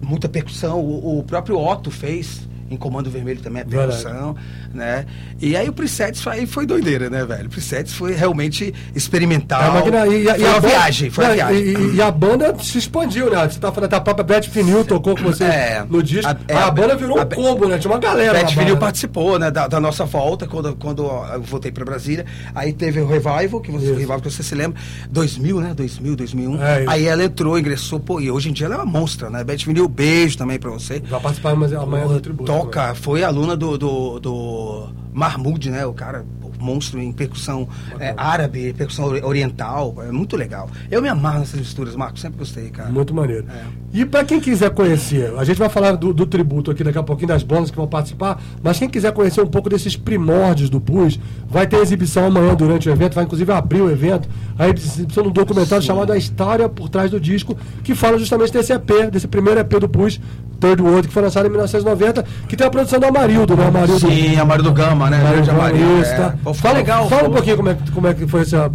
muita 0.00 0.28
percussão. 0.28 0.80
O, 0.80 1.18
o 1.18 1.22
próprio 1.24 1.58
Otto 1.58 1.90
fez 1.90 2.48
em 2.70 2.76
Comando 2.76 3.10
Vermelho 3.10 3.40
também 3.40 3.62
a 3.62 3.64
Verdade. 3.64 4.36
Né? 4.74 5.06
E 5.40 5.56
aí 5.56 5.68
o 5.68 5.72
Presets 5.72 6.20
foi, 6.22 6.32
aí 6.34 6.46
foi 6.46 6.66
doideira, 6.66 7.08
né, 7.08 7.24
velho? 7.24 7.46
O 7.46 7.50
Presets 7.50 7.92
foi 7.92 8.14
realmente 8.14 8.72
experimental. 8.94 9.62
É, 9.62 10.08
e, 10.08 10.28
a- 10.28 10.34
foi 10.34 10.42
e 10.42 10.46
a 10.46 10.50
uma 10.50 10.60
viagem, 10.60 11.10
foi 11.10 11.24
uma 11.24 11.28
não, 11.28 11.36
viagem. 11.36 11.94
E, 11.94 12.02
a 12.02 12.10
banda 12.10 12.54
se 12.60 12.78
expandiu, 12.78 13.30
né? 13.30 13.48
Você 13.48 13.58
tá 13.58 13.70
falando 13.72 13.90
da 13.90 14.00
própria 14.00 14.24
Beth 14.24 14.48
Finil 14.48 14.84
tocou 14.84 15.16
com 15.16 15.24
você 15.24 15.44
É, 15.44 15.84
no 15.88 16.02
disco. 16.02 16.30
A, 16.30 16.36
é, 16.48 16.70
banda 16.70 16.96
virou 16.96 17.18
a 17.18 17.22
um 17.22 17.28
combo, 17.28 17.68
né? 17.68 17.78
Tinha 17.78 17.92
uma 17.92 18.00
galera. 18.00 18.38
Beth 18.38 18.52
Vinil 18.54 18.76
participou 18.76 19.38
né, 19.38 19.50
da, 19.50 19.66
da 19.68 19.80
nossa 19.80 20.04
volta 20.04 20.46
quando, 20.46 20.74
quando 20.76 21.04
eu 21.04 21.42
voltei 21.42 21.70
para 21.70 21.84
Brasília. 21.84 22.24
Aí 22.54 22.72
teve 22.72 23.00
o 23.00 23.06
Revival, 23.06 23.60
que 23.60 23.70
você, 23.70 23.86
Revival 23.86 24.20
que 24.20 24.30
você 24.30 24.42
se 24.42 24.54
lembra, 24.54 24.80
2000, 25.10 25.60
né? 25.60 25.74
2000, 25.74 26.16
2001. 26.16 26.62
É, 26.62 26.84
aí 26.86 27.06
ela 27.06 27.24
entrou, 27.24 27.58
ingressou, 27.58 28.00
pô, 28.00 28.20
e 28.20 28.30
hoje 28.30 28.50
em 28.50 28.52
dia 28.52 28.66
ela 28.66 28.76
é 28.76 28.78
uma 28.78 28.86
monstra, 28.86 29.30
né? 29.30 29.44
Beth 29.44 29.64
Vinil, 29.66 29.88
beijo 29.88 30.36
também 30.38 30.58
para 30.58 30.70
você. 30.70 31.00
Vai 31.08 31.20
participar 31.20 31.54
mas 31.54 31.72
amanhã 31.72 32.06
do 32.06 32.20
tributo. 32.20 32.50
Toca, 32.50 32.94
foi 32.94 33.22
aluna 33.22 33.56
do, 33.56 33.78
do, 33.78 34.18
do 34.20 34.63
Mahmoud, 35.12 35.70
né? 35.70 35.86
O 35.86 35.92
cara, 35.94 36.24
monstro 36.60 37.00
em 37.00 37.12
percussão 37.12 37.68
é, 37.98 38.14
árabe, 38.16 38.72
percussão 38.72 39.06
ori- 39.06 39.22
oriental. 39.22 39.94
É 40.06 40.10
muito 40.12 40.36
legal. 40.36 40.68
Eu 40.90 41.00
me 41.02 41.08
amarro 41.08 41.40
nessas 41.40 41.58
misturas, 41.60 41.94
Marco, 41.96 42.18
sempre 42.18 42.38
gostei, 42.38 42.70
cara. 42.70 42.90
Muito 42.90 43.14
maneiro. 43.14 43.46
É. 43.48 43.62
E 43.92 44.04
pra 44.04 44.24
quem 44.24 44.40
quiser 44.40 44.70
conhecer, 44.70 45.32
a 45.38 45.44
gente 45.44 45.58
vai 45.58 45.68
falar 45.68 45.92
do, 45.92 46.12
do 46.12 46.26
tributo 46.26 46.70
aqui 46.70 46.82
daqui 46.82 46.98
a 46.98 47.02
pouquinho, 47.02 47.28
das 47.28 47.42
bandas 47.42 47.70
que 47.70 47.76
vão 47.76 47.86
participar, 47.86 48.40
mas 48.62 48.78
quem 48.78 48.88
quiser 48.88 49.12
conhecer 49.12 49.40
um 49.40 49.46
pouco 49.46 49.68
desses 49.70 49.96
primórdios 49.96 50.68
do 50.68 50.80
PUS, 50.80 51.18
vai 51.48 51.66
ter 51.66 51.76
exibição 51.76 52.26
amanhã 52.26 52.54
durante 52.54 52.88
o 52.88 52.92
evento, 52.92 53.14
vai 53.14 53.24
inclusive 53.24 53.52
abrir 53.52 53.80
o 53.82 53.90
evento, 53.90 54.28
a 54.58 54.68
exibição 54.68 55.22
de 55.22 55.28
um 55.28 55.32
documentário 55.32 55.84
chamado 55.84 56.12
A 56.12 56.16
História 56.16 56.68
por 56.68 56.88
Trás 56.88 57.10
do 57.10 57.20
Disco, 57.20 57.56
que 57.82 57.94
fala 57.94 58.18
justamente 58.18 58.52
desse 58.52 58.72
EP, 58.72 59.10
desse 59.12 59.28
primeiro 59.28 59.60
EP 59.60 59.70
do 59.78 59.88
PUS, 59.88 60.20
Third 60.60 60.82
World, 60.82 61.08
que 61.08 61.14
foi 61.14 61.22
lançado 61.22 61.46
em 61.46 61.50
1990, 61.50 62.24
que 62.48 62.56
tem 62.56 62.66
a 62.66 62.70
produção 62.70 62.98
do 62.98 63.06
Amarildo, 63.06 63.56
né? 63.56 63.66
Amarildo, 63.68 64.08
Sim, 64.08 64.36
Amarildo 64.36 64.72
Gama, 64.72 65.10
né? 65.10 65.20
Amarildo 65.20 65.50
Amarildo, 65.50 66.02
isso, 66.02 66.10
é. 66.12 66.33
Pô, 66.42 66.52
ficou 66.54 66.70
Fala, 66.70 66.78
legal, 66.78 67.08
fala 67.08 67.22
um 67.22 67.26
pô. 67.26 67.32
pouquinho 67.34 67.56
como 67.56 67.68
é, 67.70 67.74
que- 67.74 67.90
como 67.92 68.06
é 68.08 68.14
que 68.14 68.26
foi 68.26 68.40
essa, 68.42 68.70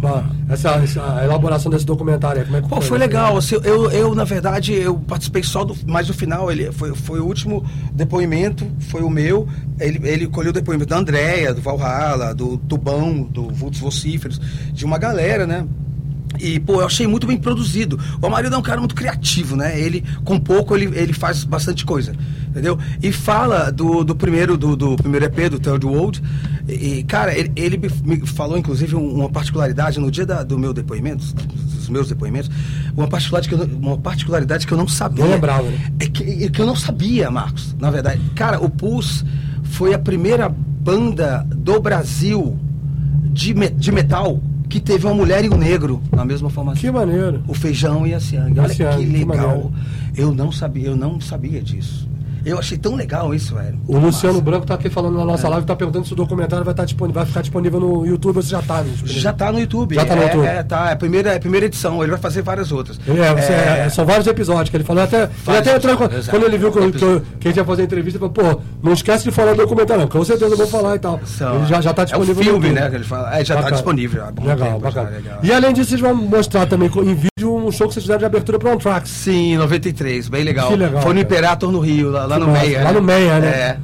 essa, 0.48 0.70
essa 0.82 1.20
elaboração 1.24 1.70
desse 1.70 1.84
documentário 1.86 2.40
aí. 2.40 2.44
Como 2.46 2.56
é 2.56 2.62
que 2.62 2.68
Pô, 2.68 2.80
foi 2.80 2.98
legal. 2.98 3.36
assim, 3.36 3.56
eu, 3.64 3.90
eu, 3.90 4.14
na 4.14 4.24
verdade, 4.24 4.72
eu 4.74 4.96
participei 4.96 5.42
só 5.42 5.64
do. 5.64 5.76
Mas 5.86 6.08
no 6.08 6.14
final, 6.14 6.50
ele 6.50 6.70
foi, 6.72 6.94
foi 6.94 7.20
o 7.20 7.26
último 7.26 7.64
depoimento, 7.92 8.66
foi 8.88 9.02
o 9.02 9.10
meu. 9.10 9.46
Ele, 9.78 10.00
ele 10.08 10.26
colheu 10.26 10.50
o 10.50 10.54
depoimento 10.54 10.90
da 10.90 10.98
Andréia, 10.98 11.52
do 11.54 11.60
Valhalla, 11.60 12.34
do 12.34 12.56
Tubão, 12.58 13.22
do 13.22 13.48
Vultos 13.50 13.80
Vocíferos, 13.80 14.40
de 14.72 14.84
uma 14.84 14.98
galera, 14.98 15.46
né? 15.46 15.66
E, 16.38 16.60
pô, 16.60 16.80
eu 16.80 16.86
achei 16.86 17.06
muito 17.06 17.26
bem 17.26 17.36
produzido. 17.36 17.98
O 18.22 18.26
Amarildo 18.26 18.54
é 18.54 18.58
um 18.58 18.62
cara 18.62 18.78
muito 18.78 18.94
criativo, 18.94 19.56
né? 19.56 19.78
Ele, 19.78 20.04
com 20.24 20.38
pouco, 20.38 20.74
ele, 20.76 20.86
ele 20.98 21.12
faz 21.12 21.44
bastante 21.44 21.84
coisa, 21.84 22.12
entendeu? 22.48 22.78
E 23.02 23.10
fala 23.12 23.70
do, 23.70 24.04
do 24.04 24.14
primeiro 24.14 24.56
do, 24.56 24.76
do 24.76 24.96
primeiro 24.96 25.26
EP, 25.26 25.50
do 25.50 25.58
Third 25.58 25.84
World. 25.84 26.22
E, 26.68 27.02
cara, 27.02 27.36
ele, 27.36 27.50
ele 27.56 27.76
me- 28.04 28.26
falou, 28.26 28.56
inclusive, 28.56 28.94
um- 28.94 29.12
uma 29.16 29.28
particularidade 29.28 29.98
no 29.98 30.10
dia 30.10 30.24
da- 30.24 30.42
do 30.42 30.58
meu 30.58 30.72
depoimento, 30.72 31.24
dos 31.34 31.88
meus 31.88 32.08
depoimentos, 32.08 32.48
uma 32.96 33.08
particularidade 33.08 33.48
que 33.48 33.54
eu, 33.54 33.66
não- 33.66 33.88
uma 33.90 33.98
particularidade 33.98 34.66
que 34.66 34.72
eu 34.72 34.78
não 34.78 34.86
sabia. 34.88 35.24
Não 35.24 35.32
lembrava, 35.32 35.64
né? 35.68 35.92
É 35.98 36.06
que, 36.06 36.44
é 36.44 36.48
que 36.48 36.60
eu 36.60 36.66
não 36.66 36.76
sabia, 36.76 37.30
Marcos, 37.30 37.74
na 37.78 37.90
verdade. 37.90 38.20
Cara, 38.36 38.60
o 38.64 38.70
Pulse 38.70 39.24
foi 39.64 39.92
a 39.94 39.98
primeira 39.98 40.48
banda 40.48 41.44
do 41.50 41.80
Brasil 41.80 42.56
de, 43.24 43.52
de 43.52 43.92
metal 43.92 44.40
que 44.70 44.80
teve 44.80 45.04
uma 45.04 45.14
mulher 45.14 45.44
e 45.44 45.48
um 45.50 45.56
negro 45.56 46.00
na 46.12 46.24
mesma 46.24 46.48
formação. 46.48 46.80
Que 46.80 46.90
maneiro. 46.90 47.42
O 47.48 47.52
feijão 47.52 48.06
e 48.06 48.14
a 48.14 48.20
Siang. 48.20 48.58
A 48.58 48.62
Olha 48.62 48.74
que 48.74 48.76
que 48.84 49.04
legal. 49.06 49.26
maneiro. 49.26 49.72
eu 50.16 50.32
não 50.32 50.50
sabia, 50.52 50.86
eu 50.86 50.96
não 50.96 51.20
sabia 51.20 51.60
disso. 51.60 52.08
Eu 52.44 52.58
achei 52.58 52.78
tão 52.78 52.94
legal 52.94 53.34
isso, 53.34 53.54
velho. 53.54 53.78
O 53.86 53.98
Luciano 53.98 54.40
Branco 54.40 54.66
tá 54.66 54.74
aqui 54.74 54.88
falando 54.88 55.18
na 55.18 55.24
nossa 55.24 55.48
live, 55.48 55.66
tá 55.66 55.76
perguntando 55.76 56.06
se 56.06 56.12
o 56.12 56.16
documentário 56.16 56.64
vai, 56.64 56.72
estar 56.72 56.84
disponível, 56.84 57.20
vai 57.20 57.26
ficar 57.26 57.40
disponível 57.42 57.80
no 57.80 58.06
YouTube 58.06 58.36
ou 58.36 58.42
se 58.42 58.50
já 58.50 58.62
tá. 58.62 58.82
disponível. 58.82 59.20
Já 59.20 59.32
tá 59.32 59.52
no 59.52 59.58
YouTube. 59.60 59.94
Já 59.94 60.04
tá 60.04 60.16
no 60.16 60.22
é, 60.22 60.24
YouTube. 60.26 60.46
É, 60.46 60.62
tá. 60.62 60.88
É 60.90 60.92
a 60.92 60.96
primeira, 60.96 61.32
é 61.32 61.36
a 61.36 61.40
primeira 61.40 61.66
edição. 61.66 62.02
Ele 62.02 62.10
vai 62.12 62.20
fazer 62.20 62.42
várias 62.42 62.72
outras. 62.72 62.98
É, 63.06 63.34
você- 63.34 63.52
é, 63.52 63.88
são 63.90 64.04
vários 64.06 64.26
episódios 64.26 64.70
que 64.70 64.76
ele 64.76 64.84
falou. 64.84 65.02
Até, 65.02 65.28
ele 65.48 65.56
até 65.58 65.76
entrou, 65.76 65.96
quando, 65.96 66.44
ele 66.46 66.58
viu 66.58 66.72
que, 66.72 66.78
eu- 66.78 66.92
que, 66.92 67.02
eu- 67.04 67.20
que 67.40 67.48
a 67.48 67.50
gente 67.50 67.56
ia 67.58 67.64
fazer 67.64 67.82
a 67.82 67.84
entrevista, 67.84 68.18
ele 68.24 68.32
falou, 68.34 68.54
pô, 68.54 68.62
não 68.82 68.92
esquece 68.92 69.24
de 69.24 69.30
falar 69.30 69.52
do 69.52 69.58
documentário, 69.58 70.02
não. 70.02 70.08
Com 70.08 70.24
certeza 70.24 70.52
eu 70.52 70.56
vou 70.58 70.66
falar 70.66 70.96
e 70.96 70.98
tal. 70.98 71.20
São- 71.24 71.56
ele 71.56 71.66
já, 71.66 71.80
já 71.80 71.92
tá 71.94 72.04
disponível 72.04 72.36
É 72.36 72.40
o 72.40 72.44
filme, 72.44 72.70
né? 72.70 72.88
Que 72.88 72.96
ele 72.96 73.04
fala. 73.04 73.38
É, 73.38 73.44
já 73.44 73.54
tá 73.54 73.60
Bacana. 73.62 73.76
disponível. 73.76 74.24
há 74.24 74.30
bom 74.30 74.44
Legal, 74.44 74.68
tempo, 74.68 74.80
bacana. 74.80 75.10
já, 75.10 75.16
legal. 75.16 75.38
E 75.42 75.52
além 75.52 75.72
disso, 75.72 75.90
vocês 75.90 76.00
vão 76.00 76.14
mostrar 76.14 76.66
também 76.66 76.88
em 76.88 77.14
vídeo 77.14 77.54
um 77.54 77.70
show 77.72 77.86
que 77.88 77.94
vocês 77.94 78.04
fizeram 78.04 78.18
de 78.18 78.24
abertura 78.24 78.58
para 78.58 78.70
um 78.70 78.78
Trax. 78.78 79.08
Sim, 79.10 79.56
93, 79.56 80.28
bem 80.28 80.44
legal. 80.44 80.68
Que 80.68 80.76
legal, 80.76 81.02
Foi 81.02 81.14
no. 81.14 81.20
Imperator 81.20 81.70
no 81.70 81.80
Rio, 81.80 82.10
lá, 82.10 82.26
lá 82.30 82.38
no 82.38 82.46
massa, 82.48 82.64
Meia. 82.66 82.84
lá 82.84 82.92
no 82.92 83.02
Meia, 83.02 83.38
né? 83.40 83.48
É. 83.48 83.76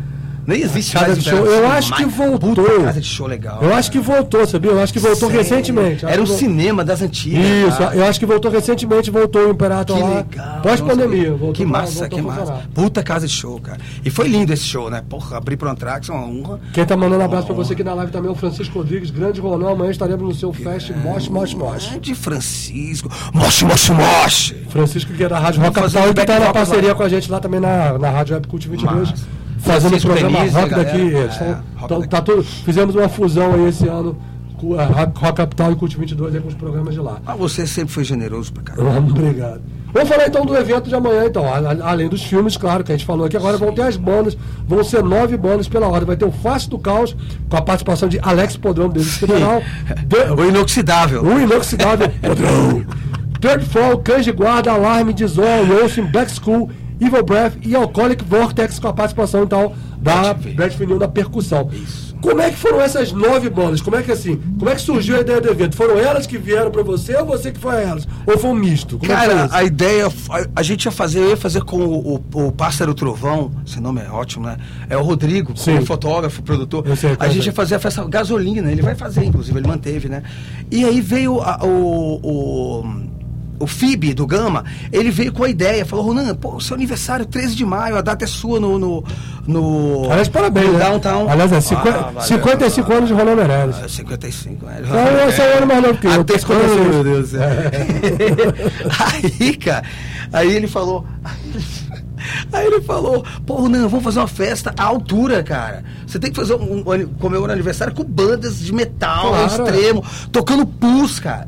Nem 0.47 0.61
existe 0.63 0.93
Casa 0.93 1.17
de 1.17 1.29
show. 1.29 1.45
Eu 1.45 1.69
acho 1.69 1.95
que 1.95 2.05
voltou. 2.05 2.83
Casa 2.85 3.01
de 3.01 3.07
show 3.07 3.27
legal. 3.27 3.59
Eu 3.63 3.75
acho 3.75 3.91
que 3.91 3.99
voltou, 3.99 4.47
sabia? 4.47 4.71
Eu 4.71 4.81
acho 4.81 4.93
que 4.93 4.99
voltou 4.99 5.29
recentemente. 5.29 6.07
Era 6.07 6.23
um 6.23 6.27
cinema 6.27 6.85
das 6.85 7.03
antigas. 7.03 7.45
Isso, 7.45 7.79
tá? 7.79 7.95
eu 7.95 8.05
acho 8.05 8.21
que 8.21 8.27
voltou 8.27 8.51
recentemente, 8.51 9.11
voltou 9.11 9.49
o 9.49 9.51
Imperator 9.51 9.97
Que 9.97 10.03
lá. 10.03 10.09
legal. 10.17 10.61
Pós-pandemia. 10.63 11.35
Que 11.53 11.65
massa, 11.65 12.09
que 12.09 12.21
massa. 12.23 12.63
Puta 12.75 13.03
casa 13.03 13.27
de 13.27 13.33
show, 13.33 13.59
cara. 13.61 13.79
E 14.05 14.11
foi 14.11 14.29
lindo 14.29 14.53
esse 14.53 14.65
show, 14.65 14.89
né? 14.89 15.03
Porra, 15.09 15.37
abrir 15.39 15.57
pro 15.57 15.69
Antrax 15.69 16.09
é 16.09 16.13
uma 16.13 16.27
honra. 16.27 16.61
Quem 16.73 16.85
tá 16.85 16.97
mandando 16.97 17.23
um 17.23 17.25
abraço 17.25 17.47
pra 17.47 17.55
você 17.55 17.73
aqui 17.73 17.83
na 17.83 17.95
live 17.95 18.13
também 18.13 18.29
é 18.29 18.33
o 18.33 18.37
Francisco 18.37 18.79
Rodrigues, 18.79 19.11
grande 19.11 19.41
Ronão. 19.41 19.71
Amanhã 19.71 19.91
estaremos 19.91 20.23
no 20.23 20.35
seu 20.35 20.53
Fest 20.53 20.91
Mosh 21.03 21.29
Mosh 21.29 21.55
Mosh. 21.55 21.89
Grande 21.89 22.15
Francisco. 22.15 23.11
Moche, 23.35 23.65
moche, 23.65 23.93
moche. 23.93 24.55
Francisco 24.69 25.13
que 25.13 25.25
é 25.25 25.29
da 25.29 25.39
Rádio 25.39 25.61
Rock 25.61 25.75
Capital 25.75 26.09
e 26.11 26.15
que 26.15 26.25
tá 26.25 26.39
na 26.39 26.53
parceria 26.53 26.95
com 26.95 27.03
a 27.03 27.09
gente 27.09 27.31
lá 27.31 27.41
também 27.41 27.61
na, 27.61 27.99
na 27.99 28.11
Rádio 28.11 28.35
Web 28.35 28.47
Cult 28.49 28.69
22. 28.69 29.15
Fazendo 29.67 29.95
o 29.97 30.01
Francisco 30.01 30.11
programa 30.11 30.39
Denise, 30.39 30.57
Rock 30.57 30.71
daqui. 30.75 31.11
tão- 31.11 31.47
É, 31.47 31.59
Rock 31.77 31.89
tão- 31.89 31.99
daqui. 32.01 32.11
tá 32.11 32.21
tudo, 32.23 32.43
fizemos 32.43 32.95
uma 32.95 33.09
fusão 33.09 33.55
aí 33.55 33.69
esse 33.69 33.87
ano 33.89 34.17
com 34.59 34.75
a 34.79 34.85
Rock 34.85 35.35
Capital 35.35 35.73
e 35.73 35.77
Cult 35.77 35.97
22 35.99 36.35
aí 36.35 36.41
com 36.41 36.49
os 36.49 36.55
programas 36.55 36.95
de 36.95 37.01
lá. 37.01 37.19
Ah, 37.27 37.35
você 37.35 37.67
sempre 37.67 37.93
foi 37.93 38.05
generoso 38.05 38.53
pra 38.53 38.63
caramba. 38.63 38.99
Obrigado. 39.11 39.61
Vamos 39.93 40.09
falar 40.11 40.27
então 40.27 40.45
do 40.45 40.55
evento 40.57 40.89
de 40.91 40.95
amanhã, 40.95 41.25
então. 41.25 41.45
Além 41.83 42.07
dos 42.09 42.23
filmes, 42.23 42.57
claro, 42.57 42.85
que 42.85 42.93
a 42.93 42.97
gente 42.97 43.07
falou 43.07 43.25
aqui, 43.27 43.37
agora 43.37 43.57
vão 43.57 43.73
ter 43.73 43.83
as 43.83 43.97
bandas, 43.97 44.37
vão 44.69 44.85
ser 44.85 45.03
nove 45.03 45.37
bandas 45.39 45.69
pela 45.69 45.87
ordem. 45.87 46.07
Vai 46.07 46.17
ter 46.17 46.27
o 46.27 46.33
Face 46.33 46.69
do 46.69 46.79
Caos, 46.79 47.17
com 47.49 47.57
a 47.57 47.63
participação 47.63 48.07
de 48.09 48.19
Alex 48.23 48.57
Podrão, 48.59 48.89
do 48.91 49.03
Federal. 49.03 49.63
O 50.39 50.45
inoxidável. 50.45 51.23
O 51.23 51.41
inoxidável 51.41 52.11
Podrão. 52.21 52.85
Third 53.41 53.65
Fall, 53.67 53.99
Cães 53.99 54.25
de 54.25 54.33
Guarda, 54.33 54.73
Alarme, 54.73 55.13
Dizol, 55.15 55.45
Wilson, 55.71 56.07
Black 56.07 56.31
School, 56.33 56.71
Evil 57.01 57.23
Breath 57.25 57.55
e 57.63 57.75
Alcoholic 57.75 58.25
Vortex, 58.25 58.79
com 58.79 58.89
a 58.89 58.93
participação 58.93 59.43
então 59.45 59.73
da 59.99 60.33
Brad 60.35 60.73
Finil 60.73 60.99
na 60.99 61.09
percussão. 61.09 61.69
Como 62.21 62.41
é 62.41 62.51
que 62.51 62.57
foram 62.57 62.81
essas 62.81 63.13
nove 63.13 63.51
bandas? 63.51 63.81
Como 63.83 63.95
é 63.95 64.03
que 64.03 64.11
assim? 64.11 64.41
Como 64.59 64.71
é 64.71 64.75
que 64.75 64.81
surgiu 64.81 65.17
a 65.17 65.21
ideia 65.21 65.41
do 65.41 65.49
evento? 65.51 65.77
Foram 65.77 65.99
elas 65.99 66.27
que 66.27 66.39
vieram 66.39 66.71
pra 66.71 66.83
você 66.83 67.15
ou 67.17 67.27
você 67.27 67.53
que 67.53 67.61
foi 67.61 67.77
a 67.77 67.81
elas? 67.81 68.09
Ou 68.27 68.39
foi 68.39 68.51
um 68.51 68.55
misto? 68.55 68.99
Como 68.99 69.13
é 69.13 69.15
Cara, 69.15 69.45
isso? 69.47 69.55
a 69.55 69.65
ideia, 69.65 70.07
a, 70.07 70.47
a 70.57 70.63
gente 70.63 70.87
ia 70.87 70.91
fazer, 70.91 71.29
ia 71.29 71.37
fazer 71.37 71.63
com 71.63 71.77
o, 71.77 72.15
o, 72.33 72.47
o 72.47 72.53
Pássaro 72.53 72.95
Trovão, 72.95 73.51
esse 73.67 73.79
nome 73.81 74.01
é 74.01 74.11
ótimo, 74.11 74.47
né? 74.47 74.57
É 74.89 74.97
o 74.97 75.03
Rodrigo, 75.03 75.53
Sim. 75.57 75.85
fotógrafo, 75.85 76.43
produtor. 76.43 76.85
Sei, 76.97 77.17
a 77.19 77.29
gente 77.29 77.45
é. 77.45 77.47
ia 77.47 77.53
fazer 77.53 77.75
a 77.75 77.79
festa 77.79 78.03
gasolina, 78.09 78.73
ele 78.73 78.83
vai 78.83 78.95
fazer, 78.95 79.23
inclusive, 79.25 79.59
ele 79.59 79.69
manteve, 79.69 80.09
né? 80.09 80.23
E 80.71 80.85
aí 80.85 81.01
veio 81.03 81.41
a- 81.43 81.61
o. 81.63 82.21
o 82.23 83.06
o 83.59 83.67
FIB 83.67 84.15
do 84.15 84.27
Gama, 84.27 84.65
ele 84.93 85.11
veio 85.11 85.33
com 85.33 85.45
a 85.45 85.49
ideia, 85.49 85.85
falou, 85.85 86.07
Ronan, 86.07 86.35
pô, 86.35 86.61
seu 86.61 86.75
aniversário 86.75 87.27
13 87.27 87.55
de 87.55 87.65
maio, 87.65 87.97
a 87.97 88.01
data 88.01 88.25
é 88.25 88.29
sua 88.29 88.61
no. 88.61 88.79
no, 88.79 89.05
no 89.47 90.05
Aliás, 90.11 90.29
parabéns, 90.29 90.67
no 90.67 90.73
né? 90.75 90.79
Downtown. 90.81 91.29
Aliás, 91.29 91.53
é 91.53 91.61
50, 91.61 91.99
Ah, 91.99 92.03
valeu. 92.03 92.23
55 92.23 92.93
anos 92.93 93.09
de 93.09 93.15
Rolando 93.15 93.37
Meirelles. 93.37 93.77
Ah, 93.83 93.89
55 93.89 94.67
anos. 94.67 94.89
Então, 94.89 94.99
eu 94.99 95.33
sou 95.33 95.45
um 95.45 95.57
ano 95.59 95.67
mais 95.67 95.83
novo 95.83 95.99
que 95.99 96.07
eu, 96.07 96.13
Até 96.13 96.25
tenho 96.25 96.41
56. 96.41 96.81
quando, 96.81 96.95
meu 96.95 97.05
Deus 97.05 97.29
céu? 97.31 97.41
aí, 99.41 99.57
cara, 99.57 99.83
aí 100.33 100.55
ele 100.57 100.67
falou. 100.67 101.05
Aí 102.53 102.67
ele 102.67 102.81
falou, 102.81 103.25
pô, 103.47 103.69
não, 103.69 103.89
vamos 103.89 104.03
fazer 104.05 104.19
uma 104.19 104.27
festa 104.27 104.75
à 104.77 104.83
altura, 104.85 105.45
cara. 105.45 105.85
Você 106.07 106.19
tem 106.19 106.31
que 106.31 106.37
fazer 106.37 106.55
um, 106.55 106.79
um, 106.81 107.07
comemorar 107.21 107.55
aniversário 107.55 107.95
com 107.95 108.03
bandas 108.03 108.59
de 108.59 108.73
metal 108.73 109.29
Claro. 109.29 109.47
extremo, 109.47 110.05
tocando 110.33 110.67
pus, 110.67 111.21
cara. 111.21 111.47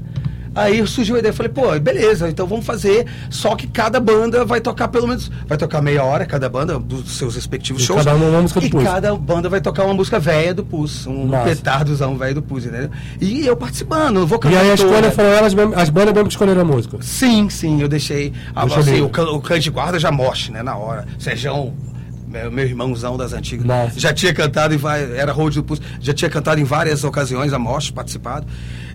Aí 0.58 0.86
surgiu 0.86 1.16
a 1.16 1.18
ideia, 1.18 1.30
eu 1.30 1.34
falei, 1.34 1.52
pô, 1.52 1.78
beleza, 1.78 2.28
então 2.28 2.46
vamos 2.46 2.66
fazer, 2.66 3.06
só 3.30 3.54
que 3.54 3.66
cada 3.66 4.00
banda 4.00 4.44
vai 4.44 4.60
tocar 4.60 4.88
pelo 4.88 5.06
menos, 5.06 5.30
vai 5.46 5.56
tocar 5.56 5.80
meia 5.80 6.02
hora, 6.04 6.26
cada 6.26 6.48
banda, 6.48 6.78
dos 6.78 7.12
seus 7.16 7.34
respectivos 7.34 7.82
E 7.82 7.86
shows. 7.86 8.04
cada 8.04 8.16
uma 8.16 8.40
música 8.40 8.60
do 8.60 8.66
e 8.66 8.70
Pus. 8.70 8.82
cada 8.84 9.14
banda 9.14 9.48
vai 9.48 9.60
tocar 9.60 9.84
uma 9.84 9.94
música 9.94 10.18
velha 10.18 10.52
do 10.54 10.64
Pus, 10.64 11.06
um 11.06 11.26
Massa. 11.26 11.44
petardozão 11.48 12.16
velho 12.18 12.34
do 12.36 12.42
Pus, 12.42 12.66
entendeu? 12.66 12.90
E 13.20 13.46
eu 13.46 13.56
participando, 13.56 14.14
não 14.14 14.26
vou 14.26 14.38
E 14.38 14.40
cantar 14.42 14.60
aí 14.60 14.70
a 14.70 14.74
escolha 14.74 15.10
foram 15.10 15.28
elas 15.28 15.54
mesmo, 15.54 15.74
as 15.76 15.88
bandas 15.90 16.12
mesmo 16.14 16.28
que 16.28 16.34
escolheram 16.34 16.60
a 16.60 16.64
música. 16.64 16.98
Sim, 17.00 17.48
sim, 17.48 17.80
eu 17.80 17.88
deixei. 17.88 18.32
Ah, 18.54 18.64
Deixa 18.66 18.80
assim, 18.80 19.00
o, 19.00 19.08
can- 19.08 19.30
o 19.30 19.40
cante 19.40 19.60
de 19.62 19.70
guarda 19.70 19.98
já 19.98 20.10
moche, 20.10 20.50
né, 20.50 20.62
na 20.62 20.76
hora. 20.76 21.06
Sejão, 21.18 21.72
meu, 22.26 22.50
meu 22.50 22.64
irmãozão 22.66 23.16
das 23.16 23.32
antigas. 23.32 23.64
Nossa. 23.66 23.98
Já 23.98 24.12
tinha 24.12 24.34
cantado 24.34 24.74
em 24.74 24.76
várias. 24.76 25.10
Era 25.16 25.32
road 25.32 25.56
do 25.56 25.62
Pulse, 25.62 25.82
já 26.00 26.12
tinha 26.12 26.28
cantado 26.30 26.60
em 26.60 26.64
várias 26.64 27.04
ocasiões, 27.04 27.52
a 27.52 27.58
Moche 27.58 27.92
participado. 27.92 28.46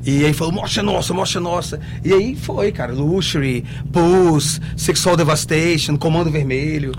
E 0.06 0.26
aí 0.26 0.34
falou, 0.34 0.54
é 0.54 0.82
nossa, 0.82 1.38
é 1.38 1.42
nossa. 1.42 1.80
E 2.04 2.14
aí 2.14 2.36
foi, 2.36 2.72
cara, 2.72 2.92
Luxury, 2.92 3.64
Pulse, 3.92 4.60
Sexual 4.76 5.16
Devastation, 5.16 5.98
Comando 5.98 6.30
Vermelho. 6.30 6.92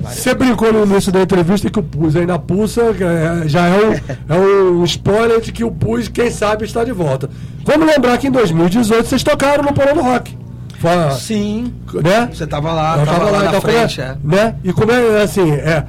Você 0.00 0.34
brincou 0.34 0.72
no 0.72 0.84
início 0.84 1.10
da 1.10 1.22
entrevista 1.22 1.70
que 1.70 1.78
o 1.78 1.82
Pus 1.82 2.14
ainda 2.16 2.38
pulsa, 2.38 2.92
que 2.92 3.02
é- 3.02 3.48
já 3.48 3.66
é 3.66 3.80
um, 3.86 3.92
é 4.34 4.38
um 4.38 4.84
spoiler 4.84 5.40
de 5.40 5.50
que 5.52 5.64
o 5.64 5.70
Pus, 5.70 6.08
quem 6.08 6.30
sabe, 6.30 6.64
está 6.66 6.84
de 6.84 6.92
volta. 6.92 7.30
Vamos 7.64 7.86
lembrar 7.86 8.16
que 8.18 8.28
em 8.28 8.30
2018 8.30 9.06
vocês 9.08 9.22
tocaram 9.22 9.64
no 9.64 9.72
Porão 9.72 9.94
do 9.94 10.02
Rock. 10.02 10.36
Foi, 10.78 11.10
Sim. 11.18 11.72
né? 11.94 12.28
Você 12.30 12.46
tava 12.46 12.70
lá, 12.72 12.98
Eu 12.98 13.06
tava, 13.06 13.30
lá, 13.30 13.38
na 13.42 13.46
então, 13.48 13.60
como 13.62 13.72
é- 13.72 13.78
frente, 13.88 14.00
é. 14.02 14.16
né? 14.22 14.54
E 14.62 14.72
como 14.74 14.92
é 14.92 15.22
assim, 15.22 15.50
é- 15.52 15.86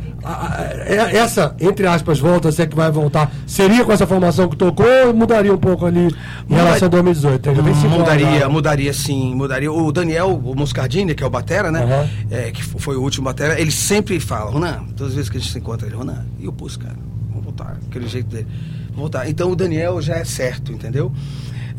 essa, 1.13 1.55
entre 1.59 1.87
aspas, 1.87 2.19
volta, 2.19 2.51
se 2.51 2.61
é 2.61 2.67
que 2.67 2.75
vai 2.75 2.91
voltar, 2.91 3.31
seria 3.45 3.85
com 3.85 3.91
essa 3.91 4.07
formação 4.07 4.47
que 4.49 4.55
tocou 4.55 4.85
ou 5.07 5.13
mudaria 5.13 5.53
um 5.53 5.57
pouco 5.57 5.85
ali 5.85 6.07
em 6.49 6.53
relação 6.53 6.87
a 6.87 6.91
2018? 6.91 7.55
Já 7.55 7.63
tem 7.63 7.73
cinco 7.75 7.85
anos 7.87 7.97
Mudaria, 7.97 8.49
mudaria 8.49 8.93
sim, 8.93 9.35
mudaria. 9.35 9.71
O 9.71 9.91
Daniel, 9.91 10.41
o 10.43 10.55
Moscardini, 10.55 11.13
que 11.13 11.23
é 11.23 11.25
o 11.25 11.29
Batera, 11.29 11.71
né? 11.71 11.83
Aham. 11.83 12.09
É, 12.31 12.51
que 12.51 12.63
foi 12.63 12.95
o 12.95 13.01
último 13.01 13.25
Batera, 13.25 13.59
ele 13.59 13.71
sempre 13.71 14.19
fala, 14.19 14.51
Ronan, 14.51 14.83
todas 14.95 15.11
as 15.11 15.15
vezes 15.15 15.29
que 15.29 15.37
a 15.37 15.39
gente 15.39 15.51
se 15.51 15.59
encontra, 15.59 15.87
ele, 15.87 15.95
Ronan, 15.95 16.25
e 16.39 16.47
o 16.47 16.51
Pus, 16.51 16.77
cara? 16.77 16.95
Vamos 17.29 17.43
voltar, 17.43 17.77
aquele 17.89 18.07
jeito 18.07 18.27
dele. 18.27 18.47
Vamos 18.87 19.11
voltar. 19.11 19.29
Então 19.29 19.51
o 19.51 19.55
Daniel 19.55 20.01
já 20.01 20.15
é 20.15 20.25
certo, 20.25 20.71
entendeu? 20.71 21.11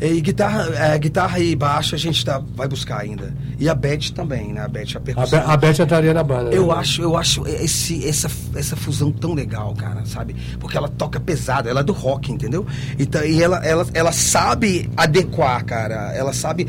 E 0.01 0.21
guitarra, 0.21 0.69
é, 0.75 0.97
guitarra 0.97 1.39
e 1.39 1.55
baixo 1.55 1.93
a 1.93 1.97
gente 1.97 2.23
tá, 2.23 2.41
vai 2.55 2.67
buscar 2.67 3.01
ainda. 3.01 3.33
E 3.59 3.67
a 3.67 3.75
Beth 3.75 4.11
também, 4.15 4.53
né? 4.53 4.61
A 4.61 4.67
Beth, 4.67 4.95
a 4.95 4.97
A, 4.97 5.01
percussão. 5.01 5.51
A 5.51 5.57
Beth 5.57 5.79
entraria 5.79 6.13
na 6.13 6.23
banda. 6.23 6.51
Eu 6.51 6.67
né? 6.67 6.73
acho, 6.75 7.01
eu 7.01 7.17
acho 7.17 7.45
esse, 7.45 8.07
essa, 8.07 8.29
essa 8.55 8.75
fusão 8.77 9.11
tão 9.11 9.33
legal, 9.33 9.73
cara, 9.75 10.05
sabe? 10.05 10.35
Porque 10.59 10.77
ela 10.77 10.87
toca 10.87 11.19
pesado, 11.19 11.67
ela 11.67 11.81
é 11.81 11.83
do 11.83 11.91
rock, 11.91 12.31
entendeu? 12.31 12.65
Então, 12.97 13.23
e 13.25 13.43
ela, 13.43 13.57
ela, 13.65 13.85
ela 13.93 14.11
sabe 14.13 14.89
adequar, 14.95 15.65
cara. 15.65 16.13
Ela 16.13 16.31
sabe 16.31 16.67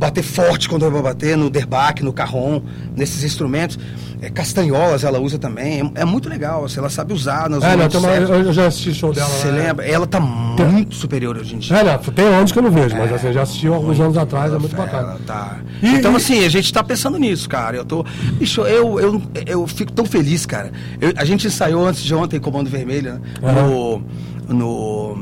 bater 0.00 0.22
forte 0.22 0.68
quando 0.68 0.84
eu 0.84 0.90
vou 0.90 1.02
bater, 1.02 1.36
no 1.36 1.50
derbaque, 1.50 2.02
no 2.02 2.12
carrom, 2.12 2.62
nesses 2.96 3.22
instrumentos. 3.22 3.78
É, 4.22 4.28
castanholas 4.28 5.02
ela 5.04 5.18
usa 5.18 5.38
também. 5.38 5.92
É, 5.94 6.00
é 6.00 6.04
muito 6.04 6.28
legal, 6.28 6.64
assim, 6.64 6.78
ela 6.78 6.90
sabe 6.90 7.12
usar 7.12 7.48
nas 7.48 7.62
É, 7.62 7.76
não, 7.76 7.88
tem 7.88 8.00
uma- 8.00 8.10
eu, 8.10 8.28
eu 8.46 8.52
já 8.52 8.66
assisti 8.66 8.92
show 8.94 9.12
dela. 9.14 9.28
Você 9.28 9.50
né? 9.50 9.66
lembra? 9.68 9.86
Ela 9.86 10.06
tá 10.06 10.18
muito 10.20 10.94
superior 10.94 11.36
hoje 11.38 11.54
em 11.54 11.58
dia. 11.58 11.76
É, 11.76 11.84
não, 11.84 11.98
tem 11.98 12.26
anos 12.26 12.52
que 12.52 12.58
eu 12.58 12.62
não 12.62 12.70
vejo, 12.70 12.96
mas 12.96 13.12
assim, 13.12 13.28
eu 13.28 13.32
já 13.32 13.42
assisti 13.42 13.66
alguns 13.66 13.98
anos 14.00 14.16
atrás, 14.18 14.52
é 14.52 14.58
muito 14.58 14.76
bacana. 14.76 15.16
Tá. 15.26 15.58
E- 15.82 15.86
então, 15.94 16.12
e- 16.12 16.16
assim, 16.16 16.44
a 16.44 16.48
gente 16.48 16.70
tá 16.72 16.82
pensando 16.82 17.18
nisso, 17.18 17.48
cara. 17.48 17.76
Eu 17.76 17.84
tô. 17.84 18.04
Bicho, 18.38 18.62
eu, 18.62 18.98
eu, 19.00 19.22
eu 19.46 19.66
fico 19.66 19.92
tão 19.92 20.04
feliz, 20.04 20.44
cara. 20.44 20.70
Eu- 21.00 21.12
a 21.16 21.24
gente 21.24 21.46
ensaiou 21.46 21.86
antes 21.86 22.02
de 22.02 22.14
ontem 22.14 22.38
Comando 22.40 22.68
Vermelho, 22.68 23.14
né? 23.14 23.20
No. 23.42 24.02
No. 24.54 25.16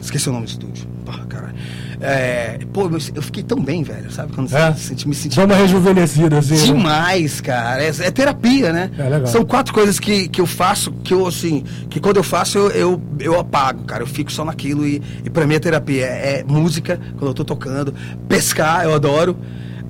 Esqueci 0.00 0.28
o 0.28 0.32
nome 0.32 0.46
do 0.46 0.48
estúdio. 0.50 0.86
Porra, 1.04 1.24
cara. 1.26 1.54
É, 2.00 2.58
pô, 2.72 2.88
eu 3.14 3.22
fiquei 3.22 3.42
tão 3.42 3.60
bem, 3.60 3.82
velho, 3.82 4.10
sabe? 4.10 4.32
Quando 4.32 4.54
É? 4.54 4.72
senti, 4.74 5.08
me 5.08 5.14
senti 5.14 5.36
Dá 5.36 5.44
uma 5.44 5.56
rejuvenescida, 5.56 6.38
assim. 6.38 6.54
né? 6.56 6.62
Demais, 6.64 7.40
cara. 7.40 7.82
É, 7.82 7.88
é 7.88 8.10
terapia, 8.10 8.72
né? 8.72 8.90
É 8.96 9.02
legal. 9.02 9.26
São 9.26 9.44
quatro 9.44 9.74
coisas 9.74 9.98
que, 9.98 10.28
que 10.28 10.40
eu 10.40 10.46
faço, 10.46 10.92
que 11.02 11.12
eu, 11.12 11.26
assim, 11.26 11.64
que 11.90 11.98
quando 11.98 12.18
eu 12.18 12.22
faço, 12.22 12.56
eu, 12.58 12.70
eu, 12.70 13.02
eu 13.18 13.40
apago, 13.40 13.82
cara. 13.84 14.02
Eu 14.02 14.06
fico 14.06 14.30
só 14.30 14.44
naquilo 14.44 14.86
e, 14.86 15.02
e 15.24 15.30
pra 15.30 15.46
mim 15.46 15.54
é 15.54 15.58
terapia. 15.58 16.04
É, 16.06 16.40
é 16.40 16.44
música, 16.44 17.00
quando 17.18 17.28
eu 17.30 17.34
tô 17.34 17.44
tocando, 17.44 17.92
pescar, 18.28 18.84
eu 18.84 18.94
adoro, 18.94 19.36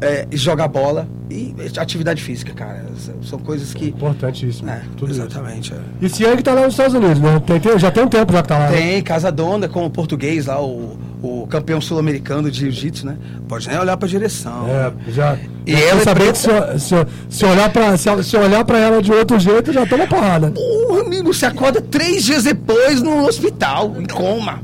é, 0.00 0.26
jogar 0.32 0.68
bola 0.68 1.06
e 1.30 1.54
atividade 1.76 2.22
física, 2.22 2.54
cara. 2.54 2.86
São- 3.22 3.38
coisas 3.38 3.74
que. 3.74 3.88
Importantíssimo. 3.88 4.70
É, 4.70 4.80
tudo 4.96 5.12
isso. 5.12 5.20
exatamente. 5.20 5.72
é. 5.74 5.76
E 6.00 6.08
Siang 6.08 6.42
tá 6.42 6.54
lá 6.54 6.62
nos 6.62 6.72
Estados 6.74 6.94
Unidos, 6.94 7.18
né? 7.20 7.38
Tem, 7.46 7.60
tem- 7.60 7.78
já 7.78 7.90
tem 7.90 8.04
um 8.04 8.08
tempo 8.08 8.32
já 8.32 8.40
que 8.42 8.48
tá 8.48 8.58
lá. 8.58 8.70
né? 8.70 8.76
Tem 8.78 9.02
Casa 9.02 9.30
Dona 9.30 9.68
com 9.68 9.84
o 9.84 9.90
português 9.90 10.46
lá, 10.46 10.60
o, 10.62 10.96
o 11.22 11.46
campeão 11.46 11.80
sul-americano 11.80 12.50
de 12.50 12.60
jiu-jitsu, 12.60 13.06
né? 13.06 13.16
Pode 13.48 13.68
nem 13.68 13.78
olhar 13.78 13.96
pra 13.96 14.08
direção. 14.08 14.66
É, 14.68 14.92
já. 15.10 15.38
E 15.66 15.72
já 15.72 15.78
ela 15.78 16.02
saber 16.02 16.32
que 16.32 16.38
se, 16.38 16.48
se, 16.78 16.94
se 17.28 17.44
olhar 17.44 17.70
pra, 17.70 17.96
se, 17.96 18.22
se 18.22 18.36
olhar 18.36 18.64
pra 18.64 18.78
ela 18.78 19.02
de 19.02 19.12
outro 19.12 19.38
jeito, 19.38 19.72
já 19.72 19.86
toma 19.86 20.06
porrada. 20.06 20.50
Porra, 20.50 21.00
amigo, 21.00 21.32
você 21.32 21.46
acorda 21.46 21.80
três 21.80 22.24
dias 22.24 22.44
depois 22.44 23.02
no 23.02 23.26
hospital, 23.26 23.94
em 23.98 24.06
coma. 24.06 24.60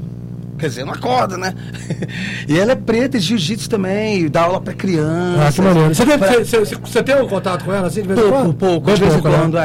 Quer 0.58 0.68
dizer, 0.68 0.84
não 0.84 0.92
acorda, 0.92 1.36
né? 1.36 1.52
e 2.48 2.58
ela 2.58 2.72
é 2.72 2.74
preta, 2.76 3.18
de 3.18 3.24
jiu-jitsu 3.24 3.68
também, 3.68 4.28
dá 4.28 4.42
aula 4.42 4.60
pra 4.60 4.72
criança. 4.72 5.48
Ah, 5.48 5.52
que 5.52 5.60
maneiro. 5.60 5.94
Você 5.94 6.06
tem, 6.06 6.18
Pra- 6.18 6.32
você, 6.44 6.58
você- 6.60 6.76
você 6.76 7.02
tem 7.02 7.20
um 7.20 7.28
contato 7.28 7.64
com 7.64 7.72
ela 7.72 7.86
assim 7.88 8.02
de 8.02 8.08
vez 8.08 8.18
em 8.18 8.22
Pouco, 8.22 8.38
quando? 8.38 8.54
pouco, 8.54 8.86
Bem 8.86 8.94
de 8.94 9.00
vez 9.00 9.14
em 9.14 9.20
pouco, 9.20 9.36
né? 9.36 9.42
quando, 9.42 9.58
é, 9.58 9.60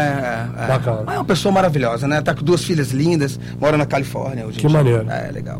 é, 0.58 0.64
é. 0.64 0.68
Bacana. 0.68 1.04
Mas 1.06 1.16
é 1.16 1.18
uma 1.20 1.26
pessoa 1.26 1.52
maravilhosa, 1.52 2.08
né? 2.08 2.22
Tá 2.22 2.34
com 2.34 2.44
duas 2.44 2.64
filhas 2.64 2.92
lindas, 2.92 3.40
mora 3.60 3.78
na 3.78 3.86
Califórnia 3.86 4.46
hoje. 4.48 4.58
Que 4.60 4.68
maneiro. 4.68 5.06
É, 5.10 5.32
legal. 5.32 5.60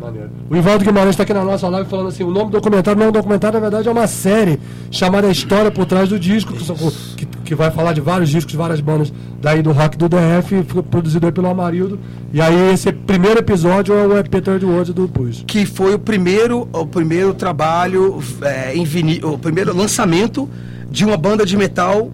O 0.50 0.56
Ivaldo 0.56 0.84
Guimarães 0.84 1.12
está 1.12 1.24
aqui 1.24 1.34
na 1.34 1.44
nossa 1.44 1.68
live 1.70 1.88
falando 1.90 2.08
assim: 2.10 2.24
o 2.24 2.32
nome 2.32 2.46
do 2.52 2.52
documentário 2.60 2.98
não 3.00 3.06
é 3.08 3.10
um 3.10 3.14
documentário, 3.14 3.56
na 3.60 3.62
verdade 3.70 3.88
é 3.88 3.92
uma 3.92 4.08
série 4.08 4.60
chamada 4.90 5.28
História 5.30 5.70
por 5.72 5.86
Trás 5.86 6.10
do 6.10 6.20
Disco, 6.20 6.54
que, 6.54 7.26
que, 7.26 7.26
que 7.26 7.56
vai 7.56 7.70
falar 7.72 7.94
de 7.94 8.02
vários 8.02 8.30
discos, 8.30 8.54
várias 8.56 8.80
bandas 8.82 9.14
daí 9.42 9.62
do 9.62 9.72
rock 9.72 9.98
do 9.98 10.08
DF, 10.10 10.64
foi 10.68 10.84
produzido 10.84 11.26
aí 11.26 11.32
pelo 11.32 11.48
Amarildo. 11.48 12.00
E 12.34 12.42
aí 12.42 12.74
esse 12.74 12.92
primeiro 12.92 13.40
episódio 13.40 13.96
é 13.96 14.06
o 14.06 14.18
EP 14.18 14.30
Third 14.30 14.66
World 14.66 14.94
do 14.94 15.08
Push. 15.08 15.44
Que 15.48 15.66
foi 15.66 15.94
o 15.94 16.00
primeiro, 16.00 16.68
o 16.72 16.86
primeiro 16.86 17.34
trabalho 17.34 18.22
é, 18.42 18.76
em 18.76 18.86
o 19.24 19.38
primeiro 19.38 19.76
lançamento 19.76 20.50
de 20.90 21.06
uma 21.06 21.18
banda 21.18 21.46
de 21.46 21.56
metal 21.56 22.12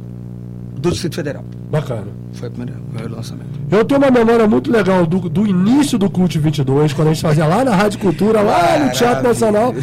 do 0.77 0.91
Distrito 0.91 1.15
Federal. 1.15 1.43
Bacana. 1.71 2.24
Foi 2.35 2.47
o 2.49 2.51
primeiro, 2.51 2.79
o 2.79 2.83
primeiro 2.89 3.15
lançamento. 3.15 3.49
Eu 3.71 3.83
tenho 3.83 3.99
uma 3.99 4.11
memória 4.11 4.47
muito 4.47 4.71
legal 4.71 5.05
do, 5.05 5.27
do 5.29 5.47
início 5.47 5.97
do 5.97 6.09
Cult 6.09 6.37
22, 6.37 6.93
quando 6.93 7.07
a 7.09 7.13
gente 7.13 7.21
fazia 7.23 7.45
lá 7.45 7.63
na 7.63 7.75
Rádio 7.75 7.99
Cultura, 7.99 8.41
lá 8.41 8.77
no 8.79 8.91
Teatro 8.91 9.23
Nacional, 9.27 9.73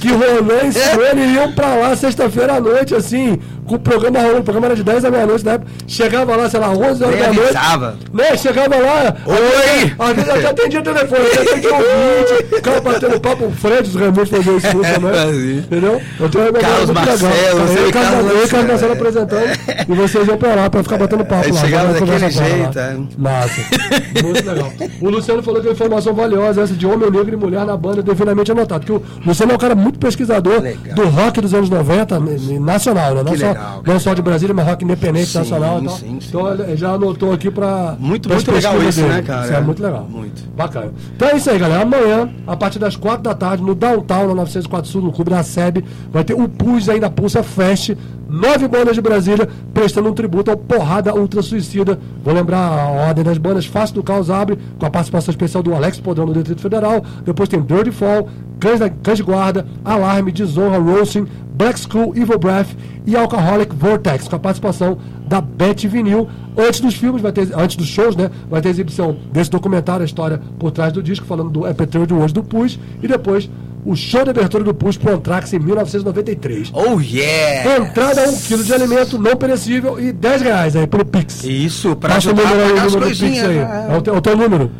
que 0.00 0.08
Rolê 0.08 0.68
e 0.68 0.72
Simone 0.72 1.34
iam 1.34 1.52
pra 1.52 1.74
lá 1.74 1.96
sexta-feira 1.96 2.54
à 2.54 2.60
noite, 2.60 2.94
assim, 2.94 3.38
com 3.66 3.74
o 3.76 3.78
programa 3.78 4.20
rolando, 4.20 4.40
o 4.40 4.44
programa 4.44 4.66
era 4.66 4.76
de 4.76 4.84
10 4.84 5.02
da 5.02 5.10
meia-noite, 5.10 5.44
na 5.44 5.52
época, 5.52 5.70
chegava 5.86 6.36
lá, 6.36 6.48
sei 6.48 6.60
lá, 6.60 6.70
11 6.70 6.80
horas 6.82 7.00
Nem 7.02 7.18
da 7.18 7.32
noite. 7.32 8.06
Né, 8.12 8.36
chegava 8.36 8.76
lá, 8.76 9.16
Oi! 9.26 9.92
às 9.98 10.14
vezes 10.14 10.30
até 10.30 10.46
atendia 10.48 10.80
o 10.80 10.82
telefone, 10.82 11.22
até 11.26 11.42
atendia 11.42 11.70
o 11.74 11.78
vídeo, 11.78 12.48
ficava 12.56 12.80
batendo 12.80 13.20
papo, 13.20 13.44
o 13.46 13.50
Fred 13.52 13.82
dos 13.82 13.94
Raimundos 13.94 14.28
fazia 14.28 14.52
isso 14.52 14.66
também, 14.68 15.58
entendeu? 15.58 16.00
Eu 16.20 16.28
tenho 16.28 16.44
uma 16.44 16.52
memória 16.52 16.68
Carlos 16.68 16.90
muito 16.90 17.06
Marcelo, 17.06 17.32
legal. 17.32 17.88
e 17.88 17.92
Carlos 17.92 18.12
Carlos 18.12 18.32
Marcelo, 18.52 18.68
Marcelo 18.68 18.92
é. 18.92 18.96
apresentando, 18.96 19.58
e 19.88 19.94
vocês 19.94 20.28
iam 20.28 20.36
pra 20.36 20.54
lá 20.54 20.70
pra 20.70 20.82
ficar 20.82 20.98
batendo 20.98 21.24
papo 21.24 21.44
Aí 21.46 21.52
lá. 21.52 21.60
chegava 21.60 21.92
lá, 21.92 21.98
daquele 22.06 22.30
jeito, 22.30 22.78
é. 22.78 22.96
Massa. 23.18 23.60
Muito 24.22 24.46
legal. 24.46 24.72
O 25.00 25.08
Luciano 25.10 25.42
falou 25.42 25.60
que 25.60 25.68
a 25.68 25.72
informação 25.72 26.14
valiosa 26.14 26.62
essa 26.62 26.74
de 26.74 26.86
homem 26.86 27.10
negro 27.10 27.34
e 27.34 27.36
mulher 27.36 27.64
na 27.64 27.76
banda 27.76 28.00
é 28.00 28.02
devidamente 28.02 28.50
anotado. 28.52 28.84
Porque 28.86 28.92
o 28.92 29.26
Luciano 29.26 29.52
é 29.52 29.54
um 29.54 29.58
cara 29.58 29.74
muito 29.74 29.98
pesquisador 29.98 30.60
do 30.94 31.08
rock 31.08 31.40
dos 31.40 31.54
anos 31.54 31.68
90, 31.70 32.16
n- 32.20 32.30
n- 32.34 32.58
nacional, 32.58 33.14
né? 33.14 33.22
Não, 33.22 33.32
Que 33.32 33.38
só, 33.38 33.48
legal, 33.48 33.82
não 33.86 34.00
só 34.00 34.14
de 34.14 34.22
Brasília, 34.22 34.54
mas 34.54 34.66
rock 34.66 34.84
independente 34.84 35.26
Sim, 35.26 35.38
nacional 35.38 35.80
e 35.82 35.86
tal. 35.86 35.96
sim, 35.96 36.18
sim. 36.20 36.26
Então 36.28 36.52
ele 36.52 36.76
já 36.76 36.90
anotou 36.92 37.32
aqui 37.32 37.50
pra. 37.50 37.96
Muito, 37.98 38.28
muito 38.28 38.50
legal 38.52 38.82
isso, 38.82 39.00
dele. 39.00 39.12
né, 39.14 39.22
cara? 39.22 39.44
Isso 39.44 39.52
é 39.54 39.60
muito 39.60 39.82
legal. 39.82 40.06
Muito. 40.10 40.42
Bacana. 40.56 40.92
Então 41.16 41.28
é 41.28 41.36
isso 41.36 41.50
aí, 41.50 41.58
galera. 41.58 41.82
Amanhã, 41.82 42.28
a 42.46 42.56
partir 42.56 42.78
das 42.78 42.96
4 42.96 43.22
da 43.22 43.34
tarde, 43.34 43.62
no 43.62 43.74
Downtown, 43.74 44.28
na 44.28 44.34
904 44.34 44.90
Sul, 44.90 45.02
no 45.02 45.12
Clube 45.12 45.30
da 45.30 45.42
SEB, 45.42 45.84
vai 46.12 46.24
ter 46.24 46.34
o 46.34 46.48
Pus 46.48 46.88
aí 46.88 47.00
da 47.00 47.10
Pulsa 47.10 47.42
Fest. 47.42 47.94
Nove 48.32 48.66
bandas 48.66 48.94
de 48.94 49.02
Brasília 49.02 49.46
prestando 49.74 50.08
um 50.08 50.14
tributo 50.14 50.50
ao 50.50 50.56
Porrada 50.56 51.14
Ultra 51.14 51.42
Suicida. 51.42 51.98
Vou 52.24 52.32
lembrar 52.32 52.66
a 52.66 52.88
ordem 52.88 53.22
das 53.22 53.36
bandas. 53.36 53.66
Face 53.66 53.92
do 53.92 54.02
Caos 54.02 54.30
abre, 54.30 54.58
com 54.78 54.86
a 54.86 54.90
participação 54.90 55.30
especial 55.30 55.62
do 55.62 55.74
Alex 55.74 56.00
Podrão 56.00 56.24
do 56.24 56.32
Distrito 56.32 56.62
Federal. 56.62 57.04
Depois 57.26 57.46
tem 57.50 57.60
Dirty 57.60 57.90
Fall, 57.90 58.26
Cães, 58.58 58.80
da, 58.80 58.88
Cães 58.88 59.18
de 59.18 59.22
Guarda, 59.22 59.66
Alarme, 59.84 60.32
Desonra, 60.32 60.78
Roasting, 60.78 61.26
Black 61.54 61.78
School, 61.78 62.14
Evil 62.16 62.38
Breath 62.38 62.70
e 63.06 63.14
Alcoholic 63.14 63.76
Vortex, 63.76 64.26
com 64.26 64.36
a 64.36 64.38
participação 64.38 64.96
da 65.28 65.42
Beth 65.42 65.86
Vinil. 65.86 66.26
Antes 66.56 66.80
dos 66.80 66.94
filmes, 66.94 67.20
vai 67.20 67.32
ter, 67.32 67.48
antes 67.54 67.76
dos 67.76 67.86
shows, 67.86 68.16
né? 68.16 68.30
Vai 68.48 68.62
ter 68.62 68.70
exibição 68.70 69.14
desse 69.30 69.50
documentário, 69.50 70.02
a 70.02 70.06
história 70.06 70.40
por 70.58 70.70
trás 70.70 70.90
do 70.90 71.02
disco, 71.02 71.26
falando 71.26 71.50
do 71.50 71.66
Epitherio 71.66 72.06
de 72.06 72.14
hoje 72.14 72.32
do 72.32 72.42
Push, 72.42 72.78
e 73.02 73.06
depois 73.06 73.50
o 73.84 73.96
show 73.96 74.22
de 74.24 74.30
abertura 74.30 74.62
do 74.64 74.72
Push 74.74 74.96
pro 74.96 75.14
Anthrax 75.14 75.52
em 75.52 75.58
1993. 75.58 76.70
Oh 76.72 77.00
yeah! 77.00 77.76
Entrada 77.78 78.28
1 78.28 78.36
kg 78.42 78.62
de 78.64 78.74
alimento 78.74 79.18
não 79.18 79.36
perecível 79.36 79.98
e 80.00 80.12
10 80.12 80.42
reais 80.42 80.76
aí 80.76 80.86
pelo 80.86 81.04
Pix. 81.04 81.42
Isso, 81.44 81.96
pra 81.96 82.14
Passa 82.14 82.28
o 82.28 82.32
ajudar 82.32 82.48
a 82.48 82.50
número 82.54 82.66
aí, 82.68 82.72
o 82.72 82.76
as 82.86 82.92
número 82.92 83.00
do 83.00 83.06
Pix 83.08 83.18
coisinhas. 83.20 83.46
aí. 83.48 83.54
né? 83.56 83.86
É 83.90 83.96
o, 83.96 84.02
teu, 84.02 84.14
é 84.14 84.18
o 84.18 84.20
teu 84.20 84.36
número. 84.36 84.70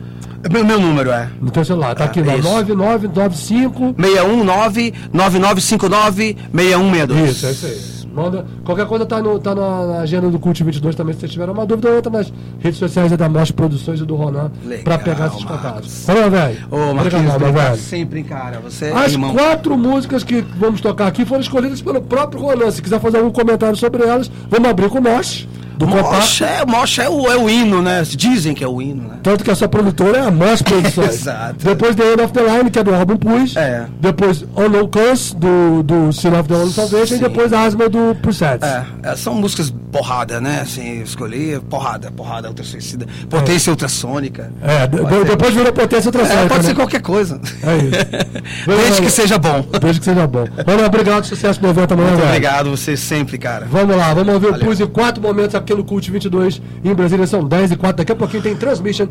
Meu, 0.50 0.64
meu 0.64 0.80
número 0.80 1.10
é. 1.10 1.28
No 1.40 1.50
teu 1.52 1.64
celular, 1.64 1.94
tá 1.94 2.04
Ah, 2.04 2.06
aqui, 2.08 2.20
isso. 2.20 2.42
9995 2.42 3.94
619 3.98 4.94
9959 5.12 6.36
6162. 6.52 7.30
Isso, 7.30 7.46
é 7.46 7.50
isso 7.52 7.66
aí. 7.66 7.91
Manda, 8.14 8.44
qualquer 8.64 8.86
coisa 8.86 9.06
tá, 9.06 9.20
no, 9.20 9.38
tá 9.38 9.54
na, 9.54 9.86
na 9.86 9.98
agenda 10.00 10.28
do 10.28 10.38
Cult 10.38 10.62
22 10.62 10.94
também, 10.94 11.14
se 11.14 11.20
vocês 11.20 11.32
tiverem 11.32 11.54
uma 11.54 11.64
dúvida, 11.64 11.96
entra 11.96 12.10
nas 12.10 12.32
redes 12.60 12.78
sociais 12.78 13.10
da 13.12 13.28
Mostra 13.28 13.54
Produções 13.56 14.00
e 14.00 14.04
do 14.04 14.14
Ronan 14.14 14.50
pra 14.84 14.98
pegar 14.98 15.28
esses 15.28 15.44
contatos. 15.44 16.04
Valeu, 16.06 16.30
velho. 16.30 16.58
Ô, 16.70 16.94
Marquinhos, 16.94 17.34
obrigado 17.34 17.76
sempre, 17.76 18.22
cara. 18.22 18.60
Você 18.60 18.86
é 18.86 18.92
As 18.92 19.12
irmão. 19.12 19.34
quatro 19.34 19.76
músicas 19.76 20.24
que 20.24 20.40
vamos 20.58 20.80
tocar 20.80 21.06
aqui 21.06 21.24
foram 21.24 21.40
escolhidas 21.40 21.80
pelo 21.80 22.00
próprio 22.00 22.40
Ronan. 22.42 22.70
Se 22.70 22.82
quiser 22.82 23.00
fazer 23.00 23.18
algum 23.18 23.30
comentário 23.30 23.76
sobre 23.76 24.02
elas, 24.04 24.30
vamos 24.48 24.68
abrir 24.68 24.88
com 24.88 24.98
o 24.98 25.02
Mosh, 25.02 25.46
do. 25.76 25.86
Mosh 25.86 26.40
é, 26.42 26.64
Mosh 26.66 26.98
é, 26.98 27.08
o, 27.08 27.30
é 27.30 27.36
o 27.36 27.48
hino, 27.48 27.82
né? 27.82 28.02
Dizem 28.02 28.54
que 28.54 28.62
é 28.64 28.68
o 28.68 28.80
hino, 28.80 29.08
né? 29.08 29.18
Tanto 29.22 29.44
que 29.44 29.50
a 29.50 29.54
sua 29.54 29.68
produtora 29.68 30.18
é 30.18 30.20
a 30.26 30.30
Mosh 30.30 30.62
Produções. 30.62 31.14
Exato. 31.22 31.64
Depois 31.64 31.94
The 31.96 32.12
End 32.12 32.22
of 32.22 32.32
the 32.32 32.42
Line, 32.42 32.70
que 32.70 32.78
é 32.78 32.84
do 32.84 32.94
álbum 32.94 33.16
Push. 33.16 33.56
É. 33.56 33.86
Depois 34.00 34.42
Unknown 34.56 34.88
Curse, 34.88 35.36
do, 35.36 35.82
do 35.82 36.12
Sin 36.12 36.28
of 36.28 36.48
the 36.48 36.54
Only 36.54 36.72
Salvation. 36.72 37.14
E 37.14 37.18
depois 37.18 37.52
Asma, 37.52 37.88
do 37.88 38.14
Presets. 38.20 38.66
É, 38.68 38.84
é, 39.02 39.16
são 39.16 39.34
músicas 39.34 39.72
porrada, 39.92 40.40
né? 40.40 40.60
Assim, 40.62 41.02
escolhi 41.02 41.60
porrada, 41.68 42.10
porrada 42.10 42.48
ultra 42.48 42.64
suicida, 42.64 43.06
potência 43.28 43.70
ultrassônica. 43.70 44.50
É, 44.62 44.86
de- 44.86 45.24
depois 45.24 45.54
virou 45.54 45.72
potência 45.72 46.08
É, 46.08 46.10
ultrassônica. 46.10 46.48
pode 46.48 46.62
né? 46.62 46.68
ser 46.68 46.74
qualquer 46.74 47.02
coisa. 47.02 47.40
É 47.62 47.76
isso. 47.76 48.42
Desde 48.66 49.02
que 49.02 49.10
seja 49.10 49.38
bom. 49.38 49.64
Desde 49.80 50.00
que 50.00 50.04
seja 50.06 50.26
bom. 50.26 50.46
Mano, 50.66 50.84
obrigado, 50.86 51.24
sucesso 51.26 51.60
no 51.62 51.68
evento 51.68 51.92
amanhã, 51.92 52.08
Muito 52.08 52.20
velho. 52.20 52.30
obrigado, 52.30 52.70
você 52.70 52.96
sempre, 52.96 53.36
cara. 53.38 53.66
Vamos 53.70 53.94
lá, 53.96 54.14
vamos 54.14 54.32
ouvir 54.32 54.46
o 54.46 54.50
Valeu. 54.52 54.66
Pus 54.66 54.80
em 54.80 54.86
quatro 54.86 55.22
momentos 55.22 55.54
aqui 55.62 55.74
no 55.74 55.84
Cult 55.84 56.10
22. 56.10 56.60
Em 56.84 56.94
Brasília 56.94 57.26
são 57.26 57.46
10 57.46 57.72
e 57.72 57.76
4. 57.76 57.96
Daqui 57.96 58.12
a 58.12 58.16
pouquinho 58.16 58.42
tem 58.42 58.56
Transmission. 58.56 59.08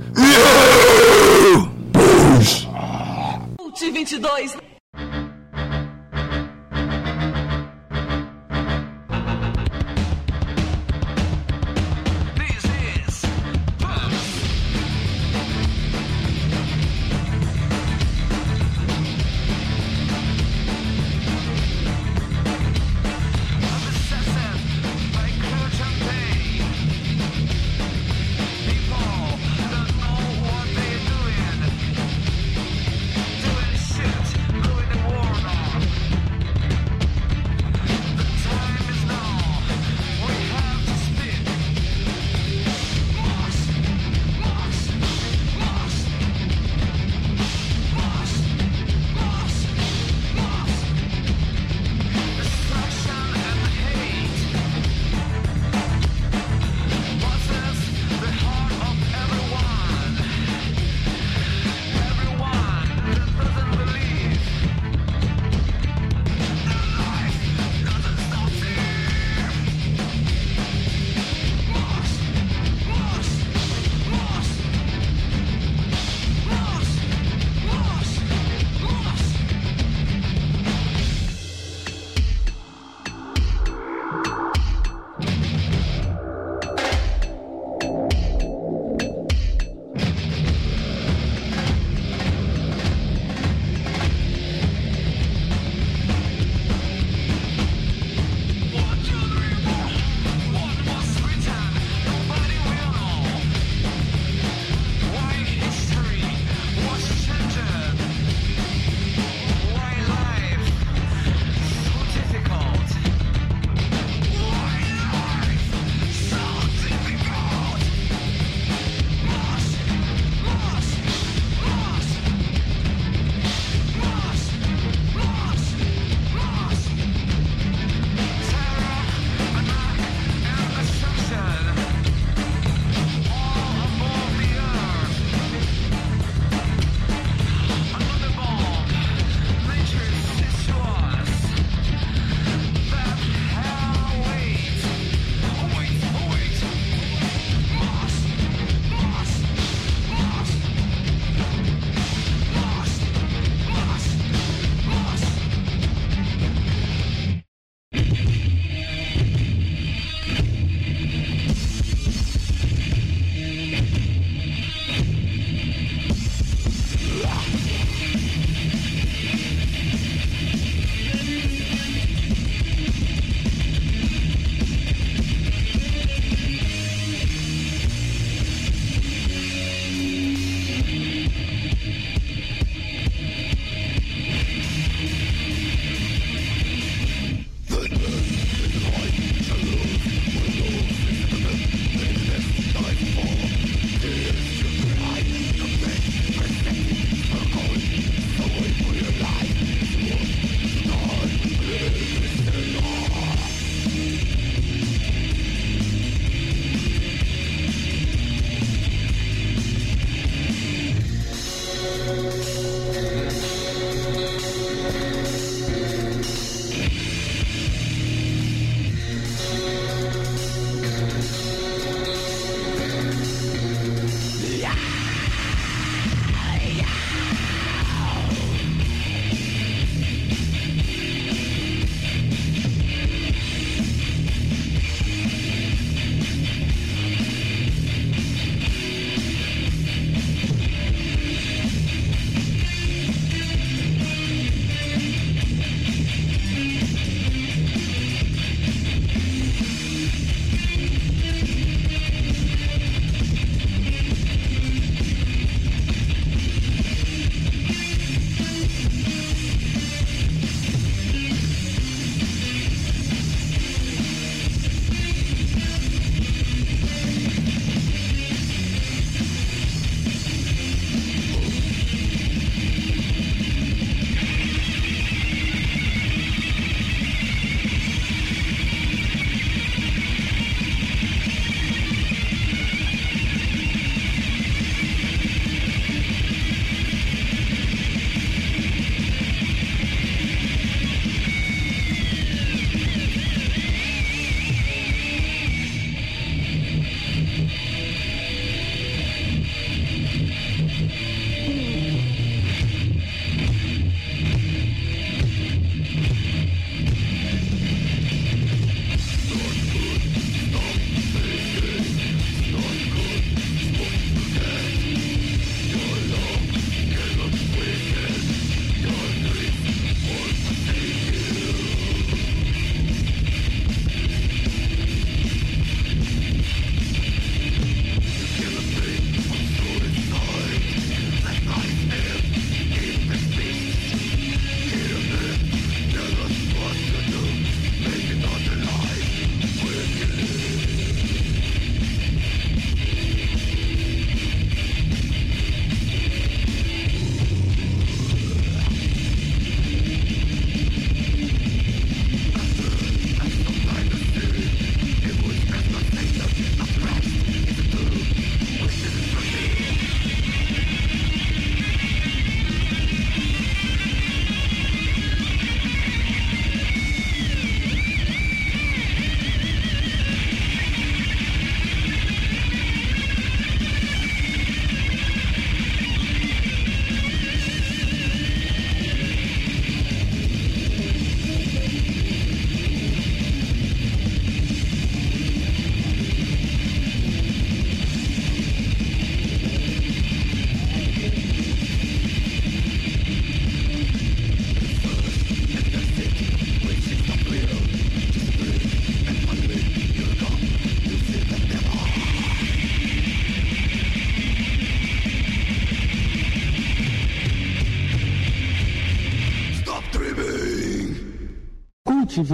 Cult 3.58 3.92
22. 3.92 4.71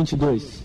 22. 0.05 0.56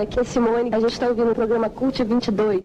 Galera, 0.00 0.02
aqui 0.02 0.20
é 0.20 0.24
Simone. 0.24 0.70
A 0.72 0.80
gente 0.80 0.92
está 0.92 1.08
ouvindo 1.08 1.30
o 1.30 1.34
programa 1.34 1.68
Cult 1.68 2.02
22. 2.02 2.62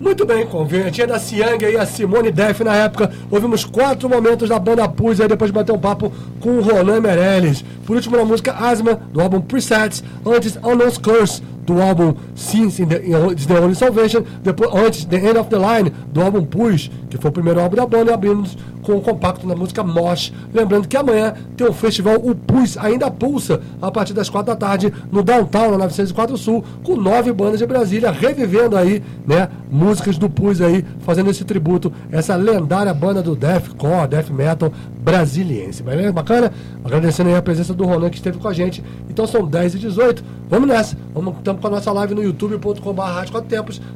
Muito 0.00 0.26
bem, 0.26 0.46
com 0.46 0.60
a 0.60 0.64
vinhetinha 0.64 1.06
da 1.06 1.18
Siang 1.18 1.64
e 1.64 1.78
a 1.78 1.86
Simone 1.86 2.30
Def 2.30 2.60
na 2.60 2.74
época. 2.74 3.10
Ouvimos 3.30 3.64
quatro 3.64 4.08
momentos 4.08 4.48
da 4.48 4.58
banda 4.58 4.88
Pus, 4.88 5.20
aí 5.20 5.28
depois 5.28 5.50
de 5.50 5.54
bater 5.54 5.72
um 5.72 5.78
papo 5.78 6.12
com 6.40 6.58
o 6.58 6.60
Ronan 6.60 7.00
Meirelles. 7.00 7.64
Por 7.86 7.96
último, 7.96 8.16
na 8.16 8.24
música 8.24 8.52
Asma, 8.52 8.94
do 9.12 9.20
álbum 9.20 9.40
Presets. 9.40 10.02
Antes, 10.26 10.56
Unknown's 10.56 10.98
Curse, 10.98 11.42
do 11.64 11.80
álbum 11.80 12.14
Since 12.34 12.82
in 12.82 12.88
the, 12.88 12.96
in 12.98 13.12
the 13.12 13.60
Only 13.60 13.74
Salvation. 13.74 14.24
Depois, 14.42 14.74
antes, 14.74 15.04
The 15.04 15.16
End 15.16 15.38
of 15.38 15.48
the 15.48 15.56
Line, 15.56 15.90
do 16.12 16.20
álbum 16.20 16.44
Pus, 16.44 16.90
que 17.08 17.16
foi 17.16 17.30
o 17.30 17.32
primeiro 17.32 17.60
álbum 17.60 17.76
da 17.76 17.86
banda, 17.86 18.10
e 18.10 18.14
abrimos 18.14 18.58
com 18.84 18.92
o 18.92 19.00
compacto 19.00 19.46
na 19.46 19.56
música 19.56 19.82
Mosh. 19.82 20.32
Lembrando 20.52 20.86
que 20.86 20.96
amanhã 20.96 21.34
tem 21.56 21.66
o 21.66 21.72
festival 21.72 22.16
O 22.16 22.34
Pus 22.34 22.76
ainda 22.76 23.10
pulsa, 23.10 23.60
a 23.80 23.90
partir 23.90 24.12
das 24.12 24.28
quatro 24.28 24.52
da 24.52 24.56
tarde, 24.56 24.92
no 25.10 25.22
Downtown, 25.22 25.72
na 25.72 25.78
904 25.78 26.36
Sul, 26.36 26.64
com 26.82 26.96
nove 26.96 27.32
bandas 27.32 27.58
de 27.58 27.66
Brasília, 27.66 28.10
revivendo 28.10 28.76
aí, 28.76 29.02
né, 29.26 29.48
músicas 29.70 30.18
do 30.18 30.28
Pus 30.28 30.60
aí, 30.60 30.84
fazendo 31.00 31.30
esse 31.30 31.44
tributo, 31.44 31.92
essa 32.12 32.36
lendária 32.36 32.92
banda 32.92 33.22
do 33.22 33.34
deathcore, 33.34 34.08
death 34.08 34.30
metal 34.30 34.72
brasiliense. 35.00 35.82
Beleza? 35.82 36.12
Bacana? 36.12 36.52
Agradecendo 36.84 37.30
aí 37.30 37.36
a 37.36 37.42
presença 37.42 37.74
do 37.74 37.84
Ronan 37.84 38.10
que 38.10 38.16
esteve 38.16 38.38
com 38.38 38.48
a 38.48 38.52
gente. 38.52 38.82
Então 39.08 39.26
são 39.26 39.46
10 39.46 39.74
e 39.74 39.78
18 39.78 40.24
Vamos 40.48 40.68
nessa. 40.68 40.96
Vamos, 41.12 41.36
estamos 41.38 41.60
com 41.60 41.66
a 41.66 41.70
nossa 41.70 41.90
live 41.92 42.14
no 42.14 42.22
youtube.com.br 42.22 43.02
Rádio. 43.02 43.34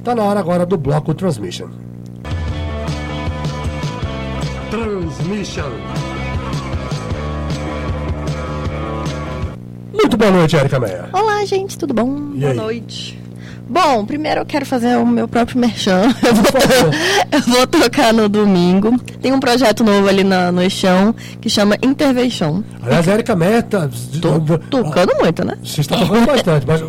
Tá 0.03 0.15
na 0.15 0.23
hora 0.23 0.41
agora 0.41 0.65
do 0.65 0.77
bloco 0.77 1.15
Transmission. 1.15 1.88
Transmission. 4.71 5.71
Muito 9.93 10.17
boa 10.17 10.31
noite, 10.31 10.57
Erika 10.57 10.79
Meia. 10.79 11.09
Olá, 11.13 11.45
gente, 11.45 11.77
tudo 11.79 11.95
bom? 11.95 12.33
E 12.35 12.41
Boa 12.41 12.51
aí? 12.53 12.57
noite. 12.57 13.19
Bom, 13.69 14.05
primeiro 14.07 14.41
eu 14.41 14.47
quero 14.47 14.65
fazer 14.65 14.97
o 14.97 15.07
meu 15.07 15.27
próprio 15.29 15.59
merchan. 15.59 16.03
Eu 16.25 16.35
vou, 16.35 16.45
eu 17.33 17.41
vou 17.43 17.67
tocar 17.67 18.15
no 18.15 18.27
domingo. 18.29 18.99
Tem 19.21 19.31
um 19.33 19.39
projeto 19.41 19.85
novo 19.85 20.09
ali 20.09 20.25
na, 20.25 20.51
no 20.51 20.63
Eixão 20.63 21.15
que 21.41 21.51
chama 21.51 21.77
Intervention. 21.83 22.63
Aliás, 22.83 23.07
a 23.09 23.13
Erika 23.15 23.37
Meia 23.37 23.63
tá. 23.63 23.89
Tocando 24.71 25.15
muito, 25.21 25.45
né? 25.45 25.59
Você 25.63 25.83
está 25.83 25.99
tocando 25.99 26.27
bastante, 26.27 26.67
mas 26.67 26.83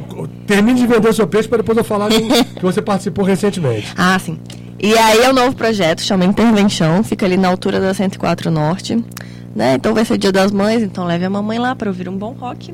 termine 0.48 0.80
de 0.80 0.88
vender 0.88 1.10
o 1.10 1.14
seu 1.14 1.28
peixe 1.28 1.50
para 1.50 1.58
depois 1.58 1.78
eu 1.78 1.84
falar 1.84 2.10
que 2.56 2.62
você 2.62 2.82
participou 2.82 3.26
recentemente. 3.26 3.94
Ah, 3.98 4.18
sim. 4.18 4.40
E 4.82 4.98
aí 4.98 5.20
é 5.20 5.30
um 5.30 5.34
novo 5.34 5.56
projeto, 5.56 6.02
chama 6.02 6.24
Intervenção, 6.24 7.04
fica 7.04 7.26
ali 7.26 7.36
na 7.36 7.50
altura 7.50 7.82
da 7.82 7.94
104 7.94 8.50
Norte. 8.50 9.04
Né? 9.56 9.74
Então 9.74 9.94
vai 9.94 10.06
ser 10.06 10.18
dia 10.18 10.32
das 10.32 10.52
mães, 10.52 10.82
então 10.82 11.06
leve 11.06 11.26
a 11.26 11.30
mamãe 11.30 11.60
lá 11.60 11.76
para 11.76 11.90
ouvir 11.90 12.08
um 12.08 12.18
bom 12.18 12.32
rock. 12.32 12.74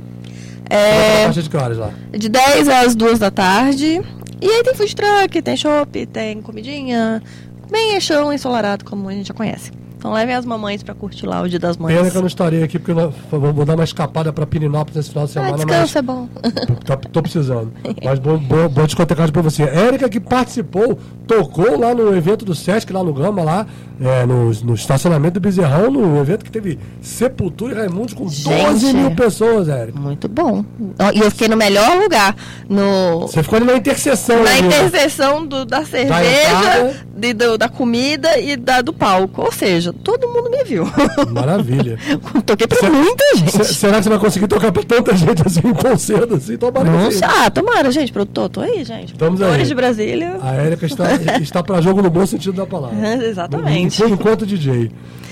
É, 0.70 1.24
a 1.24 1.26
partir 1.26 1.44
de 1.44 1.50
que 1.50 1.58
horas 1.58 1.78
lá? 1.78 1.92
de 2.12 2.30
10 2.30 2.68
às 2.70 2.96
2 2.96 3.20
da 3.20 3.32
tarde. 3.32 4.02
E 4.42 4.48
aí 4.48 4.64
tem 4.64 4.76
food 4.76 4.96
truck, 4.96 5.42
tem 5.42 5.58
chopp, 5.58 6.06
tem 6.08 6.42
comidinha. 6.42 7.24
Bem 7.72 8.00
chão 8.00 8.32
ensolarado, 8.32 8.86
como 8.86 9.10
a 9.10 9.14
gente 9.14 9.28
já 9.28 9.34
conhece. 9.34 9.72
Então 10.06 10.14
levem 10.14 10.36
as 10.36 10.46
mamães 10.46 10.84
pra 10.84 10.94
curtir 10.94 11.26
lá 11.26 11.42
o 11.42 11.50
Dia 11.50 11.58
das 11.58 11.78
Mães. 11.78 11.98
Pena 11.98 12.12
que 12.12 12.16
eu 12.16 12.22
não 12.22 12.28
estarei 12.28 12.62
aqui, 12.62 12.78
porque 12.78 12.92
eu 12.92 13.12
vou 13.40 13.66
dar 13.66 13.74
uma 13.74 13.84
escapada 13.84 14.32
para 14.32 14.46
Pirinópolis 14.46 14.96
nesse 14.98 15.10
final 15.10 15.26
de 15.26 15.32
Ah, 15.32 15.34
semana, 15.34 15.58
descanso 15.58 15.98
é 15.98 16.02
bom. 16.04 16.30
mas 16.88 17.00
tô, 17.12 17.22
precisando. 17.24 17.74
Mas 18.04 18.20
boa, 18.20 18.38
boa, 18.38 18.70
boa 18.70 18.86
discotecagem 18.86 19.32
para 19.34 19.42
você. 19.42 19.64
Érica 19.64 20.08
que 20.08 20.20
participou, 20.20 21.00
tocou 21.26 21.80
lá 21.80 21.96
no 21.96 22.16
evento 22.16 22.46
do 22.46 22.54
Sesc, 22.54 22.94
lá 22.94 23.04
no 23.04 23.14
Gama, 23.14 23.42
lá 23.42 23.66
é, 24.00 24.26
no, 24.28 24.52
no 24.52 24.76
estacionamento 24.76 25.34
do 25.36 25.40
Bezerrão, 25.40 25.90
no 25.90 26.20
evento 26.20 26.46
que 26.46 26.52
teve 26.52 26.78
Sepultura 27.02 27.74
e 27.74 27.78
Raimundos 27.80 28.14
com 28.14 28.26
12 28.26 28.44
Gente. 28.80 28.94
mil 28.94 29.12
pessoas, 29.16 29.68
Érica. 29.70 30.00
Muito 30.00 30.28
bom. 30.28 30.64
E 31.16 31.20
eu 31.20 31.32
fiquei 31.32 31.48
no 31.48 31.58
melhor 31.58 31.98
lugar. 31.98 32.36
No... 32.70 33.22
Você 33.22 33.42
ficou 33.42 33.58
ali 33.58 33.66
na 33.66 33.76
interseção. 33.78 34.44
Na 34.44 34.52
ali, 34.52 34.62
né? 34.62 34.68
interseção 34.68 35.48
do, 35.48 35.66
da 35.66 35.84
cerveja, 35.84 36.22
entrada. 36.22 37.06
de- 37.18 37.34
do- 37.34 37.58
da 37.58 37.70
comida 37.70 38.38
e 38.38 38.56
da, 38.56 38.82
do 38.82 38.94
palco. 38.94 39.42
Ou 39.42 39.52
seja, 39.52 39.95
todo 40.04 40.28
mundo 40.28 40.50
me 40.50 40.64
viu. 40.64 40.84
Maravilha. 41.32 41.98
Toquei 42.46 42.68
pra 42.68 42.90
muita 42.90 43.24
gente. 43.36 43.52
Se- 43.52 43.74
será 43.76 43.98
que 43.98 44.04
você 44.04 44.10
vai 44.10 44.20
conseguir 44.20 44.48
tocar 44.48 44.72
pra 44.72 44.84
tanta 44.84 45.16
gente 45.16 45.42
assim 45.46 45.62
tão 45.74 45.98
cedo 45.98 46.36
assim? 46.36 46.58
Tomara 46.58 46.86
que 46.86 46.92
Não 46.92 47.12
sim. 47.12 47.18
sei. 47.20 47.28
Ah, 47.28 47.50
tomara, 47.50 47.92
gente, 47.92 48.12
produtor. 48.12 48.50
Tô 48.50 48.62
aí, 48.62 48.84
gente. 48.84 49.14
Estamos 49.14 49.42
aí. 49.42 49.64
De 49.64 49.74
Brasília. 49.76 50.38
A 50.42 50.54
Érica 50.56 50.86
está, 50.86 51.06
está 51.42 51.64
para 51.64 51.82
jogo 51.82 52.02
no 52.02 52.10
bom 52.10 52.26
sentido 52.26 52.54
da 52.54 52.66
palavra. 52.66 52.98
Exatamente. 53.26 53.98
Por 54.02 54.10
enquanto, 54.10 54.46
DJ. 54.46 54.92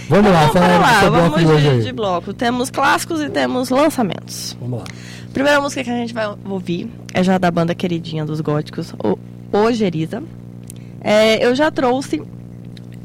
Vamos 0.09 0.31
lá, 0.31 0.45
Então, 0.49 0.61
fala 0.61 0.67
aí 0.67 0.77
do 0.77 0.81
lá, 0.81 0.99
seu 0.99 1.11
bloco 1.11 1.39
de 1.39 1.45
vamos 1.45 1.61
de, 1.61 1.83
de 1.83 1.91
bloco. 1.93 2.33
Temos 2.33 2.69
clássicos 2.69 3.21
e 3.21 3.29
temos 3.29 3.69
lançamentos. 3.69 4.57
Vamos 4.59 4.79
lá. 4.79 4.85
Primeira 5.33 5.61
música 5.61 5.83
que 5.83 5.89
a 5.89 5.95
gente 5.95 6.13
vai 6.13 6.27
ouvir 6.45 6.89
é 7.13 7.23
já 7.23 7.37
da 7.37 7.49
banda 7.49 7.73
queridinha 7.73 8.25
dos 8.25 8.41
góticos, 8.41 8.93
o 9.03 9.17
Ojeriza. 9.57 10.21
É, 11.01 11.45
eu 11.45 11.55
já 11.55 11.71
trouxe 11.71 12.21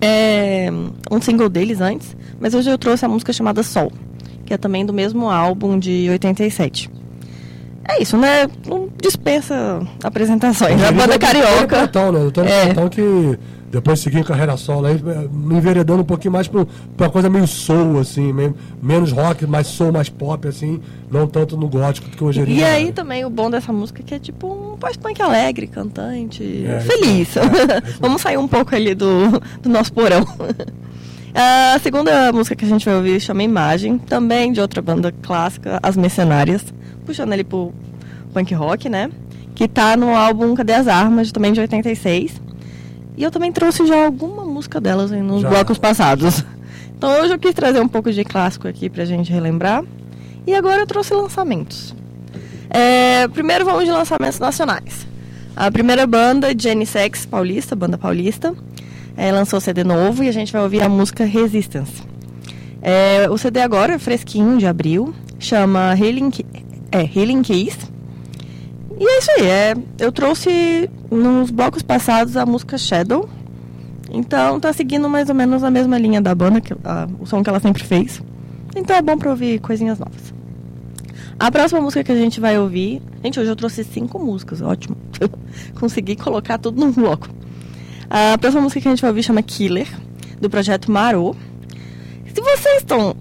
é, 0.01 0.69
um 1.11 1.21
single 1.21 1.49
deles 1.49 1.81
antes, 1.81 2.17
mas 2.41 2.55
hoje 2.55 2.71
eu 2.71 2.79
trouxe 2.79 3.05
a 3.05 3.09
música 3.09 3.33
chamada 3.33 3.63
Sol, 3.63 3.93
que 4.45 4.55
é 4.55 4.57
também 4.57 4.85
do 4.85 4.93
mesmo 4.93 5.31
álbum 5.31 5.79
de 5.79 6.09
87. 6.11 6.91
É 7.89 8.03
isso, 8.03 8.19
né? 8.19 8.47
Não 8.67 8.89
dispensa 9.01 9.81
apresentações. 10.05 10.83
A 10.83 10.93
banda 10.93 11.19
Tony 11.19 11.19
carioca. 11.19 11.77
Platão, 11.77 12.13
né? 12.13 12.21
É. 12.47 12.67
Platão 12.67 12.89
que 12.91 13.39
depois 13.71 14.01
seguiu 14.01 14.21
em 14.21 14.25
carreira 14.25 14.57
solo 14.57 14.87
aí, 14.87 14.95
eh, 14.95 15.29
me 15.31 15.57
enveredando 15.57 16.01
um 16.03 16.05
pouquinho 16.05 16.33
mais 16.33 16.49
pra, 16.49 16.65
pra 16.97 17.07
uma 17.07 17.13
coisa 17.13 17.29
meio 17.31 17.47
soul, 17.47 17.99
assim, 18.01 18.33
meio- 18.33 18.55
menos 18.83 19.13
rock, 19.13 19.47
mais 19.47 19.67
soul, 19.67 19.93
mais 19.93 20.09
pop, 20.09 20.47
assim, 20.49 20.81
não 21.11 21.27
tanto 21.27 21.57
no 21.57 21.69
gótico 21.69 22.09
que 22.11 22.23
hoje 22.25 22.45
E 22.47 22.65
aí 22.65 22.93
também 22.93 23.25
o 23.25 23.31
bom 23.31 23.51
dessa 23.51 23.73
música 23.73 24.01
é 24.01 24.05
que 24.05 24.15
é 24.15 24.19
tipo 24.19 24.47
um 24.47 24.77
pós-punk 24.79 25.21
alegre, 25.21 25.67
cantante, 25.67 26.65
É, 26.67 26.81
feliz. 26.81 27.35
Vamos 28.01 28.23
sair 28.23 28.37
um 28.39 28.49
pouco 28.49 28.75
ali 28.75 28.95
do, 28.95 29.07
do 29.63 29.69
nosso 29.69 29.93
porão. 29.93 30.27
A 31.35 31.79
segunda 31.81 32.33
música 32.33 32.57
que 32.57 32.65
a 32.65 32.69
gente 32.69 32.85
vai 32.87 32.97
ouvir 32.97 33.21
chama 33.21 33.43
Imagem, 33.43 33.99
também 33.99 34.51
de 34.53 34.61
outra 34.61 34.81
banda 34.83 35.13
clássica, 35.23 35.79
As 35.83 35.97
Mercenárias, 35.97 36.65
puxando 37.05 37.33
ali 37.33 37.45
pro 37.45 37.73
punk 38.33 38.53
rock, 38.55 38.89
né? 38.89 39.11
Que 39.55 39.69
tá 39.69 39.97
no 39.97 40.17
álbum 40.17 40.55
Cadê 40.55 40.73
as 40.73 40.89
Armas, 40.89 41.31
também 41.31 41.53
de 41.53 41.61
86. 41.61 42.41
E 43.19 43.25
eu 43.25 43.33
também 43.33 43.51
trouxe 43.51 43.85
já 43.85 44.05
alguma 44.05 44.45
música 44.45 44.81
delas 44.81 45.11
aí 45.11 45.21
nos 45.21 45.43
Já. 45.43 45.49
blocos 45.49 45.77
passados. 45.77 46.45
Então 46.97 47.21
hoje 47.21 47.33
eu 47.33 47.39
quis 47.39 47.53
trazer 47.53 47.81
um 47.81 47.89
pouco 47.89 48.13
de 48.13 48.25
clássico 48.25 48.67
aqui 48.67 48.89
pra 48.89 49.05
gente 49.05 49.33
relembrar. 49.33 49.85
E 50.47 50.55
agora 50.55 50.83
eu 50.83 50.87
trouxe 50.87 51.13
lançamentos. 51.13 51.95
É, 52.71 53.27
primeiro 53.29 53.65
vamos 53.65 53.85
de 53.85 53.91
lançamentos 53.91 54.39
nacionais. 54.39 55.07
A 55.57 55.69
primeira 55.71 56.07
banda, 56.07 56.53
Jenny 56.57 56.87
Sex 56.87 57.27
Paulista, 57.27 57.75
banda 57.75 57.99
paulista, 57.99 58.55
é, 59.17 59.33
lançou 59.33 59.61
CD 59.61 59.83
novo 59.83 60.23
e 60.23 60.29
a 60.29 60.33
gente 60.33 60.53
vai 60.53 60.63
ouvir 60.63 60.81
a 60.81 60.89
música 60.89 61.25
Resistance. 61.25 62.03
É, 62.81 63.29
o 63.29 63.37
CD 63.37 63.61
agora 63.61 63.95
é 63.95 63.99
fresquinho, 63.99 64.59
de 64.59 64.67
abril, 64.67 65.13
chama 65.41 65.93
Healing, 65.99 66.31
é, 66.93 67.01
Healing 67.03 67.43
Case. 67.43 67.98
E 68.99 69.05
é 69.05 69.19
isso 69.19 69.31
aí, 69.39 69.47
é, 69.47 69.75
eu 70.01 70.11
trouxe 70.11 70.91
nos 71.11 71.51
blocos 71.51 71.83
passados 71.83 72.37
a 72.37 72.45
música 72.45 72.77
Shadow. 72.77 73.29
Então 74.11 74.59
tá 74.59 74.73
seguindo 74.73 75.09
mais 75.09 75.29
ou 75.29 75.35
menos 75.35 75.63
a 75.63 75.71
mesma 75.71 75.99
linha 75.99 76.21
da 76.21 76.35
banda, 76.35 76.61
que, 76.61 76.73
a- 76.85 77.07
o 77.21 77.27
som 77.27 77.43
que 77.43 77.49
ela 77.51 77.61
sempre 77.61 77.85
fez. 77.85 78.21
Então 78.75 78.97
é 78.97 79.03
bom 79.03 79.17
pra 79.17 79.31
ouvir 79.31 79.61
coisinhas 79.61 79.99
novas. 79.99 80.35
A 81.39 81.51
próxima 81.53 81.81
música 81.81 82.03
que 82.03 82.11
a 82.11 82.17
gente 82.17 82.41
vai 82.41 82.59
ouvir. 82.59 83.01
Gente, 83.23 83.39
hoje 83.39 83.49
eu 83.51 83.55
trouxe 83.57 83.85
cinco 83.85 84.19
músicas, 84.19 84.61
ótimo. 84.61 84.97
Consegui 85.79 86.17
colocar 86.17 86.59
tudo 86.59 86.81
num 86.81 86.91
bloco. 86.91 87.29
A 88.11 88.37
próxima 88.39 88.63
música 88.63 88.81
que 88.81 88.89
a 88.89 88.91
gente 88.91 89.01
vai 89.03 89.11
ouvir 89.11 89.23
chama 89.23 89.43
Killer, 89.43 89.87
do 90.41 90.51
projeto 90.51 90.91
Marô. 90.91 91.37
Se 92.35 92.41
vocês 92.41 92.79
estão. 92.79 93.15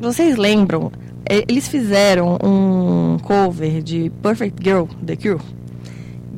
Vocês 0.00 0.36
lembram, 0.36 0.92
eles 1.28 1.68
fizeram 1.68 2.38
um 2.42 3.16
cover 3.22 3.82
de 3.82 4.10
Perfect 4.22 4.62
Girl, 4.62 4.84
The 5.04 5.16
Cure. 5.16 5.40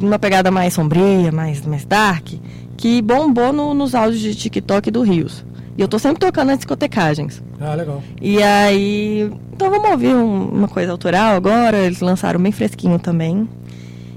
Uma 0.00 0.18
pegada 0.18 0.50
mais 0.50 0.74
sombria, 0.74 1.32
mais, 1.32 1.64
mais 1.64 1.84
dark, 1.84 2.28
que 2.76 3.00
bombou 3.00 3.52
no- 3.52 3.72
nos 3.74 3.94
áudios 3.94 4.20
de 4.20 4.34
TikTok 4.34 4.90
do 4.90 5.02
Rios. 5.02 5.44
E 5.78 5.80
eu 5.82 5.88
tô 5.88 5.98
sempre 5.98 6.20
tocando 6.20 6.48
nas 6.48 6.58
discotecagens. 6.58 7.42
Ah, 7.60 7.74
legal. 7.74 8.02
E 8.20 8.42
aí. 8.42 9.30
Então 9.52 9.70
vamos 9.70 9.90
ouvir 9.90 10.14
um- 10.14 10.48
uma 10.48 10.68
coisa 10.68 10.92
autoral 10.92 11.34
agora. 11.34 11.78
Eles 11.78 12.00
lançaram 12.00 12.40
bem 12.40 12.52
fresquinho 12.52 12.98
também. 12.98 13.48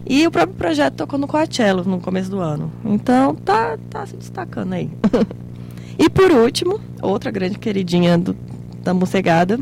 E 0.08 0.26
o 0.26 0.32
próprio 0.32 0.56
projeto 0.56 0.96
tocou 0.96 1.20
no 1.20 1.28
Coachella 1.28 1.84
no 1.84 2.00
começo 2.00 2.30
do 2.32 2.40
ano. 2.40 2.72
Então 2.84 3.36
tá, 3.36 3.78
tá 3.90 4.06
se 4.06 4.16
destacando 4.18 4.74
aí. 4.74 4.90
e 6.00 6.10
por 6.10 6.32
último, 6.32 6.80
outra 7.02 7.30
grande 7.30 7.58
queridinha 7.60 8.18
do, 8.18 8.36
da 8.84 8.94
morcegada 8.94 9.60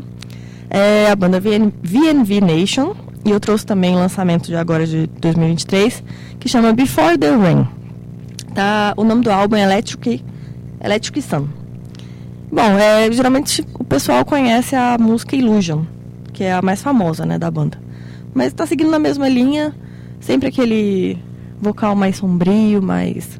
é 0.70 1.10
a 1.10 1.16
banda 1.16 1.40
VN, 1.40 1.72
VNV 1.82 2.40
Nation. 2.40 2.94
E 3.24 3.30
eu 3.30 3.40
trouxe 3.40 3.66
também 3.66 3.94
o 3.94 3.98
lançamento 3.98 4.46
de 4.46 4.56
agora 4.56 4.86
de 4.86 5.06
2023, 5.20 6.02
que 6.38 6.48
chama 6.48 6.72
Before 6.72 7.18
the 7.18 7.30
Rain. 7.30 7.66
Tá, 8.54 8.94
o 8.96 9.04
nome 9.04 9.22
do 9.22 9.30
álbum 9.30 9.56
é 9.56 9.62
Electric, 9.62 10.24
Electric 10.82 11.22
Sun. 11.22 11.46
Bom, 12.50 12.78
é, 12.78 13.10
geralmente 13.12 13.64
o 13.78 13.84
pessoal 13.84 14.24
conhece 14.24 14.74
a 14.74 14.96
música 14.98 15.36
Illusion, 15.36 15.84
que 16.32 16.44
é 16.44 16.54
a 16.54 16.62
mais 16.62 16.80
famosa 16.80 17.26
né, 17.26 17.38
da 17.38 17.50
banda. 17.50 17.78
Mas 18.32 18.52
tá 18.52 18.64
seguindo 18.66 18.90
na 18.90 18.98
mesma 18.98 19.28
linha. 19.28 19.74
sempre 20.20 20.48
aquele 20.48 21.18
vocal 21.60 21.94
mais 21.94 22.16
sombrio, 22.16 22.80
mais. 22.80 23.38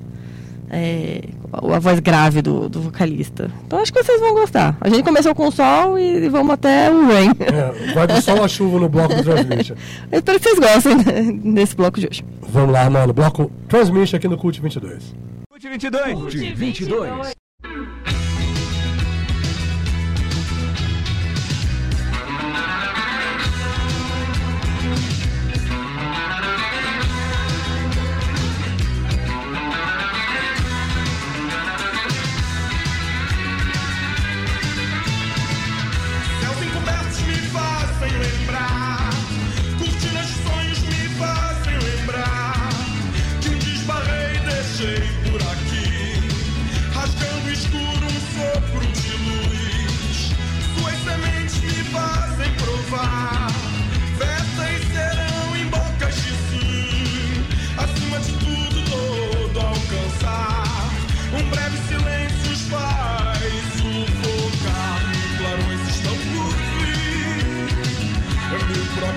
é, 0.70 1.22
a 1.52 1.78
voz 1.78 2.00
grave 2.00 2.42
do, 2.42 2.68
do, 2.68 2.80
vocalista. 2.80 3.50
Então 3.66 3.78
acho 3.78 3.92
que 3.92 4.02
vocês 4.02 4.20
vão 4.20 4.34
gostar. 4.34 4.76
A 4.80 4.88
gente 4.88 5.02
começou 5.02 5.34
com 5.34 5.48
o 5.48 5.52
sol 5.52 5.98
e, 5.98 6.28
vamos 6.28 6.52
até 6.52 6.90
o 6.90 7.06
rain. 7.06 7.30
É, 7.40 7.94
vai 7.94 8.06
do 8.06 8.20
sol 8.20 8.42
à 8.42 8.48
chuva 8.48 8.78
no 8.78 8.88
bloco 8.88 9.14
do 9.14 9.22
Transmission. 9.22 9.76
Eu 10.10 10.18
espero 10.18 10.38
que 10.38 10.48
vocês 10.48 10.58
gostem 10.58 10.96
né, 10.96 11.52
desse 11.52 11.76
bloco 11.76 12.00
de 12.00 12.06
hoje. 12.06 12.24
Vamos 12.48 12.72
lá, 12.72 12.88
mano. 12.88 13.12
Bloco 13.12 13.50
Transmission 13.68 14.16
aqui 14.16 14.28
no 14.28 14.36
Cult 14.36 14.60
22. 14.60 15.14
Cult 15.50 15.68
22. 15.68 16.14
Cult 16.14 16.36
22. 16.36 16.58
22. 16.58 18.17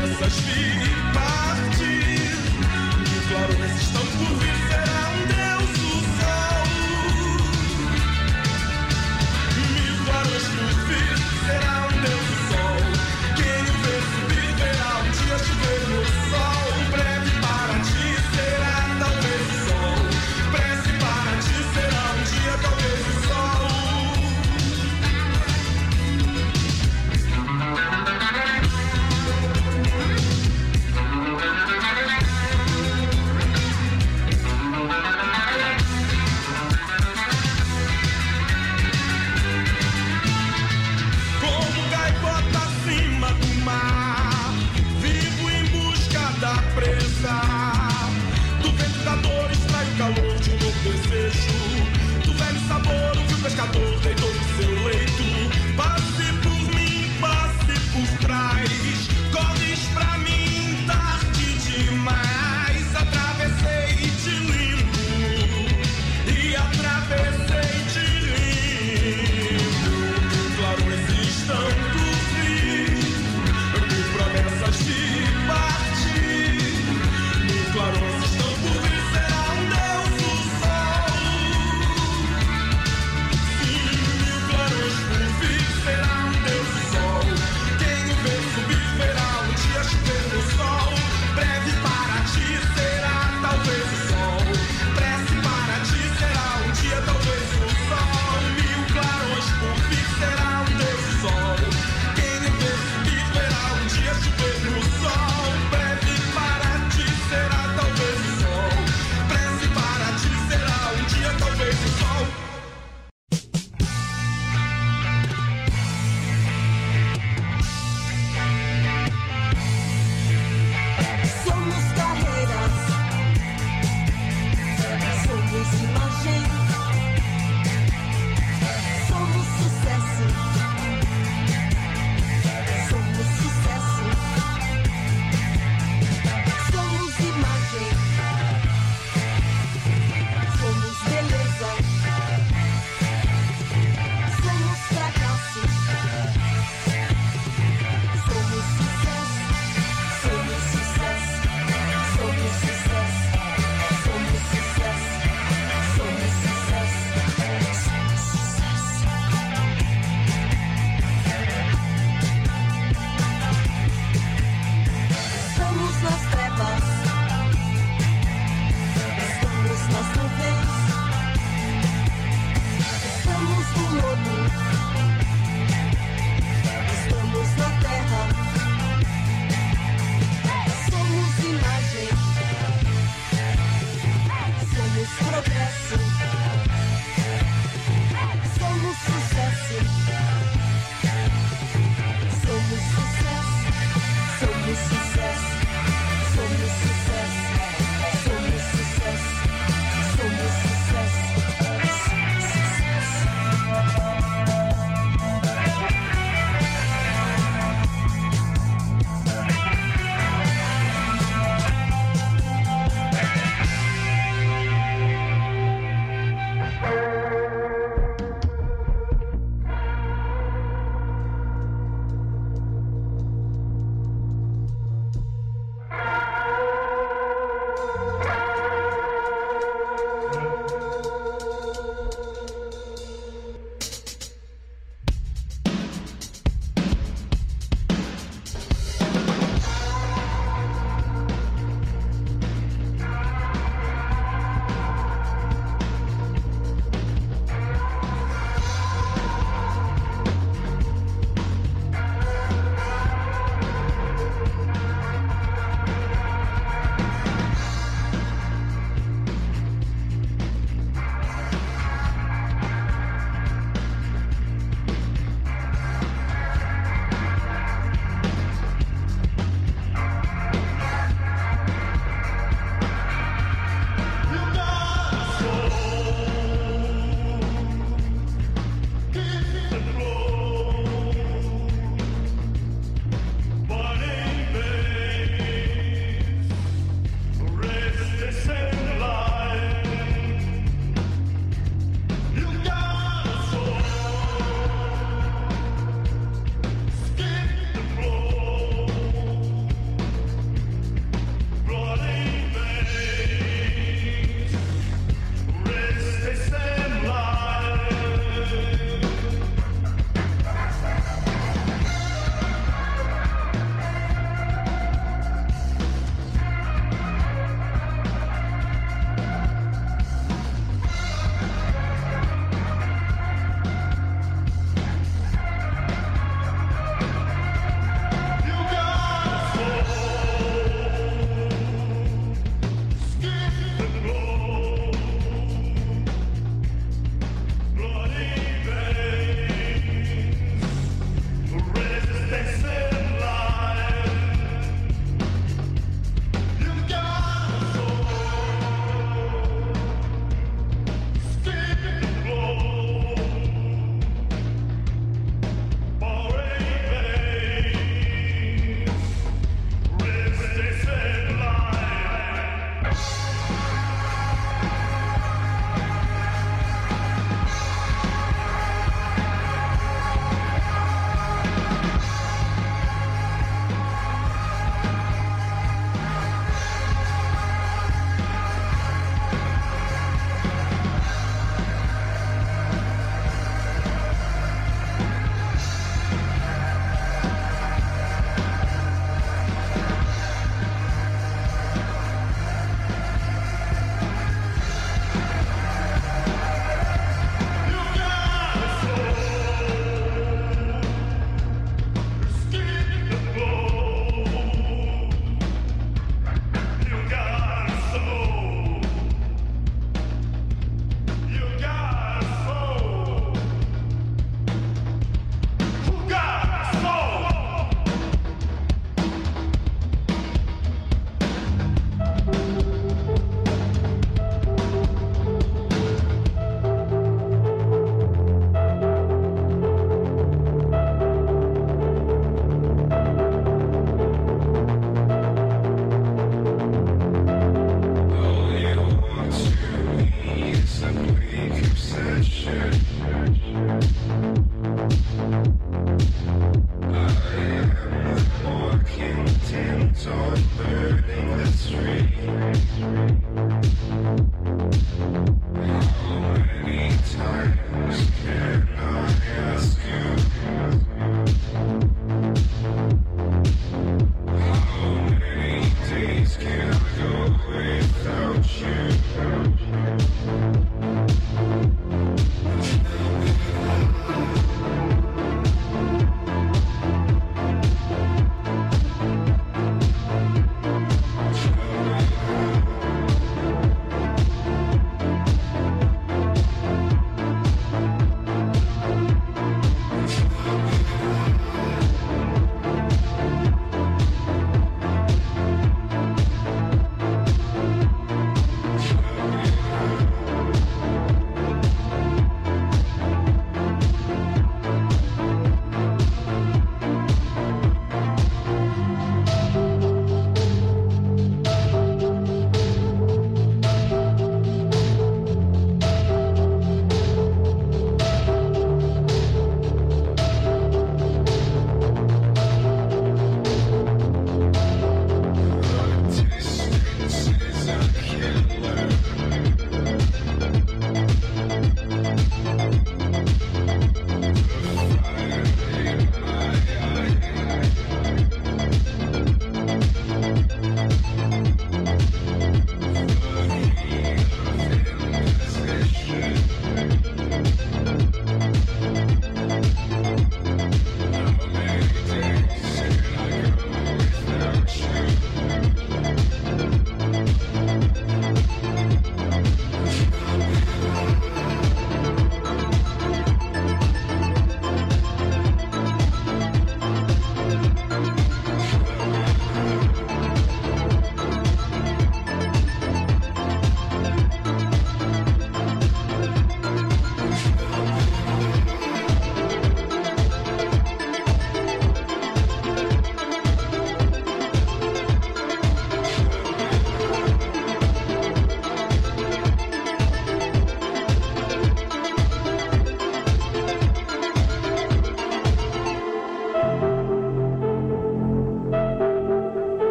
dessas 0.00 0.40
pipas. 0.40 1.51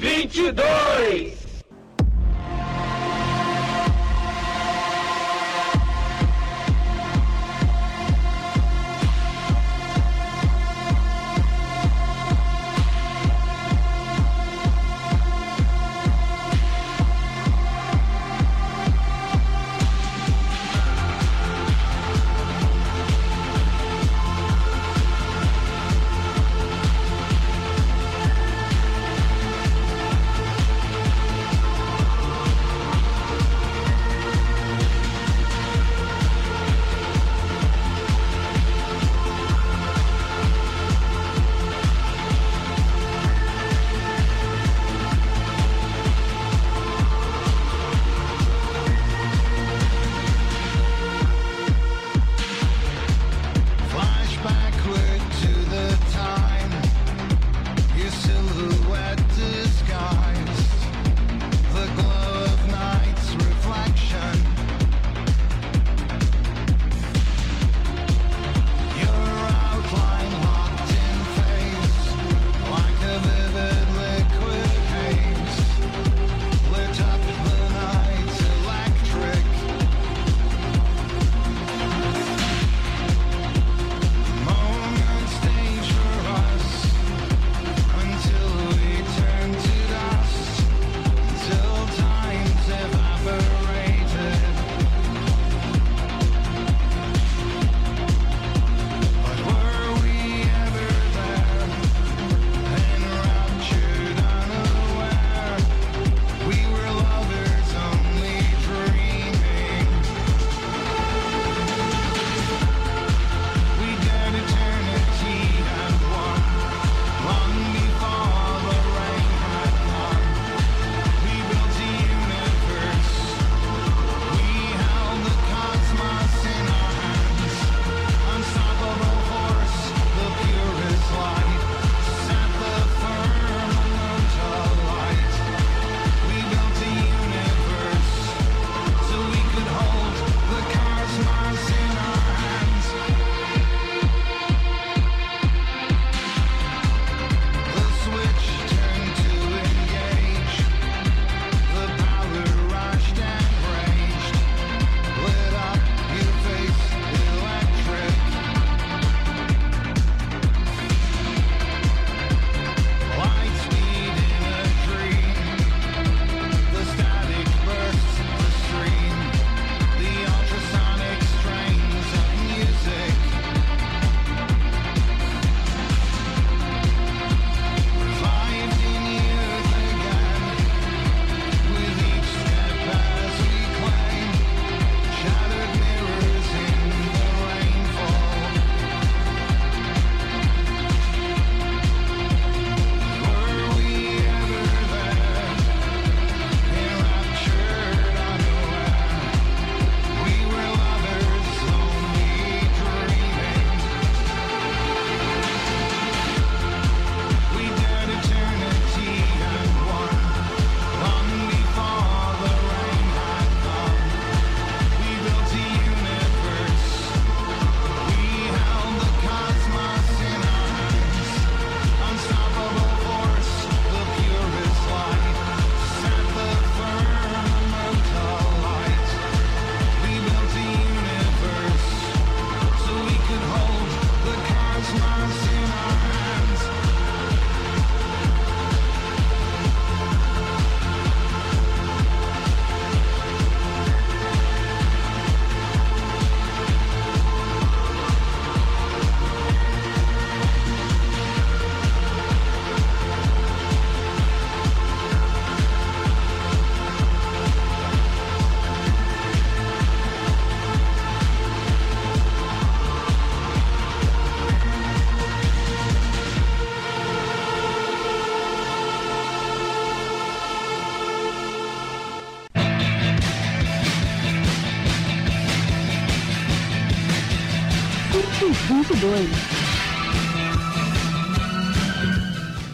2022. 0.00 1.23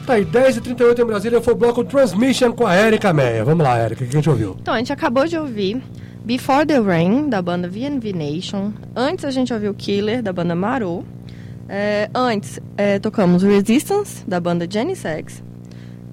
Tá 0.06 0.14
aí, 0.14 0.24
10h38 0.24 0.98
em 0.98 1.04
Brasília, 1.04 1.40
foi 1.40 1.54
o 1.54 1.56
bloco 1.56 1.84
Transmission 1.84 2.52
com 2.52 2.66
a 2.66 2.76
Erika 2.76 3.12
Meia. 3.12 3.44
Vamos 3.44 3.62
lá, 3.62 3.80
Erika, 3.80 4.02
o 4.02 4.08
que 4.08 4.12
a 4.12 4.18
gente 4.18 4.28
ouviu? 4.28 4.56
Então, 4.60 4.74
a 4.74 4.78
gente 4.78 4.92
acabou 4.92 5.24
de 5.26 5.38
ouvir 5.38 5.80
Before 6.24 6.66
the 6.66 6.80
Rain, 6.80 7.28
da 7.28 7.40
banda 7.40 7.68
VNV 7.68 8.12
Nation. 8.12 8.72
Antes 8.96 9.24
a 9.24 9.30
gente 9.30 9.54
ouviu 9.54 9.72
Killer, 9.72 10.22
da 10.22 10.32
banda 10.32 10.54
Maru. 10.54 11.04
É, 11.68 12.10
antes, 12.12 12.58
é, 12.76 12.98
tocamos 12.98 13.42
Resistance, 13.42 14.24
da 14.26 14.40
banda 14.40 14.66
Janisex. 14.68 15.42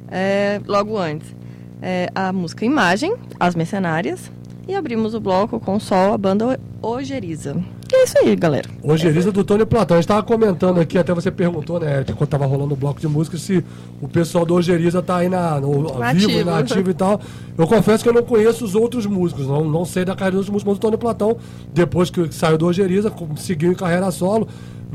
É, 0.09 0.61
logo 0.67 0.97
antes, 0.97 1.35
é, 1.81 2.09
a 2.13 2.31
música 2.31 2.65
Imagem, 2.65 3.15
As 3.39 3.55
Mercenárias. 3.55 4.31
E 4.67 4.75
abrimos 4.75 5.15
o 5.15 5.19
bloco 5.19 5.59
com 5.59 5.79
Sol, 5.79 6.13
a 6.13 6.17
banda 6.17 6.59
Ojeriza. 6.81 7.55
E 7.91 7.95
é 7.95 8.03
isso 8.03 8.17
aí, 8.19 8.35
galera. 8.35 8.69
Ojeriza 8.83 9.31
do 9.31 9.43
Tony 9.43 9.65
Platão. 9.65 9.95
A 9.95 9.99
gente 9.99 10.05
estava 10.05 10.21
comentando 10.23 10.79
aqui, 10.79 10.97
até 10.97 11.13
você 11.13 11.31
perguntou, 11.31 11.79
né, 11.79 12.03
quando 12.17 12.29
tava 12.29 12.45
rolando 12.45 12.73
o 12.73 12.77
bloco 12.77 12.99
de 12.99 13.07
música, 13.07 13.37
se 13.37 13.63
o 14.01 14.07
pessoal 14.07 14.45
do 14.45 14.53
Ojeriza 14.55 15.01
tá 15.01 15.17
aí 15.17 15.29
na, 15.29 15.59
no, 15.59 15.97
Nativo. 15.97 16.27
vivo, 16.27 16.49
nativo 16.49 16.89
e 16.89 16.93
tal. 16.93 17.21
Eu 17.57 17.65
confesso 17.65 18.03
que 18.03 18.09
eu 18.09 18.13
não 18.13 18.23
conheço 18.23 18.65
os 18.65 18.75
outros 18.75 19.05
músicos, 19.05 19.47
não, 19.47 19.63
não 19.63 19.85
sei 19.85 20.03
da 20.03 20.15
carreira 20.15 20.37
dos 20.37 20.47
outros 20.49 20.53
músicos, 20.53 20.73
mas 20.73 20.77
o 20.77 20.81
Tony 20.81 20.97
Platão, 20.97 21.37
depois 21.73 22.09
que 22.09 22.29
saiu 22.33 22.57
do 22.57 22.65
Ojeriza, 22.65 23.09
com- 23.09 23.35
seguiu 23.37 23.71
em 23.71 23.75
carreira 23.75 24.11
solo, 24.11 24.47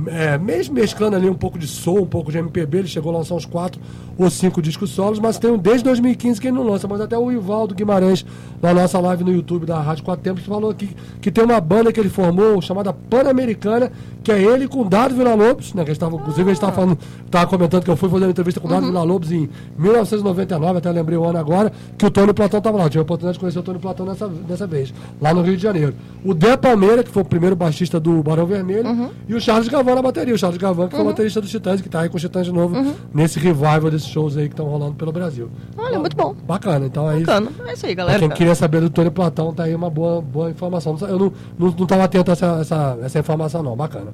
é, 0.06 0.38
mesmo 0.38 0.74
mesclando 0.74 1.16
ali 1.16 1.28
um 1.28 1.34
pouco 1.34 1.58
de 1.58 1.66
soul, 1.66 2.02
um 2.02 2.06
pouco 2.06 2.32
de 2.32 2.38
MPB, 2.38 2.78
ele 2.78 2.88
chegou 2.88 3.14
a 3.14 3.18
lançar 3.18 3.34
uns 3.34 3.44
quatro 3.44 3.80
ou 4.16 4.30
cinco 4.30 4.62
discos 4.62 4.90
solos, 4.90 5.18
mas 5.18 5.38
tem 5.38 5.50
um 5.50 5.58
desde 5.58 5.84
2015 5.84 6.40
que 6.40 6.48
ele 6.48 6.56
não 6.56 6.64
lança, 6.64 6.88
mas 6.88 7.00
até 7.00 7.16
o 7.16 7.30
Ivaldo 7.30 7.74
Guimarães, 7.74 8.24
na 8.60 8.72
nossa 8.72 8.98
live 8.98 9.24
no 9.24 9.32
YouTube 9.32 9.66
da 9.66 9.80
Rádio 9.80 10.04
Quatro 10.04 10.22
Tempos, 10.22 10.44
falou 10.44 10.70
aqui 10.70 10.90
que 11.20 11.30
tem 11.30 11.44
uma 11.44 11.60
banda 11.60 11.92
que 11.92 12.00
ele 12.00 12.08
formou, 12.08 12.60
chamada 12.60 12.92
Pan-Americana, 12.92 13.92
que 14.22 14.32
é 14.32 14.40
ele 14.40 14.68
com 14.68 14.86
Dado 14.86 15.14
Vila 15.14 15.34
Lobos, 15.34 15.74
né, 15.74 15.84
que 15.84 15.90
a 15.90 15.94
gente 15.94 16.00
tava, 16.00 16.16
inclusive 16.16 16.42
a 16.42 16.54
gente 16.54 16.56
estava 16.56 16.72
falando, 16.72 16.98
tava 17.30 17.46
comentando 17.46 17.84
que 17.84 17.90
eu 17.90 17.96
fui 17.96 18.08
fazer 18.08 18.24
uma 18.24 18.30
entrevista 18.30 18.60
com 18.60 18.68
o 18.68 18.70
Dado 18.70 18.86
Vila 18.86 19.02
Lobos 19.02 19.30
em 19.30 19.48
1999, 19.78 20.78
até 20.78 20.90
lembrei 20.90 21.18
o 21.18 21.24
ano 21.24 21.38
agora, 21.38 21.72
que 21.98 22.06
o 22.06 22.10
Tony 22.10 22.32
Platão 22.32 22.58
estava 22.58 22.78
lá, 22.78 22.84
eu 22.84 22.90
tive 22.90 23.00
a 23.00 23.02
oportunidade 23.02 23.34
de 23.34 23.40
conhecer 23.40 23.58
o 23.58 23.62
Tony 23.62 23.78
Platão 23.78 24.06
dessa, 24.06 24.28
dessa 24.28 24.66
vez, 24.66 24.92
lá 25.20 25.34
no 25.34 25.42
Rio 25.42 25.56
de 25.56 25.62
Janeiro. 25.62 25.94
O 26.24 26.32
Dé 26.32 26.56
Palmeira, 26.56 27.02
que 27.02 27.10
foi 27.10 27.22
o 27.22 27.26
primeiro 27.26 27.56
baixista 27.56 27.98
do 27.98 28.22
Barão 28.22 28.46
Vermelho, 28.46 29.10
e 29.28 29.34
o 29.34 29.40
Charles 29.40 29.68
Gavan 29.82 29.94
na 29.96 30.02
bateria, 30.02 30.34
o 30.34 30.38
Charles 30.38 30.58
Gavan, 30.58 30.88
que 30.88 30.94
foi 30.94 31.04
o 31.04 31.08
baterista 31.08 31.40
dos 31.40 31.50
Titãs, 31.50 31.80
que 31.80 31.88
tá 31.88 32.00
aí 32.02 32.08
com 32.08 32.16
os 32.16 32.22
Titãs 32.22 32.46
de 32.46 32.52
novo, 32.52 32.94
nesse 33.12 33.38
revival 33.38 33.90
desses 33.90 34.06
shows 34.08 34.36
aí 34.36 34.44
que 34.48 34.52
estão 34.54 34.66
rolando 34.66 34.94
pelo 34.94 35.10
Brasil. 35.12 35.50
Olha, 35.76 35.98
muito 35.98 36.16
bom. 36.16 36.34
Bacana, 36.46 36.86
então 36.86 37.10
é 37.10 37.16
isso. 37.16 37.26
Bacana. 37.26 37.50
É 37.66 37.72
isso 37.72 37.86
aí, 37.86 37.94
Pra 37.94 38.04
galera. 38.04 38.20
quem 38.20 38.30
queria 38.30 38.54
saber 38.54 38.80
do 38.80 38.88
Tony 38.90 39.10
Platão, 39.10 39.52
tá 39.52 39.64
aí 39.64 39.74
uma 39.74 39.90
boa, 39.90 40.22
boa 40.22 40.50
informação. 40.50 40.96
Eu 41.02 41.18
não, 41.18 41.32
não, 41.58 41.74
não 41.78 41.86
tava 41.86 42.04
atento 42.04 42.30
a 42.30 42.32
essa, 42.32 42.46
essa, 42.60 42.98
essa 43.02 43.18
informação, 43.18 43.62
não. 43.62 43.76
Bacana. 43.76 44.12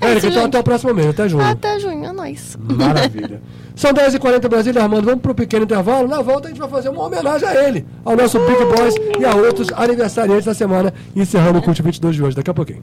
É 0.00 0.06
Érica, 0.06 0.18
isso, 0.18 0.26
então 0.28 0.42
gente. 0.42 0.50
até 0.50 0.58
o 0.60 0.62
próximo 0.62 0.94
mês, 0.94 1.08
até 1.08 1.28
junho. 1.28 1.44
Até 1.44 1.80
junho, 1.80 2.04
é 2.04 2.12
nóis. 2.12 2.56
Maravilha. 2.60 3.42
São 3.74 3.92
10h40 3.92 4.48
Brasília, 4.48 4.82
Armando. 4.82 5.04
Vamos 5.04 5.20
pro 5.20 5.34
pequeno 5.34 5.64
intervalo. 5.64 6.06
Na 6.06 6.22
volta 6.22 6.46
a 6.46 6.50
gente 6.50 6.58
vai 6.60 6.68
fazer 6.68 6.88
uma 6.88 7.04
homenagem 7.04 7.48
a 7.48 7.68
ele, 7.68 7.84
ao 8.04 8.16
nosso 8.16 8.38
Big 8.40 8.64
Boys 8.76 8.94
e 9.18 9.24
a 9.24 9.34
outros 9.34 9.68
aniversariantes 9.72 10.44
da 10.44 10.54
semana, 10.54 10.94
encerrando 11.16 11.58
o 11.58 11.62
Cult 11.62 11.82
22 11.82 12.14
de 12.14 12.22
hoje. 12.22 12.36
Daqui 12.36 12.50
a 12.50 12.54
pouquinho. 12.54 12.82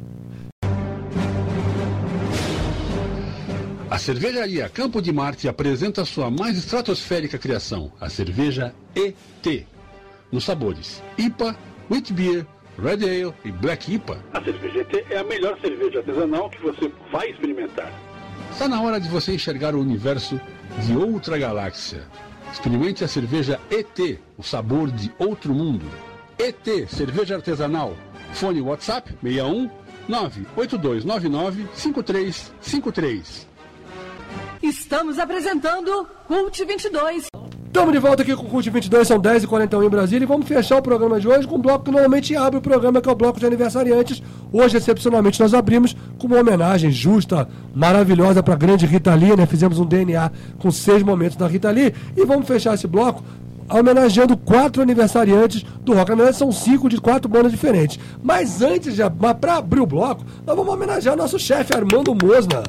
A 3.95 3.97
cervejaria 3.97 4.67
Campo 4.67 5.01
de 5.01 5.09
Marte 5.13 5.47
apresenta 5.47 6.03
sua 6.03 6.29
mais 6.29 6.57
estratosférica 6.57 7.37
criação, 7.37 7.93
a 7.97 8.09
cerveja 8.09 8.75
ET. 8.93 9.65
Nos 10.29 10.43
sabores 10.43 11.01
IPA, 11.17 11.55
Wheat 11.89 12.11
Beer, 12.11 12.45
Red 12.77 13.05
Ale 13.05 13.33
e 13.45 13.51
Black 13.53 13.93
IPA. 13.93 14.21
A 14.33 14.43
cerveja 14.43 14.81
ET 14.81 15.05
é 15.09 15.17
a 15.17 15.23
melhor 15.23 15.57
cerveja 15.61 15.99
artesanal 15.99 16.49
que 16.49 16.61
você 16.61 16.91
vai 17.09 17.29
experimentar. 17.29 17.89
Está 18.51 18.67
na 18.67 18.81
hora 18.81 18.99
de 18.99 19.07
você 19.07 19.33
enxergar 19.33 19.73
o 19.73 19.79
universo 19.79 20.41
de 20.85 20.97
outra 20.97 21.37
galáxia. 21.37 22.05
Experimente 22.51 23.01
a 23.01 23.07
cerveja 23.07 23.61
ET, 23.71 24.19
o 24.37 24.43
sabor 24.43 24.91
de 24.91 25.09
outro 25.17 25.53
mundo. 25.53 25.85
ET, 26.37 26.89
cerveja 26.89 27.35
artesanal. 27.35 27.95
Fone 28.33 28.59
WhatsApp 28.59 29.15
61 29.23 29.69
98299 30.09 31.65
5353. 31.73 33.54
Estamos 34.61 35.19
apresentando 35.19 36.07
Cult 36.27 36.63
22. 36.65 37.27
Estamos 37.65 37.93
de 37.93 37.99
volta 37.99 38.23
aqui 38.23 38.33
com 38.33 38.43
o 38.43 38.49
Cult 38.49 38.69
22, 38.69 39.05
são 39.05 39.19
10h41 39.19 39.85
em 39.85 39.89
Brasília 39.89 40.23
e 40.23 40.27
vamos 40.27 40.47
fechar 40.47 40.77
o 40.77 40.81
programa 40.81 41.19
de 41.19 41.27
hoje 41.27 41.45
com 41.45 41.55
um 41.55 41.61
bloco 41.61 41.83
que 41.83 41.91
normalmente 41.91 42.33
abre 42.35 42.57
o 42.57 42.61
programa, 42.61 43.01
que 43.01 43.09
é 43.09 43.11
o 43.11 43.15
bloco 43.15 43.37
de 43.37 43.45
aniversariantes. 43.45 44.23
Hoje, 44.51 44.77
excepcionalmente, 44.77 45.41
nós 45.41 45.53
abrimos 45.53 45.95
com 46.17 46.27
uma 46.27 46.39
homenagem 46.39 46.89
justa, 46.89 47.49
maravilhosa 47.73 48.41
para 48.41 48.53
a 48.53 48.57
grande 48.57 48.85
Rita 48.85 49.13
Lee, 49.13 49.35
né? 49.35 49.45
Fizemos 49.45 49.77
um 49.77 49.85
DNA 49.85 50.31
com 50.57 50.71
seis 50.71 51.03
momentos 51.03 51.35
da 51.35 51.47
Rita 51.47 51.69
Lee 51.69 51.93
e 52.15 52.25
vamos 52.25 52.47
fechar 52.47 52.75
esse 52.75 52.87
bloco 52.87 53.21
homenageando 53.69 54.37
quatro 54.37 54.81
aniversariantes 54.81 55.63
do 55.81 55.93
rock. 55.93 56.09
Na 56.09 56.15
verdade, 56.15 56.37
são 56.37 56.51
cinco 56.51 56.89
de 56.89 56.97
quatro 56.99 57.29
bandas 57.29 57.51
diferentes. 57.51 57.99
Mas 58.23 58.61
antes 58.61 58.95
de 58.95 59.01
para 59.39 59.55
abrir 59.55 59.81
o 59.81 59.85
bloco, 59.85 60.25
nós 60.45 60.55
vamos 60.55 60.73
homenagear 60.73 61.15
nosso 61.15 61.39
chefe 61.39 61.75
Armando 61.75 62.15
Mosna, 62.15 62.63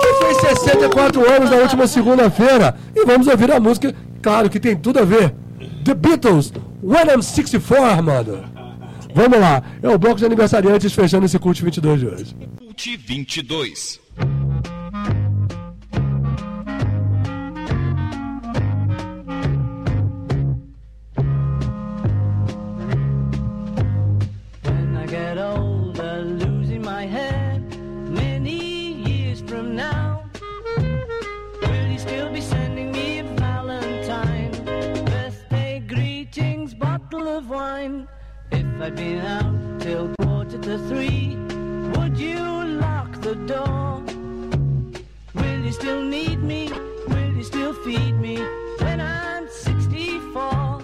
que 0.00 0.24
fez 0.24 0.58
64 0.60 1.30
anos 1.30 1.50
na 1.50 1.56
última 1.56 1.86
segunda-feira. 1.86 2.76
E 2.94 3.04
vamos 3.04 3.26
ouvir 3.26 3.50
a 3.52 3.60
música, 3.60 3.94
claro 4.22 4.48
que 4.48 4.60
tem 4.60 4.76
tudo 4.76 5.00
a 5.00 5.04
ver. 5.04 5.34
The 5.84 5.94
Beatles, 5.94 6.52
When 6.82 7.06
I'm 7.08 7.22
64, 7.22 7.84
Armando. 7.84 8.44
Vamos 9.14 9.40
lá, 9.40 9.62
é 9.82 9.88
o 9.88 9.98
bloco 9.98 10.16
de 10.16 10.24
aniversariantes 10.24 10.92
fechando 10.92 11.26
esse 11.26 11.38
Cult 11.38 11.62
22 11.62 12.00
de 12.00 12.06
hoje. 12.06 12.36
Cult 12.56 12.96
22. 12.96 14.00
Wine. 37.80 38.08
If 38.52 38.82
I'd 38.82 38.96
been 38.96 39.18
out 39.18 39.80
till 39.80 40.14
quarter 40.20 40.58
to 40.58 40.78
three, 40.88 41.36
would 41.94 42.18
you 42.18 42.40
lock 42.84 43.20
the 43.20 43.34
door? 43.52 44.02
Will 45.34 45.64
you 45.64 45.72
still 45.72 46.02
need 46.02 46.42
me? 46.42 46.70
Will 47.08 47.32
you 47.36 47.44
still 47.44 47.72
feed 47.84 48.14
me 48.14 48.36
when 48.80 49.00
I'm 49.00 49.48
64? 49.48 50.80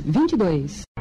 2022. 0.00 0.91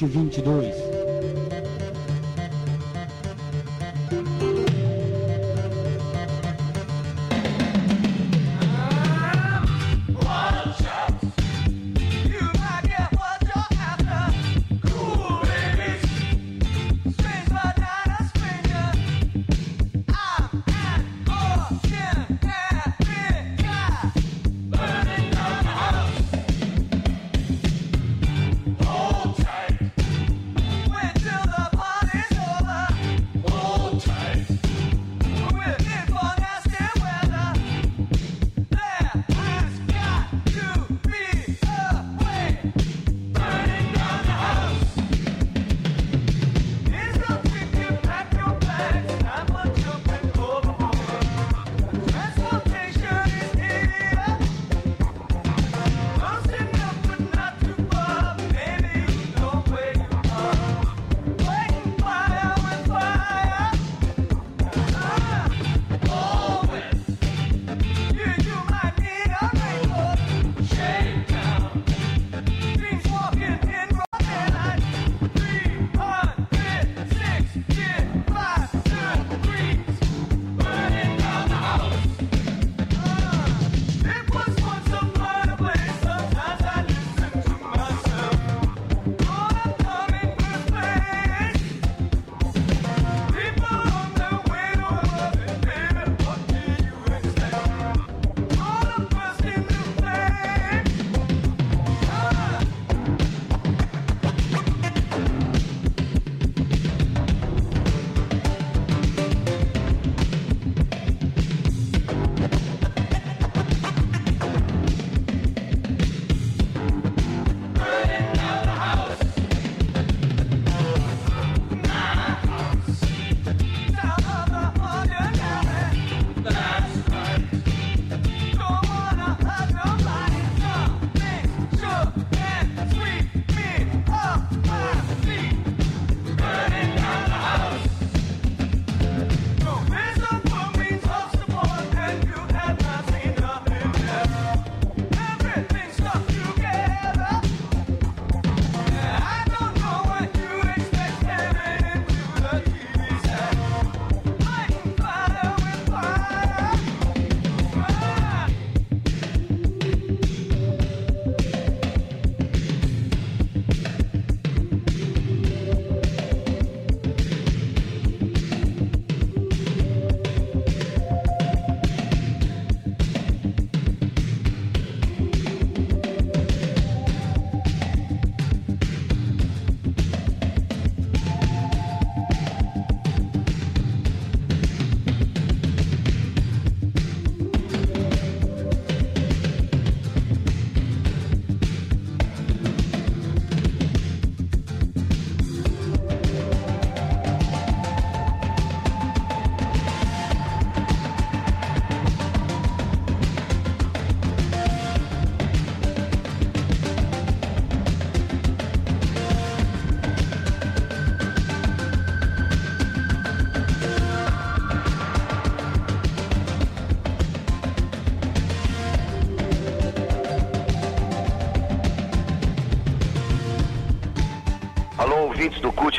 2022. 0.00 0.69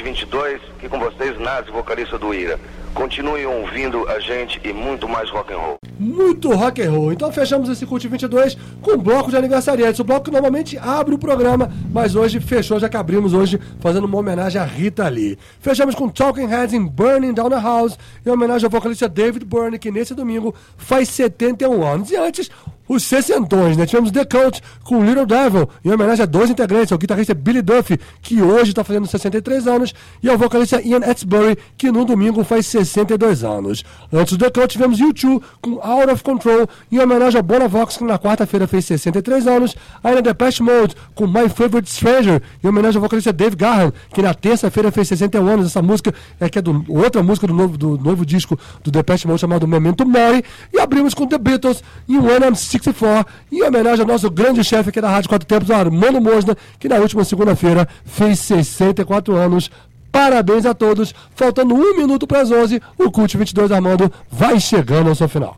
2022, 0.01 0.61
que 0.79 0.89
com 0.89 0.99
vocês, 0.99 1.39
Nazi, 1.39 1.71
vocalista 1.71 2.17
do 2.17 2.33
Ira. 2.33 2.59
Continuem 2.93 3.45
ouvindo 3.45 4.07
a 4.09 4.19
gente 4.19 4.59
e 4.63 4.73
muito 4.73 5.07
mais 5.07 5.29
rock 5.29 5.53
and 5.53 5.57
roll. 5.57 5.77
Muito 5.97 6.51
rock 6.53 6.81
and 6.81 6.91
roll. 6.91 7.13
Então 7.13 7.31
fechamos 7.31 7.69
esse 7.69 7.85
Cult 7.85 8.05
22 8.07 8.57
com 8.81 8.91
o 8.91 8.97
bloco 8.97 9.29
de 9.29 9.37
aniversariantes, 9.37 9.99
o 9.99 10.03
bloco 10.03 10.25
que 10.25 10.31
normalmente 10.31 10.77
abre 10.77 11.15
o 11.15 11.17
programa 11.17 11.71
mas 11.91 12.15
hoje 12.15 12.39
fechou, 12.39 12.79
já 12.79 12.87
que 12.87 12.97
abrimos 12.97 13.33
hoje 13.33 13.59
fazendo 13.79 14.05
uma 14.05 14.17
homenagem 14.17 14.61
a 14.61 14.65
Rita 14.65 15.07
Lee. 15.07 15.37
Fechamos 15.59 15.93
com 15.95 16.09
Talking 16.09 16.47
Heads 16.47 16.73
em 16.73 16.85
Burning 16.85 17.33
Down 17.33 17.49
the 17.49 17.59
House, 17.59 17.97
em 18.25 18.29
homenagem 18.29 18.65
ao 18.65 18.71
vocalista 18.71 19.09
David 19.09 19.45
Byrne, 19.45 19.77
que 19.77 19.91
nesse 19.91 20.15
domingo 20.15 20.55
faz 20.77 21.09
71 21.09 21.85
anos. 21.85 22.11
E 22.11 22.15
antes, 22.15 22.49
os 22.91 23.03
sessentões, 23.03 23.77
né? 23.77 23.85
Tivemos 23.85 24.11
The 24.11 24.25
Cult 24.25 24.61
com 24.83 25.05
Little 25.05 25.25
Devil, 25.25 25.69
em 25.83 25.91
homenagem 25.91 26.23
a 26.23 26.25
dois 26.25 26.49
integrantes, 26.49 26.91
ao 26.91 26.97
guitarrista 26.97 27.33
Billy 27.33 27.61
Duffy, 27.61 27.97
que 28.21 28.41
hoje 28.41 28.71
está 28.71 28.83
fazendo 28.83 29.07
63 29.07 29.65
anos, 29.65 29.93
e 30.21 30.29
ao 30.29 30.37
vocalista 30.37 30.81
Ian 30.81 30.99
Etzbury, 30.99 31.57
que 31.77 31.89
no 31.89 32.03
domingo 32.03 32.43
faz 32.43 32.67
62 32.67 33.45
anos. 33.45 33.83
Antes 34.11 34.35
do 34.35 34.43
The 34.43 34.51
Cult, 34.51 34.73
tivemos 34.73 34.99
U2 34.99 35.41
com 35.61 35.79
Out 35.81 36.11
of 36.11 36.23
Control, 36.23 36.67
em 36.91 36.99
homenagem 36.99 37.39
a 37.39 37.41
Bonavox, 37.41 37.95
que 37.95 38.03
na 38.03 38.19
quarta-feira 38.19 38.67
fez 38.67 38.83
63 38.85 39.47
anos, 39.47 39.75
ainda 40.03 40.21
Depeche 40.21 40.61
Mode 40.61 40.95
com 41.15 41.25
My 41.25 41.47
Favorite 41.47 41.80
Stranger, 41.89 42.41
em 42.63 42.67
homenagem 42.67 42.97
ao 42.97 43.01
vocalista 43.01 43.31
Dave 43.31 43.55
Garran, 43.55 43.91
que 44.13 44.21
na 44.21 44.33
terça-feira 44.33 44.91
fez 44.91 45.07
61 45.07 45.47
anos. 45.47 45.65
Essa 45.67 45.81
música 45.81 46.13
é 46.39 46.49
que 46.49 46.59
é 46.59 46.61
do, 46.61 46.85
outra 46.87 47.21
música 47.23 47.47
do 47.47 47.53
novo, 47.53 47.77
do 47.77 47.97
novo 47.97 48.25
disco 48.25 48.59
do 48.83 48.91
Depeche 48.91 49.27
Mode 49.27 49.41
chamado 49.41 49.67
Memento 49.67 50.05
Mori. 50.05 50.43
E 50.73 50.79
abrimos 50.79 51.13
com 51.13 51.27
The 51.27 51.37
Beatles 51.37 51.83
em 52.07 52.17
When 52.17 52.49
I'm 52.49 52.55
64, 52.55 53.25
em 53.51 53.63
homenagem 53.63 54.01
ao 54.01 54.07
nosso 54.07 54.29
grande 54.29 54.63
chefe 54.63 54.89
aqui 54.89 55.01
da 55.01 55.09
Rádio 55.09 55.29
Quatro 55.29 55.47
Tempos, 55.47 55.71
Armando 55.71 56.21
Mosna, 56.21 56.57
que 56.79 56.87
na 56.87 56.97
última 56.97 57.23
segunda-feira 57.23 57.87
fez 58.05 58.39
64 58.39 59.35
anos. 59.35 59.69
Parabéns 60.11 60.65
a 60.65 60.73
todos. 60.73 61.15
Faltando 61.35 61.73
um 61.73 61.97
minuto 61.97 62.27
para 62.27 62.41
as 62.41 62.51
11, 62.51 62.81
o 62.97 63.09
Cult 63.09 63.37
22 63.37 63.71
Armando 63.71 64.11
vai 64.29 64.59
chegando 64.59 65.09
ao 65.09 65.15
seu 65.15 65.29
final. 65.29 65.57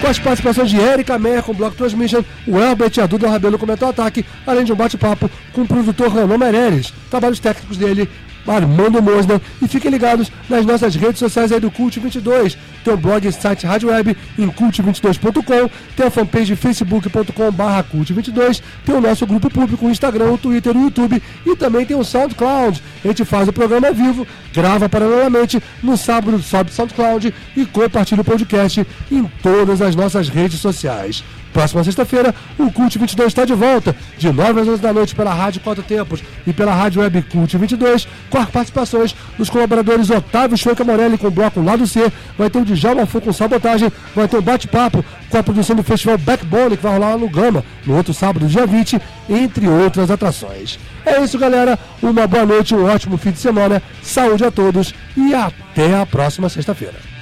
Com 0.00 0.06
as 0.06 0.18
participações 0.18 0.70
de 0.70 0.78
Erika 0.78 1.18
Meyer 1.18 1.42
com 1.42 1.52
Block 1.52 1.76
Transmission, 1.76 2.22
o 2.46 2.58
Elbert 2.58 2.96
e 2.96 3.00
a 3.00 3.06
Duda 3.06 3.28
Rabelo 3.28 3.58
com 3.58 3.66
Metal 3.66 3.90
Ataque, 3.90 4.24
além 4.46 4.64
de 4.64 4.72
um 4.72 4.76
bate-papo 4.76 5.30
com 5.52 5.62
o 5.62 5.66
produtor 5.66 6.08
Renan 6.08 6.38
Meirelles. 6.38 6.92
Trabalhos 7.10 7.40
técnicos 7.40 7.76
dele, 7.76 8.08
Armando 8.48 9.02
Mosna. 9.02 9.40
E 9.60 9.68
fiquem 9.68 9.90
ligados 9.90 10.30
nas 10.48 10.64
nossas 10.64 10.94
redes 10.94 11.18
sociais 11.18 11.52
aí 11.52 11.60
do 11.60 11.70
Cult 11.70 11.98
22. 12.00 12.56
Tem 12.84 12.94
o 12.94 12.96
blog 12.96 13.30
site 13.30 13.66
Rádio 13.66 13.90
Web 13.90 14.16
em 14.38 14.48
cult22.com. 14.48 15.70
Tem 15.96 16.06
a 16.06 16.10
fanpage 16.10 16.56
facebook.com 16.56 17.50
barra 17.52 17.84
cult22. 17.84 18.62
Tem 18.84 18.94
o 18.94 19.00
nosso 19.00 19.26
grupo 19.26 19.50
público, 19.50 19.86
o 19.86 19.90
Instagram, 19.90 20.32
o 20.32 20.38
Twitter, 20.38 20.76
o 20.76 20.82
YouTube. 20.82 21.22
E 21.46 21.56
também 21.56 21.84
tem 21.84 21.96
o 21.96 22.04
SoundCloud. 22.04 22.82
A 23.04 23.08
gente 23.08 23.24
faz 23.24 23.48
o 23.48 23.52
programa 23.52 23.88
ao 23.88 23.94
vivo, 23.94 24.26
grava 24.52 24.88
paralelamente. 24.88 25.62
No 25.82 25.96
sábado 25.96 26.38
sobe 26.42 26.72
SoundCloud 26.72 27.34
e 27.56 27.66
compartilha 27.66 28.22
o 28.22 28.24
podcast 28.24 28.86
em 29.10 29.24
todas 29.42 29.82
as 29.82 29.94
nossas 29.94 30.28
redes 30.28 30.60
sociais. 30.60 31.22
Próxima 31.58 31.82
sexta-feira, 31.82 32.32
o 32.56 32.70
Cult 32.70 32.96
22 32.96 33.26
está 33.26 33.44
de 33.44 33.52
volta, 33.52 33.96
de 34.16 34.30
9 34.30 34.60
às 34.60 34.68
11 34.68 34.80
da 34.80 34.92
noite 34.92 35.12
pela 35.12 35.34
Rádio 35.34 35.60
Quatro 35.60 35.82
Tempos 35.82 36.22
e 36.46 36.52
pela 36.52 36.72
Rádio 36.72 37.02
Web 37.02 37.20
Cult 37.22 37.58
22, 37.58 38.06
com 38.30 38.38
as 38.38 38.48
participações 38.48 39.12
dos 39.36 39.50
colaboradores 39.50 40.08
Otávio 40.08 40.56
Chueca 40.56 40.84
Morelli 40.84 41.18
com 41.18 41.26
o 41.26 41.32
bloco 41.32 41.60
Lado 41.60 41.84
C, 41.84 42.12
vai 42.38 42.48
ter 42.48 42.60
o 42.60 42.64
Djalma 42.64 43.06
Fu 43.06 43.20
com 43.20 43.32
Sabotagem, 43.32 43.90
vai 44.14 44.28
ter 44.28 44.36
um 44.36 44.40
bate-papo 44.40 45.04
com 45.28 45.36
a 45.36 45.42
produção 45.42 45.74
do 45.74 45.82
festival 45.82 46.16
Backbone, 46.16 46.76
que 46.76 46.82
vai 46.84 46.92
rolar 46.92 47.08
lá 47.08 47.18
no 47.18 47.28
Gama, 47.28 47.64
no 47.84 47.96
outro 47.96 48.14
sábado, 48.14 48.46
dia 48.46 48.64
20, 48.64 49.02
entre 49.28 49.66
outras 49.66 50.12
atrações. 50.12 50.78
É 51.04 51.20
isso, 51.24 51.36
galera. 51.40 51.76
Uma 52.00 52.28
boa 52.28 52.46
noite, 52.46 52.72
um 52.72 52.84
ótimo 52.84 53.18
fim 53.18 53.32
de 53.32 53.40
semana, 53.40 53.82
saúde 54.00 54.44
a 54.44 54.50
todos 54.52 54.94
e 55.16 55.34
até 55.34 56.00
a 56.00 56.06
próxima 56.06 56.48
sexta-feira. 56.48 57.17